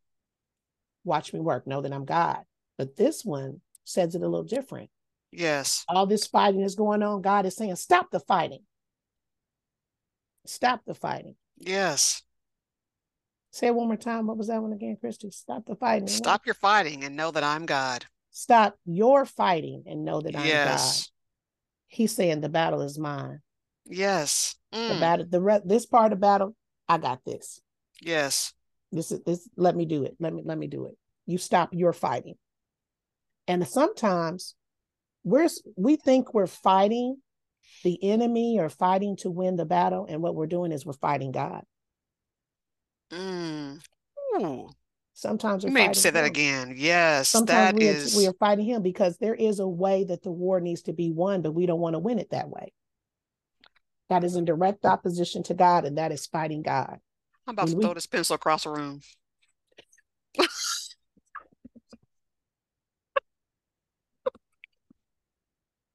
watch 1.03 1.33
me 1.33 1.39
work. 1.39 1.67
Know 1.67 1.81
that 1.81 1.93
I'm 1.93 2.05
God." 2.05 2.45
But 2.79 2.95
this 2.95 3.23
one 3.23 3.61
says 3.83 4.15
it 4.15 4.23
a 4.23 4.27
little 4.27 4.43
different. 4.43 4.89
Yes. 5.31 5.85
All 5.87 6.07
this 6.07 6.25
fighting 6.25 6.61
is 6.61 6.73
going 6.73 7.03
on. 7.03 7.21
God 7.21 7.45
is 7.45 7.55
saying, 7.55 7.75
"Stop 7.75 8.09
the 8.09 8.21
fighting. 8.21 8.63
Stop 10.47 10.81
the 10.87 10.95
fighting." 10.95 11.35
Yes. 11.57 12.23
Say 13.51 13.67
it 13.67 13.75
one 13.75 13.85
more 13.85 13.97
time. 13.97 14.25
What 14.25 14.37
was 14.37 14.47
that 14.47 14.63
one 14.63 14.73
again, 14.73 14.97
Kristie? 14.99 15.31
Stop 15.31 15.67
the 15.67 15.75
fighting. 15.75 16.07
and 16.07 16.09
what? 16.09 16.17
Stop 16.17 16.47
your 16.47 16.55
fighting 16.55 17.03
and 17.03 17.15
know 17.15 17.29
that 17.29 17.43
I'm 17.43 17.67
God. 17.67 18.07
Stop 18.33 18.75
your 18.85 19.25
fighting 19.25 19.83
and 19.85 20.03
know 20.03 20.19
that 20.19 20.35
I'm 20.35 20.41
God. 20.41 20.47
Yes. 20.47 21.11
He's 21.87 22.15
saying 22.15 22.41
the 22.41 22.49
battle 22.49 22.81
is 22.81 22.97
mine. 22.99 23.39
Yes. 23.85 24.55
The 24.71 24.77
Mm. 24.77 24.99
battle, 24.99 25.25
the 25.29 25.39
re- 25.41 25.61
this 25.63 25.85
part 25.85 26.11
of 26.13 26.19
battle, 26.19 26.55
I 26.89 26.97
got 26.97 27.23
this. 27.23 27.61
Yes. 28.01 28.53
This 28.91 29.11
is 29.11 29.21
this. 29.23 29.47
Let 29.55 29.75
me 29.75 29.85
do 29.85 30.03
it. 30.03 30.15
Let 30.19 30.33
me 30.33 30.41
let 30.43 30.57
me 30.57 30.67
do 30.67 30.87
it. 30.87 30.97
You 31.25 31.37
stop 31.37 31.69
your 31.73 31.93
fighting. 31.93 32.35
And 33.47 33.67
sometimes 33.67 34.55
we're 35.23 35.49
we 35.75 35.95
think 35.95 36.33
we're 36.33 36.47
fighting 36.47 37.17
the 37.83 38.03
enemy 38.03 38.57
or 38.59 38.69
fighting 38.69 39.15
to 39.17 39.29
win 39.31 39.55
the 39.57 39.65
battle, 39.65 40.05
and 40.09 40.21
what 40.21 40.35
we're 40.35 40.47
doing 40.47 40.71
is 40.71 40.85
we're 40.85 40.93
fighting 40.93 41.31
God. 41.31 41.63
Mm. 43.11 43.79
Ooh. 44.37 44.69
Sometimes 45.13 45.63
we're 45.63 45.69
You 45.69 45.73
may 45.73 45.93
say 45.93 46.09
that 46.09 46.25
again. 46.25 46.73
Yes. 46.75 47.29
Sometimes 47.29 47.73
that 47.73 47.75
we 47.75 47.87
are, 47.87 47.91
is. 47.91 48.15
we 48.15 48.27
are 48.27 48.33
fighting 48.33 48.65
him 48.65 48.81
because 48.81 49.17
there 49.17 49.35
is 49.35 49.59
a 49.59 49.67
way 49.67 50.03
that 50.05 50.23
the 50.23 50.31
war 50.31 50.59
needs 50.59 50.81
to 50.83 50.93
be 50.93 51.11
won, 51.11 51.41
but 51.41 51.51
we 51.53 51.65
don't 51.65 51.79
want 51.79 51.93
to 51.93 51.99
win 51.99 52.19
it 52.19 52.31
that 52.31 52.49
way. 52.49 52.73
That 54.09 54.23
is 54.23 54.35
in 54.35 54.45
direct 54.45 54.85
opposition 54.85 55.43
to 55.43 55.53
God, 55.53 55.85
and 55.85 55.97
that 55.97 56.11
is 56.11 56.25
fighting 56.25 56.61
God. 56.61 56.99
I'm 57.47 57.53
about 57.53 57.65
when 57.65 57.71
to 57.73 57.77
we- 57.77 57.83
throw 57.83 57.93
this 57.93 58.07
pencil 58.07 58.35
across 58.35 58.63
the 58.63 58.71
room. 58.71 59.01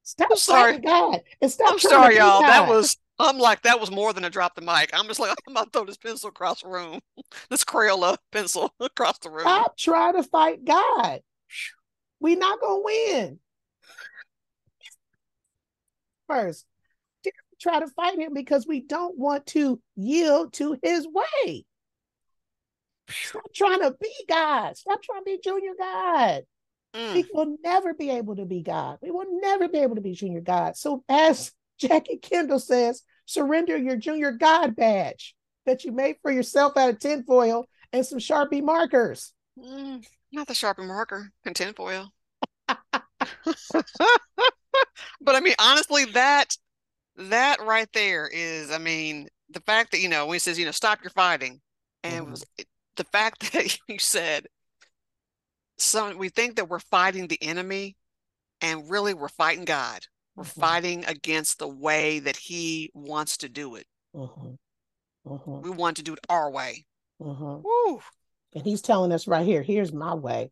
Stop 0.03 0.31
I'm 0.31 0.37
sorry. 0.37 0.79
God 0.79 1.21
and 1.39 1.51
stop 1.51 1.71
I'm 1.73 1.79
sorry, 1.79 2.15
y'all. 2.15 2.41
That 2.41 2.67
was. 2.67 2.97
I'm 3.19 3.37
like 3.37 3.61
that 3.63 3.79
was 3.79 3.91
more 3.91 4.13
than 4.13 4.23
a 4.23 4.29
drop 4.29 4.55
the 4.55 4.61
mic. 4.61 4.89
I'm 4.93 5.07
just 5.07 5.19
like 5.19 5.31
I'm 5.47 5.53
about 5.53 5.65
to 5.65 5.79
throw 5.79 5.85
this 5.85 5.97
pencil 5.97 6.29
across 6.29 6.61
the 6.61 6.69
room. 6.69 6.99
This 7.49 7.63
Crayola 7.63 8.17
pencil 8.31 8.73
across 8.79 9.19
the 9.19 9.29
room. 9.29 9.41
Stop 9.41 9.77
trying 9.77 10.13
to 10.15 10.23
fight 10.23 10.65
God. 10.65 11.19
We're 12.19 12.37
not 12.37 12.59
gonna 12.59 12.81
win. 12.81 13.39
First, 16.27 16.65
try 17.61 17.79
to 17.79 17.87
fight 17.87 18.17
him 18.17 18.33
because 18.33 18.65
we 18.65 18.81
don't 18.81 19.17
want 19.17 19.45
to 19.47 19.79
yield 19.95 20.53
to 20.53 20.77
his 20.81 21.07
way. 21.07 21.65
Stop 23.09 23.53
trying 23.53 23.81
to 23.81 23.95
be 23.99 24.13
God. 24.27 24.77
Stop 24.77 25.01
trying 25.01 25.21
to 25.21 25.25
be 25.25 25.39
junior 25.43 25.73
God. 25.77 26.43
Mm. 26.95 27.13
We 27.13 27.25
will 27.33 27.57
never 27.63 27.93
be 27.93 28.09
able 28.09 28.35
to 28.37 28.45
be 28.45 28.61
God. 28.61 28.97
We 29.01 29.11
will 29.11 29.39
never 29.41 29.67
be 29.67 29.79
able 29.79 29.95
to 29.95 30.01
be 30.01 30.13
junior 30.13 30.41
God. 30.41 30.75
So, 30.75 31.03
as 31.07 31.51
Jackie 31.79 32.17
Kendall 32.17 32.59
says, 32.59 33.03
surrender 33.25 33.77
your 33.77 33.95
junior 33.95 34.31
God 34.31 34.75
badge 34.75 35.35
that 35.65 35.83
you 35.83 35.91
made 35.91 36.17
for 36.21 36.31
yourself 36.31 36.77
out 36.77 36.89
of 36.89 36.99
tinfoil 36.99 37.67
and 37.93 38.05
some 38.05 38.19
Sharpie 38.19 38.63
markers. 38.63 39.33
Mm, 39.57 40.05
not 40.31 40.47
the 40.47 40.53
sharpie 40.53 40.87
marker 40.87 41.31
and 41.45 41.55
tinfoil. 41.55 42.11
but 42.67 43.03
I 45.35 45.39
mean, 45.39 45.55
honestly, 45.59 46.05
that 46.05 46.55
that 47.17 47.61
right 47.61 47.89
there 47.93 48.29
is, 48.31 48.71
I 48.71 48.77
mean, 48.77 49.27
the 49.49 49.59
fact 49.61 49.91
that 49.91 49.99
you 49.99 50.09
know 50.09 50.25
when 50.25 50.35
he 50.35 50.39
says, 50.39 50.57
you 50.57 50.65
know, 50.65 50.71
stop 50.71 51.03
your 51.03 51.11
fighting, 51.11 51.59
and 52.03 52.31
was 52.31 52.45
it- 52.57 52.67
the 52.95 53.03
fact 53.05 53.41
that 53.53 53.77
you 53.87 53.99
said 53.99 54.47
some 55.77 56.17
we 56.17 56.29
think 56.29 56.55
that 56.55 56.69
we're 56.69 56.79
fighting 56.79 57.27
the 57.27 57.41
enemy, 57.41 57.95
and 58.61 58.89
really 58.89 59.13
we're 59.13 59.29
fighting 59.29 59.65
God. 59.65 59.99
We're 60.39 60.45
Mhm. 60.45 60.47
fighting 60.61 61.05
against 61.05 61.59
the 61.59 61.67
way 61.67 62.19
that 62.19 62.37
He 62.37 62.91
wants 62.93 63.35
to 63.39 63.49
do 63.49 63.75
it. 63.75 63.85
Mhm. 64.15 64.57
Mhm. 65.27 65.61
We 65.61 65.69
want 65.69 65.97
to 65.97 66.03
do 66.03 66.13
it 66.13 66.25
our 66.29 66.49
way. 66.49 66.85
Mhm. 67.21 67.61
Woo! 67.61 68.01
And 68.53 68.63
he's 68.63 68.81
telling 68.81 69.11
us 69.11 69.27
right 69.27 69.45
here 69.45 69.61
here's 69.61 69.91
my 69.91 70.13
way 70.13 70.51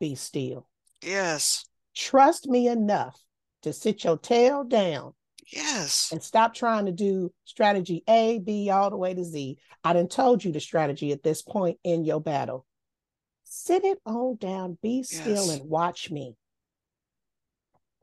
be 0.00 0.16
still. 0.16 0.68
Yes, 1.02 1.64
Trust 1.94 2.46
me 2.48 2.66
enough 2.68 3.20
to 3.62 3.72
sit 3.72 4.02
your 4.04 4.18
tail 4.18 4.62
down 4.64 5.14
yes, 5.52 6.10
and 6.12 6.22
stop 6.22 6.54
trying 6.54 6.86
to 6.86 6.92
do 6.92 7.32
strategy 7.44 8.02
A, 8.08 8.38
B, 8.40 8.70
all 8.70 8.90
the 8.90 8.96
way 8.96 9.14
to 9.14 9.24
Z. 9.24 9.56
I 9.84 9.92
done 9.92 10.08
told 10.08 10.42
you 10.44 10.50
the 10.52 10.60
strategy 10.60 11.10
at 11.12 11.22
this 11.22 11.42
point 11.42 11.78
in 11.84 12.04
your 12.04 12.20
battle. 12.20 12.66
Sit 13.44 13.84
it 13.84 14.00
on 14.04 14.36
down, 14.36 14.78
be 14.82 15.02
still, 15.04 15.46
Yes. 15.46 15.60
and 15.60 15.68
watch 15.70 16.10
me. 16.10 16.36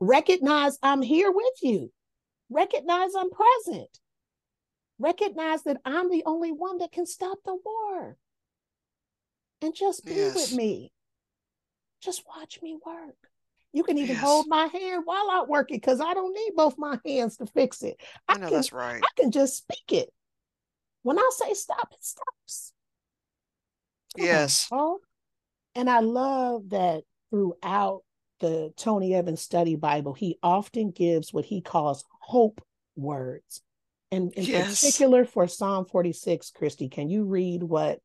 Recognize 0.00 0.78
I'm 0.82 1.02
here 1.02 1.30
with 1.32 1.54
you. 1.62 1.92
Recognize 2.50 3.10
I'm 3.18 3.30
present. 3.30 3.98
Recognize 4.98 5.62
that 5.64 5.80
I'm 5.84 6.10
the 6.10 6.22
only 6.26 6.52
one 6.52 6.78
that 6.78 6.92
can 6.92 7.06
stop 7.06 7.38
the 7.44 7.56
war. 7.64 8.16
And 9.62 9.74
just 9.74 10.04
be 10.04 10.12
with 10.12 10.52
me. 10.52 10.92
Just 12.02 12.22
watch 12.26 12.60
me 12.62 12.76
work. 12.84 13.16
You 13.72 13.82
can 13.84 13.98
even 13.98 14.16
Yes. 14.16 14.24
hold 14.24 14.46
my 14.48 14.66
hand 14.66 15.02
while 15.04 15.28
I 15.30 15.44
work 15.46 15.70
it 15.70 15.80
because 15.80 16.00
I 16.00 16.14
don't 16.14 16.34
need 16.34 16.52
both 16.56 16.76
my 16.78 16.98
hands 17.04 17.36
to 17.38 17.46
fix 17.46 17.82
it. 17.82 18.00
I 18.28 18.34
I 18.34 18.38
know 18.38 18.46
can 18.46 18.56
that's 18.56 18.72
right. 18.72 19.02
I 19.02 19.08
can 19.20 19.30
just 19.30 19.56
speak 19.56 19.92
it. 19.92 20.10
When 21.02 21.18
I 21.18 21.30
say 21.32 21.52
stop, 21.54 21.88
it 21.92 22.02
stops. 22.04 22.72
Come 24.16 24.26
Yes. 24.26 24.66
Paul. 24.68 24.98
And 25.74 25.90
I 25.90 26.00
love 26.00 26.70
that 26.70 27.04
throughout 27.30 28.02
the 28.40 28.72
Tony 28.76 29.14
Evans 29.14 29.40
Study 29.40 29.76
Bible, 29.76 30.12
he 30.12 30.38
often 30.42 30.90
gives 30.90 31.32
what 31.32 31.44
he 31.44 31.60
calls 31.60 32.04
hope 32.20 32.60
words. 32.96 33.62
And 34.10 34.32
in 34.34 34.44
Yes. 34.44 34.80
particular 34.80 35.24
for 35.24 35.48
Psalm 35.48 35.84
46, 35.86 36.50
Kristie, 36.50 36.90
can 36.90 37.08
you 37.08 37.24
read 37.24 37.62
what 37.62 38.00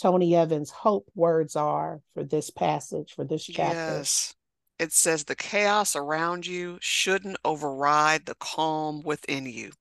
Tony 0.00 0.34
Evans' 0.34 0.70
hope 0.70 1.10
words 1.14 1.56
are 1.56 2.00
for 2.14 2.24
this 2.24 2.50
passage, 2.50 3.14
for 3.14 3.24
this 3.24 3.44
chapter? 3.44 3.92
Yes. 3.92 4.34
It 4.78 4.92
says 4.92 5.24
the 5.24 5.36
chaos 5.36 5.96
around 5.96 6.46
you 6.46 6.78
shouldn't 6.80 7.38
override 7.44 8.26
the 8.26 8.34
calm 8.34 9.02
within 9.02 9.46
you. 9.46 9.72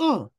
Mm. 0.00 0.30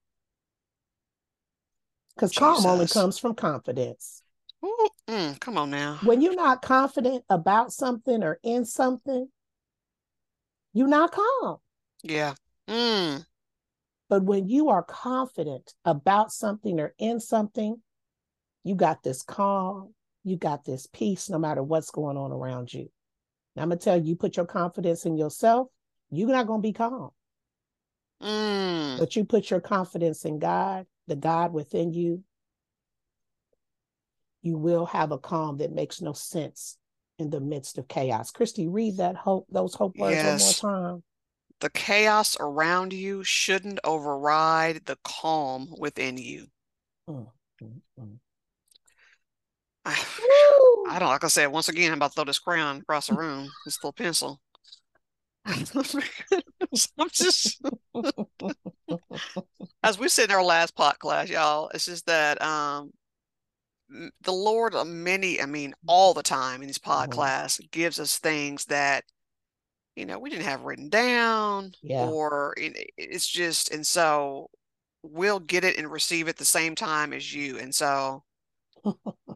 Because 2.15 2.33
calm 2.33 2.65
only 2.65 2.87
comes 2.87 3.17
from 3.17 3.35
confidence. 3.35 4.23
Ooh, 4.63 4.87
mm, 5.07 5.39
come 5.39 5.57
on 5.57 5.69
now. 5.71 5.97
When 6.03 6.21
you're 6.21 6.35
not 6.35 6.61
confident 6.61 7.23
about 7.29 7.71
something 7.71 8.23
or 8.23 8.39
in 8.43 8.65
something, 8.65 9.29
you're 10.73 10.87
not 10.87 11.11
calm. 11.11 11.57
Yeah. 12.03 12.35
Mm, 12.67 13.25
But 14.09 14.23
when 14.23 14.47
you 14.47 14.69
are 14.69 14.83
confident 14.83 15.73
about 15.85 16.31
something 16.31 16.79
or 16.79 16.93
in 16.99 17.19
something, 17.19 17.81
you 18.63 18.75
got 18.75 19.01
this 19.03 19.21
calm, 19.23 19.93
you 20.23 20.35
got 20.37 20.65
this 20.65 20.87
peace 20.87 21.29
no 21.29 21.39
matter 21.39 21.63
what's 21.63 21.91
going 21.91 22.17
on 22.17 22.31
around 22.31 22.73
you. 22.73 22.89
And 23.55 23.63
I'm 23.63 23.69
going 23.69 23.79
to 23.79 23.83
tell 23.83 23.97
you, 23.97 24.09
you 24.09 24.15
put 24.15 24.37
your 24.37 24.45
confidence 24.45 25.05
in 25.05 25.17
yourself, 25.17 25.67
you're 26.11 26.27
not 26.27 26.47
going 26.47 26.61
to 26.61 26.67
be 26.67 26.73
calm. 26.73 27.09
mm. 28.21 28.99
But 28.99 29.15
you 29.15 29.25
put 29.25 29.49
your 29.49 29.61
confidence 29.61 30.25
in 30.25 30.39
God, 30.39 30.85
the 31.07 31.15
God 31.15 31.53
within 31.53 31.93
you, 31.93 32.23
you 34.41 34.57
will 34.57 34.85
have 34.85 35.11
a 35.11 35.17
calm 35.17 35.57
that 35.57 35.71
makes 35.71 36.01
no 36.01 36.13
sense 36.13 36.77
in 37.17 37.29
the 37.29 37.41
midst 37.41 37.77
of 37.77 37.87
chaos. 37.87 38.31
Kristie, 38.31 38.67
read 38.69 38.97
that 38.97 39.15
hope, 39.15 39.45
those 39.51 39.75
hope 39.75 39.97
words 39.97 40.15
Yes. 40.15 40.63
one 40.63 40.71
more 40.71 40.81
time. 40.93 41.03
The 41.59 41.69
chaos 41.69 42.37
around 42.39 42.93
you 42.93 43.23
shouldn't 43.23 43.79
override 43.83 44.85
the 44.85 44.97
calm 45.03 45.73
within 45.77 46.17
you. 46.17 46.47
Mm, 47.09 47.27
mm, 47.61 47.81
mm. 47.99 48.17
I, 49.85 49.97
I 50.87 50.99
don't 50.99 51.09
like 51.09 51.23
I 51.23 51.27
said 51.27 51.47
once 51.47 51.67
again, 51.67 51.91
I'm 51.91 51.97
about 51.97 52.11
to 52.11 52.15
throw 52.15 52.23
this 52.23 52.39
crayon 52.39 52.77
across 52.77 53.07
the 53.07 53.15
room, 53.15 53.49
this 53.65 53.77
little 53.83 53.93
pencil. 53.93 54.39
I'm 55.45 57.09
just 57.11 57.61
as 59.83 59.97
we 59.97 60.09
said 60.09 60.29
in 60.29 60.35
our 60.35 60.43
last 60.43 60.75
pot 60.75 60.99
class, 60.99 61.29
y'all, 61.29 61.69
it's 61.73 61.85
just 61.85 62.05
that 62.05 62.41
um 62.41 62.91
the 63.89 64.31
Lord 64.33 64.73
many, 64.87 65.41
I 65.41 65.45
mean, 65.45 65.73
all 65.87 66.13
the 66.13 66.23
time 66.23 66.61
in 66.61 66.67
his 66.67 66.77
pod 66.79 67.09
Mhm. 67.09 67.11
class 67.11 67.59
gives 67.71 67.99
us 67.99 68.17
things 68.17 68.65
that, 68.65 69.05
you 69.95 70.05
know, 70.05 70.19
we 70.19 70.29
didn't 70.29 70.45
have 70.45 70.63
written 70.63 70.89
down 70.89 71.73
Yeah. 71.81 72.13
or 72.17 72.53
it, 72.57 72.91
it's 72.97 73.27
just, 73.27 73.71
and 73.71 73.85
so 73.87 74.49
we'll 75.03 75.39
get 75.41 75.63
it 75.65 75.77
and 75.77 75.91
receive 75.91 76.27
it 76.27 76.37
the 76.37 76.45
same 76.45 76.75
time 76.75 77.13
as 77.13 77.33
you. 77.33 77.59
And 77.59 77.73
so, 77.75 78.23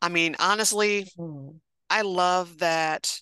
I 0.00 0.08
mean, 0.08 0.36
honestly, 0.38 1.08
Mm. 1.16 1.60
I 1.90 2.02
love 2.02 2.58
that 2.60 3.20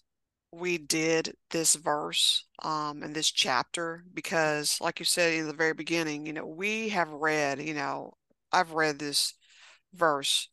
we 0.53 0.79
did 0.79 1.37
this 1.51 1.75
verse 1.77 2.47
um 2.63 3.03
in 3.05 3.13
this 3.15 3.31
chapter 3.31 4.05
because 4.15 4.81
like 4.81 4.99
you 5.01 5.05
said 5.07 5.35
in 5.35 5.47
the 5.49 5.55
very 5.55 5.75
beginning, 5.75 6.27
you 6.27 6.33
know, 6.35 6.47
we 6.47 6.91
have 6.91 7.11
read, 7.11 7.61
you 7.63 7.75
know, 7.75 8.15
I've 8.53 8.73
read 8.73 8.99
this 9.01 9.35
verse 9.93 10.49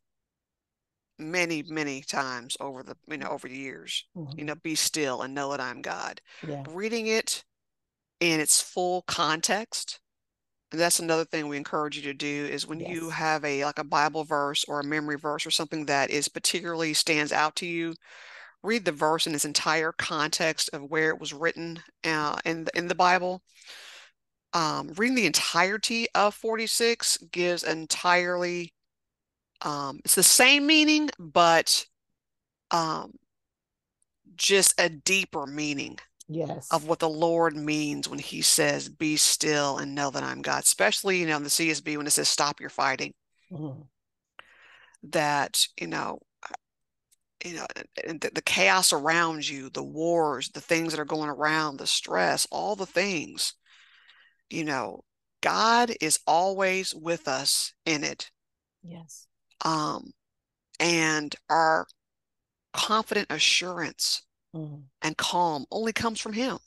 many, 1.18 1.64
many 1.64 2.02
times 2.02 2.58
over 2.60 2.84
the, 2.84 2.96
you 3.08 3.18
know, 3.18 3.28
over 3.30 3.48
the 3.48 3.56
years. 3.58 4.06
You 4.36 4.44
Mhm. 4.44 4.46
know, 4.46 4.56
be 4.56 4.76
still 4.76 5.22
and 5.22 5.34
know 5.34 5.52
that 5.52 5.60
I'm 5.62 5.82
God. 5.82 6.22
Yeah. 6.42 6.64
Reading 6.68 7.08
it 7.08 7.44
in 8.20 8.40
its 8.40 8.62
full 8.62 9.04
context. 9.04 10.00
And 10.72 10.82
that's 10.82 11.00
another 11.00 11.26
thing 11.26 11.48
we 11.48 11.58
encourage 11.58 11.98
you 11.98 12.04
to 12.04 12.14
do 12.14 12.48
is 12.48 12.68
when 12.68 12.80
you 12.82 13.10
have 13.12 13.46
a 13.46 13.66
like 13.66 13.80
a 13.80 13.84
Bible 13.86 14.26
verse 14.26 14.66
or 14.68 14.82
a 14.82 14.86
memory 14.86 15.18
verse 15.18 15.46
or 15.46 15.52
something 15.52 15.86
that 15.88 16.10
is 16.12 16.30
particularly 16.30 16.94
stands 16.94 17.32
out 17.32 17.56
to 17.58 17.68
you, 17.68 17.96
read 18.64 18.86
the 18.86 18.92
verse 18.94 19.28
in 19.28 19.36
its 19.36 19.46
entire 19.46 19.94
context 19.94 20.70
of 20.74 20.84
where 20.84 21.10
it 21.10 21.20
was 21.20 21.34
written 21.34 21.84
uh, 22.06 22.38
in 22.46 22.66
the, 22.66 22.78
in 22.78 22.88
the 22.88 22.96
Bible. 22.96 23.44
Um, 24.54 24.90
reading 24.98 25.16
the 25.16 25.26
entirety 25.26 26.08
of 26.16 26.34
46 26.36 27.18
gives 27.32 27.64
entirely 27.64 28.74
um, 29.62 30.00
it's 30.06 30.16
the 30.16 30.24
same 30.24 30.66
meaning, 30.68 31.10
but 31.20 31.86
um, 32.72 33.14
just 34.36 34.80
a 34.80 34.90
deeper 34.90 35.46
meaning 35.46 35.98
Yes. 36.28 36.68
of 36.72 36.86
what 36.86 37.00
the 37.00 37.10
Lord 37.10 37.56
means 37.56 38.10
when 38.10 38.20
He 38.20 38.42
says, 38.42 38.90
"Be 38.90 39.18
still 39.18 39.78
and 39.78 39.96
know 39.96 40.12
that 40.12 40.24
I'm 40.24 40.42
God." 40.42 40.64
Especially, 40.64 41.20
you 41.20 41.26
know, 41.26 41.38
in 41.38 41.44
the 41.44 41.50
CSB 41.50 41.98
when 41.98 42.08
it 42.08 42.12
says, 42.12 42.28
"Stop 42.28 42.60
your 42.60 42.70
fighting." 42.70 43.14
Mhm. 43.52 43.88
That 45.04 45.66
you 45.80 45.88
know, 45.88 46.20
you 47.46 47.54
know, 47.54 47.68
the, 48.06 48.32
the 48.34 48.42
chaos 48.42 48.92
around 48.92 49.48
you, 49.48 49.70
the 49.70 49.84
wars, 49.84 50.50
the 50.50 50.62
things 50.62 50.92
that 50.92 51.00
are 51.00 51.06
going 51.06 51.30
around, 51.30 51.78
the 51.78 51.88
stress, 51.88 52.46
all 52.52 52.76
the 52.76 52.86
things. 52.86 53.54
You 54.50 54.66
know, 54.66 55.04
God 55.42 55.94
is 56.02 56.20
always 56.28 56.94
with 56.94 57.28
us 57.28 57.74
in 57.86 58.04
it. 58.04 58.32
Yes. 58.84 59.28
Um, 59.66 60.12
and 60.80 61.36
our 61.50 61.88
confident 62.74 63.28
assurance 63.32 64.24
Mm. 64.56 64.84
and 65.02 65.18
calm 65.18 65.66
only 65.72 65.94
comes 65.94 66.20
from 66.20 66.34
Him. 66.34 66.58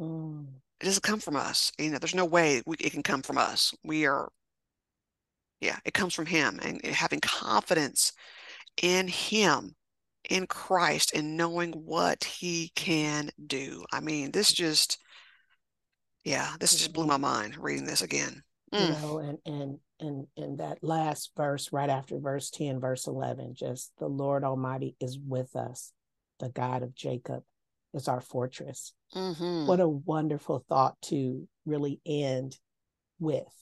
Mm. 0.00 0.46
It 0.80 0.84
doesn't 0.84 1.02
come 1.02 1.20
from 1.20 1.36
us. 1.36 1.72
You 1.78 1.90
know, 1.90 1.98
there's 1.98 2.14
no 2.14 2.24
way 2.24 2.62
we, 2.66 2.76
it 2.80 2.92
can 2.92 3.02
come 3.02 3.22
from 3.22 3.38
us. 3.38 3.74
We 3.84 4.06
are, 4.06 4.28
yeah, 5.60 5.78
it 5.84 5.94
comes 5.94 6.14
from 6.14 6.26
Him 6.26 6.60
and, 6.62 6.84
having 6.84 7.20
confidence 7.20 8.12
in 8.82 9.08
Him, 9.08 9.74
in 10.28 10.46
Christ, 10.46 11.12
and 11.14 11.36
knowing 11.36 11.72
what 11.72 12.24
He 12.24 12.70
can 12.74 13.30
do. 13.46 13.84
I 13.92 14.00
mean, 14.00 14.30
this 14.30 14.52
just, 14.52 14.98
yeah, 16.24 16.54
this 16.60 16.74
just 16.74 16.92
blew 16.92 17.06
my 17.06 17.16
mind 17.16 17.56
reading 17.56 17.86
this 17.86 18.02
again. 18.02 18.42
You 18.72 18.86
Mm, 18.86 19.00
know, 19.00 19.18
and 19.18 19.38
and 19.46 19.78
and 20.00 20.26
in 20.36 20.56
that 20.56 20.78
last 20.82 21.32
verse 21.36 21.72
right 21.72 21.90
after 21.90 22.18
verse 22.18 22.50
10, 22.50 22.80
verse 22.80 23.06
11, 23.06 23.54
just 23.54 23.92
the 23.98 24.06
Lord 24.08 24.44
Almighty 24.44 24.94
is 25.00 25.18
with 25.18 25.56
us. 25.56 25.92
The 26.38 26.48
God 26.48 26.82
of 26.82 26.94
Jacob 26.94 27.42
is 27.94 28.06
our 28.08 28.20
fortress. 28.20 28.92
mhm. 29.14 29.66
What 29.66 29.80
a 29.80 29.88
wonderful 29.88 30.64
thought 30.68 31.00
to 31.02 31.48
really 31.66 32.00
end 32.06 32.58
with 33.18 33.52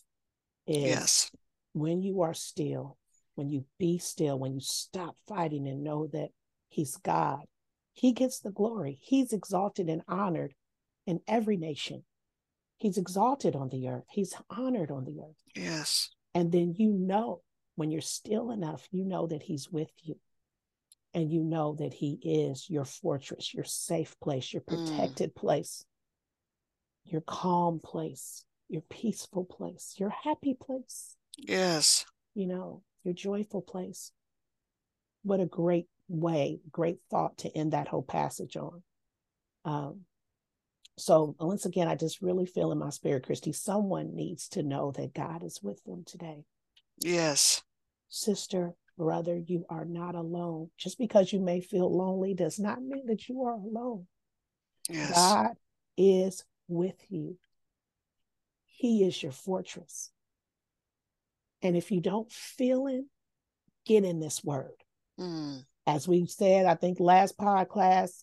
Yes. 0.67 1.31
when 1.73 2.03
you 2.03 2.23
are 2.23 2.35
still, 2.35 2.99
when 3.37 3.49
you 3.49 3.65
be 3.79 3.99
still, 3.99 4.39
when 4.39 4.55
you 4.55 4.61
stop 4.61 5.17
fighting 5.27 5.67
and 5.69 5.83
know 5.85 6.07
that 6.09 6.31
He's 6.69 6.97
God, 6.97 7.47
He 7.93 8.13
gets 8.13 8.41
the 8.41 8.51
glory. 8.51 8.99
He's 9.01 9.33
exalted 9.33 9.89
and 9.89 10.03
honored 10.09 10.55
in 11.07 11.21
every 11.27 11.57
nation. 11.57 12.05
He's 12.77 12.99
exalted 12.99 13.55
on 13.57 13.69
the 13.71 13.89
earth, 13.89 14.05
He's 14.11 14.35
honored 14.51 14.91
on 14.91 15.05
the 15.05 15.21
earth. 15.21 15.43
Yes. 15.55 16.11
And 16.37 16.53
then 16.53 16.75
you 16.77 16.93
know, 16.93 17.41
when 17.77 17.91
you're 17.91 18.03
still 18.03 18.51
enough, 18.51 18.87
you 18.91 19.05
know 19.05 19.27
that 19.27 19.43
He's 19.43 19.71
with 19.71 19.91
you. 20.03 20.17
And 21.15 21.33
you 21.33 21.43
know 21.43 21.75
that 21.79 21.95
He 21.95 22.19
is 22.23 22.69
your 22.69 22.85
fortress, 22.85 23.55
your 23.55 23.65
safe 23.65 24.15
place, 24.21 24.53
your 24.53 24.61
Mm. 24.61 24.67
protected 24.67 25.35
place, 25.35 25.87
your 27.07 27.23
calm 27.23 27.81
place, 27.81 28.45
your 28.69 28.83
peaceful 28.83 29.45
place, 29.45 29.95
your 29.99 30.11
happy 30.11 30.55
place 30.55 31.17
Yes. 31.39 32.05
you 32.35 32.47
know, 32.47 32.83
your 33.03 33.15
joyful 33.15 33.63
place. 33.63 34.13
What 35.23 35.41
a 35.41 35.47
great 35.47 35.89
way, 36.07 36.61
great 36.71 36.99
thought 37.11 37.39
to 37.39 37.57
end 37.57 37.73
that 37.73 37.89
whole 37.89 38.03
passage 38.03 38.57
on. 38.59 38.83
Um, 39.65 40.01
so 40.97 41.37
once 41.39 41.67
again, 41.67 41.89
I 41.89 41.95
just 41.95 42.23
really 42.23 42.47
feel 42.47 42.73
in 42.73 42.79
my 42.79 42.91
spirit, 42.91 43.27
Kristie, 43.27 43.55
someone 43.55 44.15
needs 44.15 44.49
to 44.51 44.63
know 44.63 44.93
that 44.93 45.15
God 45.15 45.45
is 45.45 45.61
with 45.63 45.83
them 45.85 46.05
today. 46.07 46.45
Yes. 46.99 47.63
Sister, 48.09 48.75
brother, 48.97 49.37
you 49.37 49.67
are 49.69 49.85
not 49.85 50.15
alone. 50.15 50.71
Just 50.79 50.99
because 50.99 51.33
you 51.33 51.41
may 51.41 51.61
feel 51.61 51.95
lonely 51.95 52.35
does 52.35 52.59
not 52.59 52.83
mean 52.83 53.07
that 53.07 53.29
you 53.29 53.45
are 53.45 53.55
alone. 53.55 54.07
Yes. 54.89 55.15
God 55.15 55.51
is 55.99 56.45
with 56.69 56.97
you. 57.11 57.37
He 58.65 59.05
is 59.05 59.23
your 59.23 59.33
fortress. 59.33 60.11
And 61.63 61.77
if 61.77 61.91
you 61.91 62.01
don't 62.01 62.31
feel 62.31 62.87
Him, 62.87 63.09
get 63.85 64.05
in 64.05 64.21
this 64.21 64.43
word. 64.43 64.75
Mm. 65.19 65.65
As 65.87 66.09
we 66.09 66.27
said, 66.27 66.67
I 66.67 66.75
think 66.75 67.01
last 67.01 67.39
podcast, 67.39 68.23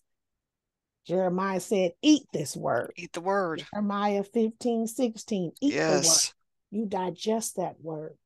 Jeremiah 1.05 1.59
said, 1.59 1.91
eat 2.01 2.23
this 2.31 2.55
word. 2.55 2.93
Eat 2.95 3.13
the 3.13 3.21
word. 3.21 3.65
Jeremiah 3.73 4.23
15, 4.23 4.87
16, 4.87 5.51
eat 5.61 5.73
the 5.73 6.01
word. 6.07 6.33
You 6.71 6.85
digest 6.85 7.57
that 7.57 7.75
word. 7.81 8.17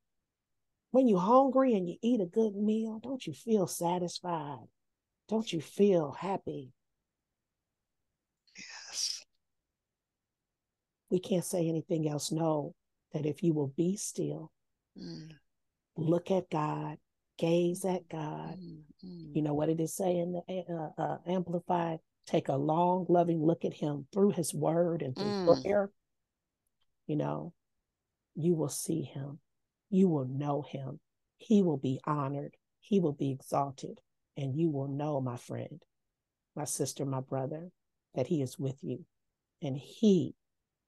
When 0.92 1.08
you're 1.08 1.20
hungry 1.20 1.74
and 1.74 1.90
you 1.90 1.98
eat 2.02 2.22
a 2.22 2.26
good 2.26 2.56
meal, 2.56 3.00
don't 3.00 3.26
you 3.26 3.34
feel 3.34 3.68
satisfied? 3.68 4.68
Don't 5.28 5.52
you 5.52 5.60
feel 5.60 6.12
happy? 6.12 6.72
Yes. 8.56 9.26
We 11.10 11.20
can't 11.20 11.46
say 11.46 11.68
anything 11.68 12.08
else. 12.08 12.32
Know 12.32 12.74
that 13.14 13.26
if 13.26 13.44
you 13.44 13.54
will 13.54 13.74
be 13.76 13.96
still, 13.98 14.52
Mm. 14.98 15.32
look 15.96 16.32
at 16.32 16.50
God, 16.50 16.98
gaze 17.38 17.86
at 17.86 18.08
God, 18.10 18.58
Mm. 18.60 18.84
Mm. 19.04 19.36
you 19.36 19.42
know 19.42 19.54
what 19.54 19.70
it 19.70 19.80
is 19.80 19.94
saying 19.94 20.32
the 20.32 20.66
uh, 20.98 21.02
uh, 21.02 21.18
amplified 21.28 22.00
take 22.28 22.50
a 22.50 22.56
long 22.56 23.06
loving 23.10 23.42
look 23.44 23.66
at 23.66 23.74
him 23.74 24.06
through 24.14 24.32
his 24.32 24.54
word 24.54 25.02
and 25.02 25.16
through 25.16 25.32
Mm. 25.32 25.64
prayer 25.64 25.90
you 27.08 27.16
know 27.16 27.54
you 28.36 28.54
will 28.54 28.70
see 28.70 29.02
him. 29.02 29.40
You 29.90 30.08
will 30.10 30.28
know 30.28 30.62
him. 30.62 31.00
He 31.38 31.64
will 31.64 31.78
be 31.78 32.00
honored. 32.06 32.56
He 32.82 33.00
will 33.00 33.14
be 33.14 33.32
exalted. 33.32 34.00
And 34.36 34.56
you 34.56 34.70
will 34.70 34.88
know 34.88 35.20
my 35.20 35.38
friend 35.38 35.82
my 36.56 36.66
sister 36.66 37.04
my 37.06 37.22
brother 37.22 37.72
that 38.14 38.28
he 38.28 38.42
is 38.42 38.60
with 38.60 38.78
you 38.84 39.06
and 39.62 39.76
he 39.78 40.36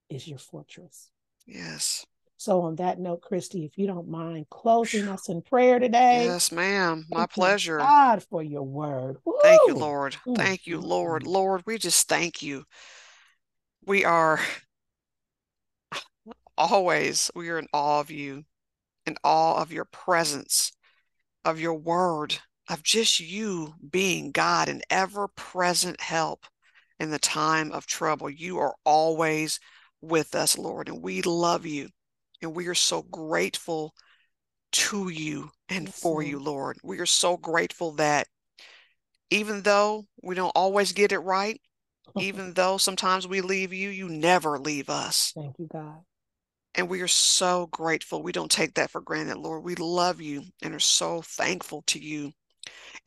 is 0.09 0.27
your 0.27 0.37
fortress. 0.37 1.09
Yes. 1.47 2.05
So 2.39 2.61
on 2.61 2.77
that 2.77 2.99
note 2.99 3.21
kristie 3.21 3.65
if 3.65 3.77
you 3.77 3.85
don't 3.85 4.07
mind 4.07 4.49
closing 4.49 5.09
us 5.09 5.27
in 5.27 5.41
prayer 5.41 5.77
today 5.77 6.23
Yes, 6.23 6.53
ma'am. 6.53 7.05
My 7.11 7.25
pleasure. 7.25 7.79
god 7.79 8.23
for 8.23 8.41
your 8.41 8.63
word 8.63 9.17
Thank 9.43 9.67
you, 9.67 9.73
Lord. 9.73 10.15
Mm, 10.25 10.35
Thank 10.37 10.65
you, 10.65 10.79
mm, 10.79 10.83
Lord. 10.87 11.23
mm. 11.23 11.27
Lord, 11.27 11.63
we 11.65 11.77
just 11.77 12.07
thank 12.07 12.41
you. 12.41 12.63
We 13.85 14.05
are 14.05 14.39
always, 16.57 17.29
we 17.35 17.49
are 17.49 17.59
in 17.59 17.67
awe 17.73 17.99
of 17.99 18.09
you, 18.09 18.45
in 19.05 19.17
awe 19.23 19.61
of 19.61 19.73
your 19.73 19.85
presence, 19.85 20.71
of 21.43 21.59
your 21.59 21.73
word, 21.73 22.37
of 22.69 22.83
just 22.83 23.19
you 23.19 23.73
being 23.91 24.31
God 24.31 24.69
and 24.69 24.81
ever 24.89 25.27
present 25.27 25.99
help 25.99 26.45
in 27.01 27.11
the 27.11 27.19
time 27.19 27.73
of 27.73 27.85
trouble. 27.85 28.29
You 28.29 28.59
are 28.59 28.75
always 28.85 29.59
with 30.01 30.35
us, 30.35 30.57
Lord, 30.57 30.87
and 30.87 31.01
we 31.01 31.21
love 31.21 31.65
you. 31.65 31.89
And 32.41 32.55
we 32.55 32.67
are 32.67 32.75
so 32.75 33.01
grateful 33.01 33.93
to 34.71 35.09
you 35.09 35.51
and 35.67 35.87
Yes, 35.87 35.99
for 35.99 36.21
you, 36.21 36.39
Lord. 36.39 36.77
We 36.83 36.99
are 36.99 37.05
so 37.05 37.37
grateful 37.37 37.93
that 37.93 38.27
even 39.29 39.61
though 39.61 40.05
we 40.23 40.35
don't 40.35 40.51
always 40.55 40.91
get 40.91 41.11
it 41.11 41.19
right, 41.19 41.59
even 42.17 42.53
though 42.55 42.77
sometimes 42.77 43.27
we 43.27 43.41
leave 43.41 43.73
you, 43.73 43.89
you 43.89 44.09
never 44.09 44.57
leave 44.57 44.89
us. 44.89 45.33
Thank 45.35 45.59
you, 45.59 45.67
God. 45.71 45.99
And 46.75 46.87
we 46.87 47.01
are 47.01 47.07
so 47.07 47.67
grateful. 47.67 48.21
We 48.21 48.31
don't 48.31 48.51
take 48.51 48.75
that 48.75 48.91
for 48.91 49.01
granted, 49.01 49.37
Lord. 49.37 49.63
We 49.63 49.75
love 49.75 50.21
you 50.21 50.43
and 50.61 50.73
are 50.73 50.79
so 50.79 51.21
thankful 51.21 51.83
to 51.87 51.99
you 51.99 52.31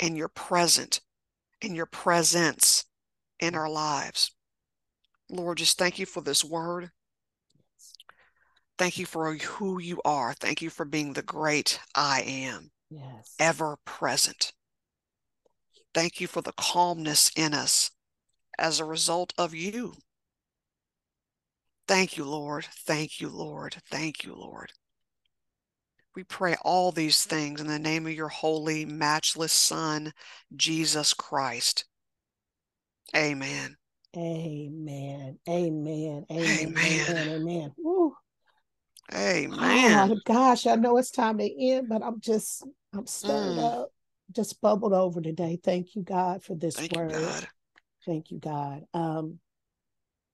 and 0.01 0.17
your 0.17 0.29
present 0.29 1.01
and 1.63 1.77
your 1.77 1.87
presence 1.87 2.85
in 3.41 3.55
our 3.55 3.71
lives. 3.71 4.35
Lord, 5.31 5.59
just 5.59 5.79
thank 5.79 5.99
you 5.99 6.07
for 6.07 6.21
this 6.21 6.45
word. 6.45 6.91
Thank 8.83 8.99
you 8.99 9.07
for 9.07 9.33
who 9.33 9.79
you 9.79 10.03
are. 10.05 10.35
Thank 10.35 10.61
you 10.61 10.69
for 10.69 10.85
being 10.85 11.13
the 11.13 11.23
great 11.23 11.79
I 11.95 12.23
am, 12.23 12.73
Yes. 12.91 13.37
ever 13.39 13.79
present. 13.85 14.53
Thank 15.95 16.21
you 16.21 16.27
for 16.27 16.41
the 16.41 16.53
calmness 16.55 17.31
in 17.37 17.55
us 17.55 17.93
as 18.59 18.81
a 18.81 18.85
result 18.85 19.35
of 19.39 19.55
you. 19.55 19.95
Thank 21.87 22.17
you, 22.17 22.25
Lord. 22.25 22.65
Thank 22.65 23.21
you, 23.21 23.29
Lord. 23.29 23.77
Thank 23.89 24.25
you, 24.25 24.35
Lord. 24.35 24.73
We 26.17 26.25
pray 26.25 26.57
all 26.63 26.91
these 26.91 27.23
things 27.23 27.61
in 27.61 27.69
the 27.69 27.79
name 27.79 28.09
of 28.09 28.15
your 28.15 28.31
holy, 28.31 28.85
matchless 28.85 29.53
Son, 29.53 30.13
Jesus 30.57 31.15
Christ. 31.15 31.85
Amen. 33.15 33.77
Amen. 34.17 35.39
Amen. 35.49 36.27
Amen. 36.33 36.77
Amen. 36.77 37.05
Amen. 37.09 37.29
Amen. 37.29 37.75
Woo. 39.11 39.57
man. 39.57 40.11
Oh 40.11 40.21
gosh, 40.25 40.67
I 40.67 40.77
know 40.77 40.97
it's 40.97 41.11
time 41.11 41.39
to 41.39 41.65
end, 41.71 41.89
but 41.89 42.03
I'm 42.03 42.21
just 42.21 42.67
I'm 42.95 43.07
stirred 43.07 43.57
Mm. 43.57 43.73
up, 43.73 43.93
just 44.31 44.61
bubbled 44.61 44.93
over 44.93 45.21
today. 45.21 45.59
Thank 45.63 45.95
you, 45.95 46.03
God, 46.03 46.45
for 46.45 46.55
this 46.55 46.77
Thank 46.77 46.95
you, 46.95 46.99
word. 46.99 47.13
God. 47.13 47.49
Thank 48.07 48.31
you, 48.31 48.39
God. 48.39 48.83
Um, 48.93 49.39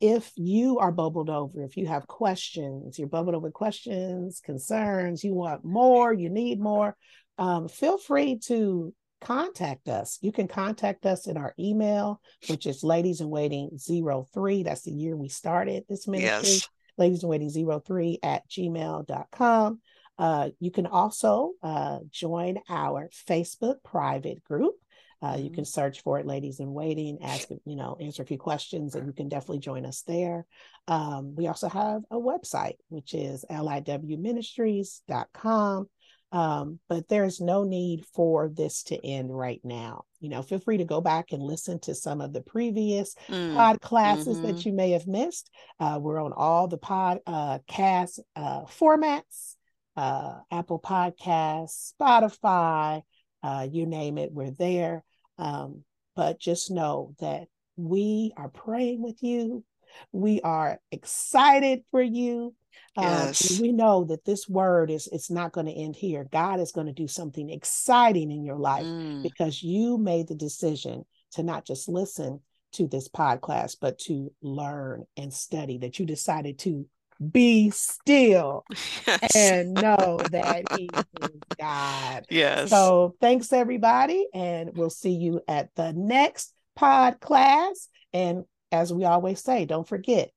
if 0.01 0.31
you 0.37 0.79
are 0.79 0.93
bubbled 0.93 1.29
over, 1.29 1.63
if 1.63 1.77
you 1.77 1.87
have 1.87 2.07
questions, 2.07 2.99
you're 2.99 3.09
bubbled 3.09 3.35
over 3.35 3.51
questions, 3.51 4.41
concerns, 4.45 5.25
you 5.25 5.35
want 5.35 5.65
more, 5.65 6.13
you 6.13 6.31
need 6.31 6.61
more, 6.61 6.97
um, 7.37 7.69
feel 7.69 7.99
free 7.99 8.39
to 8.47 8.95
contact 9.21 9.89
us. 9.89 10.19
You 10.21 10.31
can 10.31 10.47
contact 10.47 11.05
us 11.05 11.27
in 11.27 11.37
our 11.37 11.53
email, 11.59 12.21
which 12.49 12.67
is 12.67 12.85
ladies 12.85 13.21
in 13.21 13.29
waiting 13.29 13.77
03. 13.77 14.63
That's 14.63 14.83
the 14.83 14.93
year 14.93 15.17
we 15.17 15.29
started 15.29 15.85
this 15.89 16.07
ministry. 16.07 16.51
Yes. 16.51 16.69
Ladies 16.99 17.23
in 17.23 17.29
waiting 17.29 17.51
03 17.51 18.19
at 18.23 18.49
gmail.com. 18.49 19.81
Uh, 20.19 20.49
you 20.59 20.73
can 20.73 20.87
also 20.87 21.53
uh, 21.63 21.99
join 22.11 22.59
our 22.69 23.09
Facebook 23.29 23.77
private 23.85 24.43
group. 24.45 24.75
Uh, 25.23 25.37
You 25.39 25.51
can 25.51 25.65
search 25.65 26.03
for 26.03 26.21
it, 26.21 26.27
ladies 26.27 26.61
in 26.61 26.73
waiting, 26.73 27.19
ask, 27.23 27.49
you 27.65 27.75
know, 27.77 27.97
answer 28.01 28.23
a 28.23 28.27
few 28.27 28.39
questions, 28.39 28.95
and 28.95 29.05
you 29.07 29.13
can 29.13 29.29
definitely 29.29 29.59
join 29.59 29.85
us 29.85 30.03
there. 30.03 30.47
Um, 30.87 31.35
we 31.35 31.49
also 31.49 31.69
have 31.69 32.03
a 32.11 32.17
website, 32.17 32.77
which 32.89 33.15
is 33.15 33.45
liwministries.com. 33.51 35.89
Um, 36.31 36.79
but 36.89 37.09
there's 37.09 37.41
no 37.41 37.65
need 37.65 38.05
for 38.15 38.49
this 38.51 38.83
to 38.85 39.07
end 39.07 39.35
right 39.35 39.61
now. 39.65 40.05
You 40.21 40.29
know, 40.29 40.43
feel 40.43 40.59
free 40.59 40.77
to 40.77 40.85
go 40.85 41.01
back 41.01 41.33
and 41.33 41.43
listen 41.43 41.79
to 41.81 41.95
some 41.95 42.21
of 42.21 42.33
the 42.33 42.43
previous 42.43 43.15
Mm. 43.29 43.55
pod 43.55 43.81
classes 43.81 44.39
Mhm. 44.39 44.43
that 44.43 44.67
you 44.67 44.73
may 44.73 44.91
have 44.91 45.07
missed. 45.07 45.51
Uh, 45.81 45.99
we're 46.01 46.21
on 46.23 46.33
all 46.35 46.69
the 46.69 46.77
pod 46.77 47.21
uh, 47.27 47.61
cast 47.67 48.21
uh, 48.37 48.65
formats, 48.65 49.57
uh, 49.97 50.41
Apple 50.51 50.81
Podcasts, 50.81 51.95
Spotify, 51.99 53.03
uh, 53.43 53.67
you 53.71 53.87
name 53.87 54.19
it, 54.19 54.33
we're 54.33 54.51
there. 54.51 55.05
Um, 55.39 55.85
but 56.15 56.39
just 56.39 56.71
know 56.71 57.15
that 57.21 57.49
we 57.77 58.33
are 58.37 58.49
praying 58.49 59.01
with 59.01 59.23
you. 59.23 59.65
We 60.13 60.41
are 60.43 60.81
excited 60.91 61.85
for 61.91 62.03
you. 62.03 62.55
Um, 62.97 63.05
Yes. 63.05 63.61
we 63.61 63.73
know 63.73 64.05
that 64.05 64.25
this 64.25 64.49
word 64.49 64.91
is 64.91 65.09
it's 65.13 65.31
not 65.31 65.53
going 65.53 65.67
to 65.67 65.73
end 65.73 65.95
here. 65.97 66.27
God 66.33 66.61
is 66.61 66.73
going 66.73 66.87
to 66.89 66.93
do 66.93 67.07
something 67.09 67.49
exciting 67.51 68.31
in 68.31 68.45
your 68.45 68.57
life 68.59 68.87
Mm. 68.87 69.23
because 69.23 69.63
you 69.63 69.99
made 69.99 70.29
the 70.29 70.35
decision 70.35 71.05
to 71.33 71.43
not 71.43 71.65
just 71.65 71.89
listen 71.89 72.41
to 72.73 72.87
this 72.87 73.09
podcast, 73.09 73.77
but 73.81 73.99
to 74.01 74.33
learn 74.43 75.05
and 75.17 75.33
study, 75.33 75.79
that 75.79 75.99
you 75.99 76.07
decided 76.07 76.59
to 76.61 76.87
be 77.33 77.71
still 77.71 78.65
Yes. 79.07 79.35
and 79.37 79.75
know 79.75 80.19
that 80.31 80.65
He 80.77 80.89
is 81.23 81.31
God. 81.59 82.27
Yes. 82.31 82.71
So 82.71 83.15
thanks, 83.21 83.53
everybody. 83.53 84.27
And 84.35 84.77
we'll 84.77 84.91
see 84.91 85.13
you 85.13 85.41
at 85.49 85.75
the 85.75 85.93
next 85.93 86.53
pod 86.77 87.21
class. 87.21 87.89
And 88.13 88.45
as 88.71 88.93
we 88.93 89.05
always 89.05 89.43
say, 89.43 89.65
don't 89.65 89.89
forget 89.89 90.31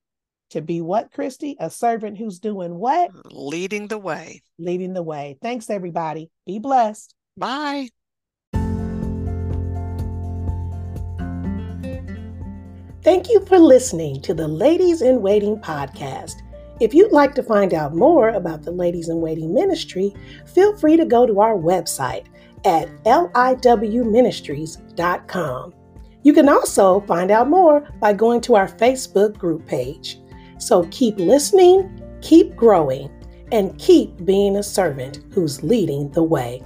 to 0.51 0.61
be 0.61 0.81
what, 0.81 1.11
Kristie? 1.11 1.55
A 1.59 1.69
servant 1.69 2.17
who's 2.17 2.39
doing 2.39 2.75
what? 2.75 3.11
Leading 3.33 3.87
the 3.87 3.97
way. 3.97 4.43
Leading 4.59 4.93
the 4.93 5.03
way. 5.03 5.37
Thanks, 5.41 5.69
everybody. 5.69 6.29
Be 6.45 6.59
blessed. 6.59 7.15
Bye. 7.35 7.89
Thank 13.03 13.29
you 13.29 13.43
for 13.47 13.57
listening 13.57 14.21
to 14.21 14.35
the 14.35 14.47
Ladies 14.47 15.01
in 15.01 15.23
Waiting 15.23 15.57
podcast. 15.57 16.35
If 16.79 16.93
you'd 16.93 17.11
like 17.11 17.33
to 17.35 17.43
find 17.43 17.73
out 17.73 17.95
more 17.95 18.29
about 18.29 18.61
the 18.61 18.71
Ladies 18.71 19.09
in 19.09 19.21
Waiting 19.21 19.53
ministry, 19.53 20.13
feel 20.45 20.77
free 20.77 20.97
to 20.97 21.05
go 21.05 21.25
to 21.25 21.39
our 21.39 21.55
website 21.55 22.25
at 22.63 22.87
liwministries.com. 23.03 25.73
You 26.23 26.33
can 26.33 26.47
also 26.47 27.01
find 27.01 27.31
out 27.31 27.49
more 27.49 27.87
by 27.99 28.13
going 28.13 28.41
to 28.41 28.53
our 28.55 28.67
Facebook 28.67 29.35
group 29.37 29.65
page. 29.65 30.20
So 30.61 30.87
keep 30.91 31.17
listening, 31.17 31.89
keep 32.21 32.55
growing, 32.55 33.09
and 33.51 33.77
keep 33.79 34.23
being 34.23 34.55
a 34.55 34.63
servant 34.63 35.19
who's 35.33 35.63
leading 35.63 36.11
the 36.11 36.21
way. 36.21 36.61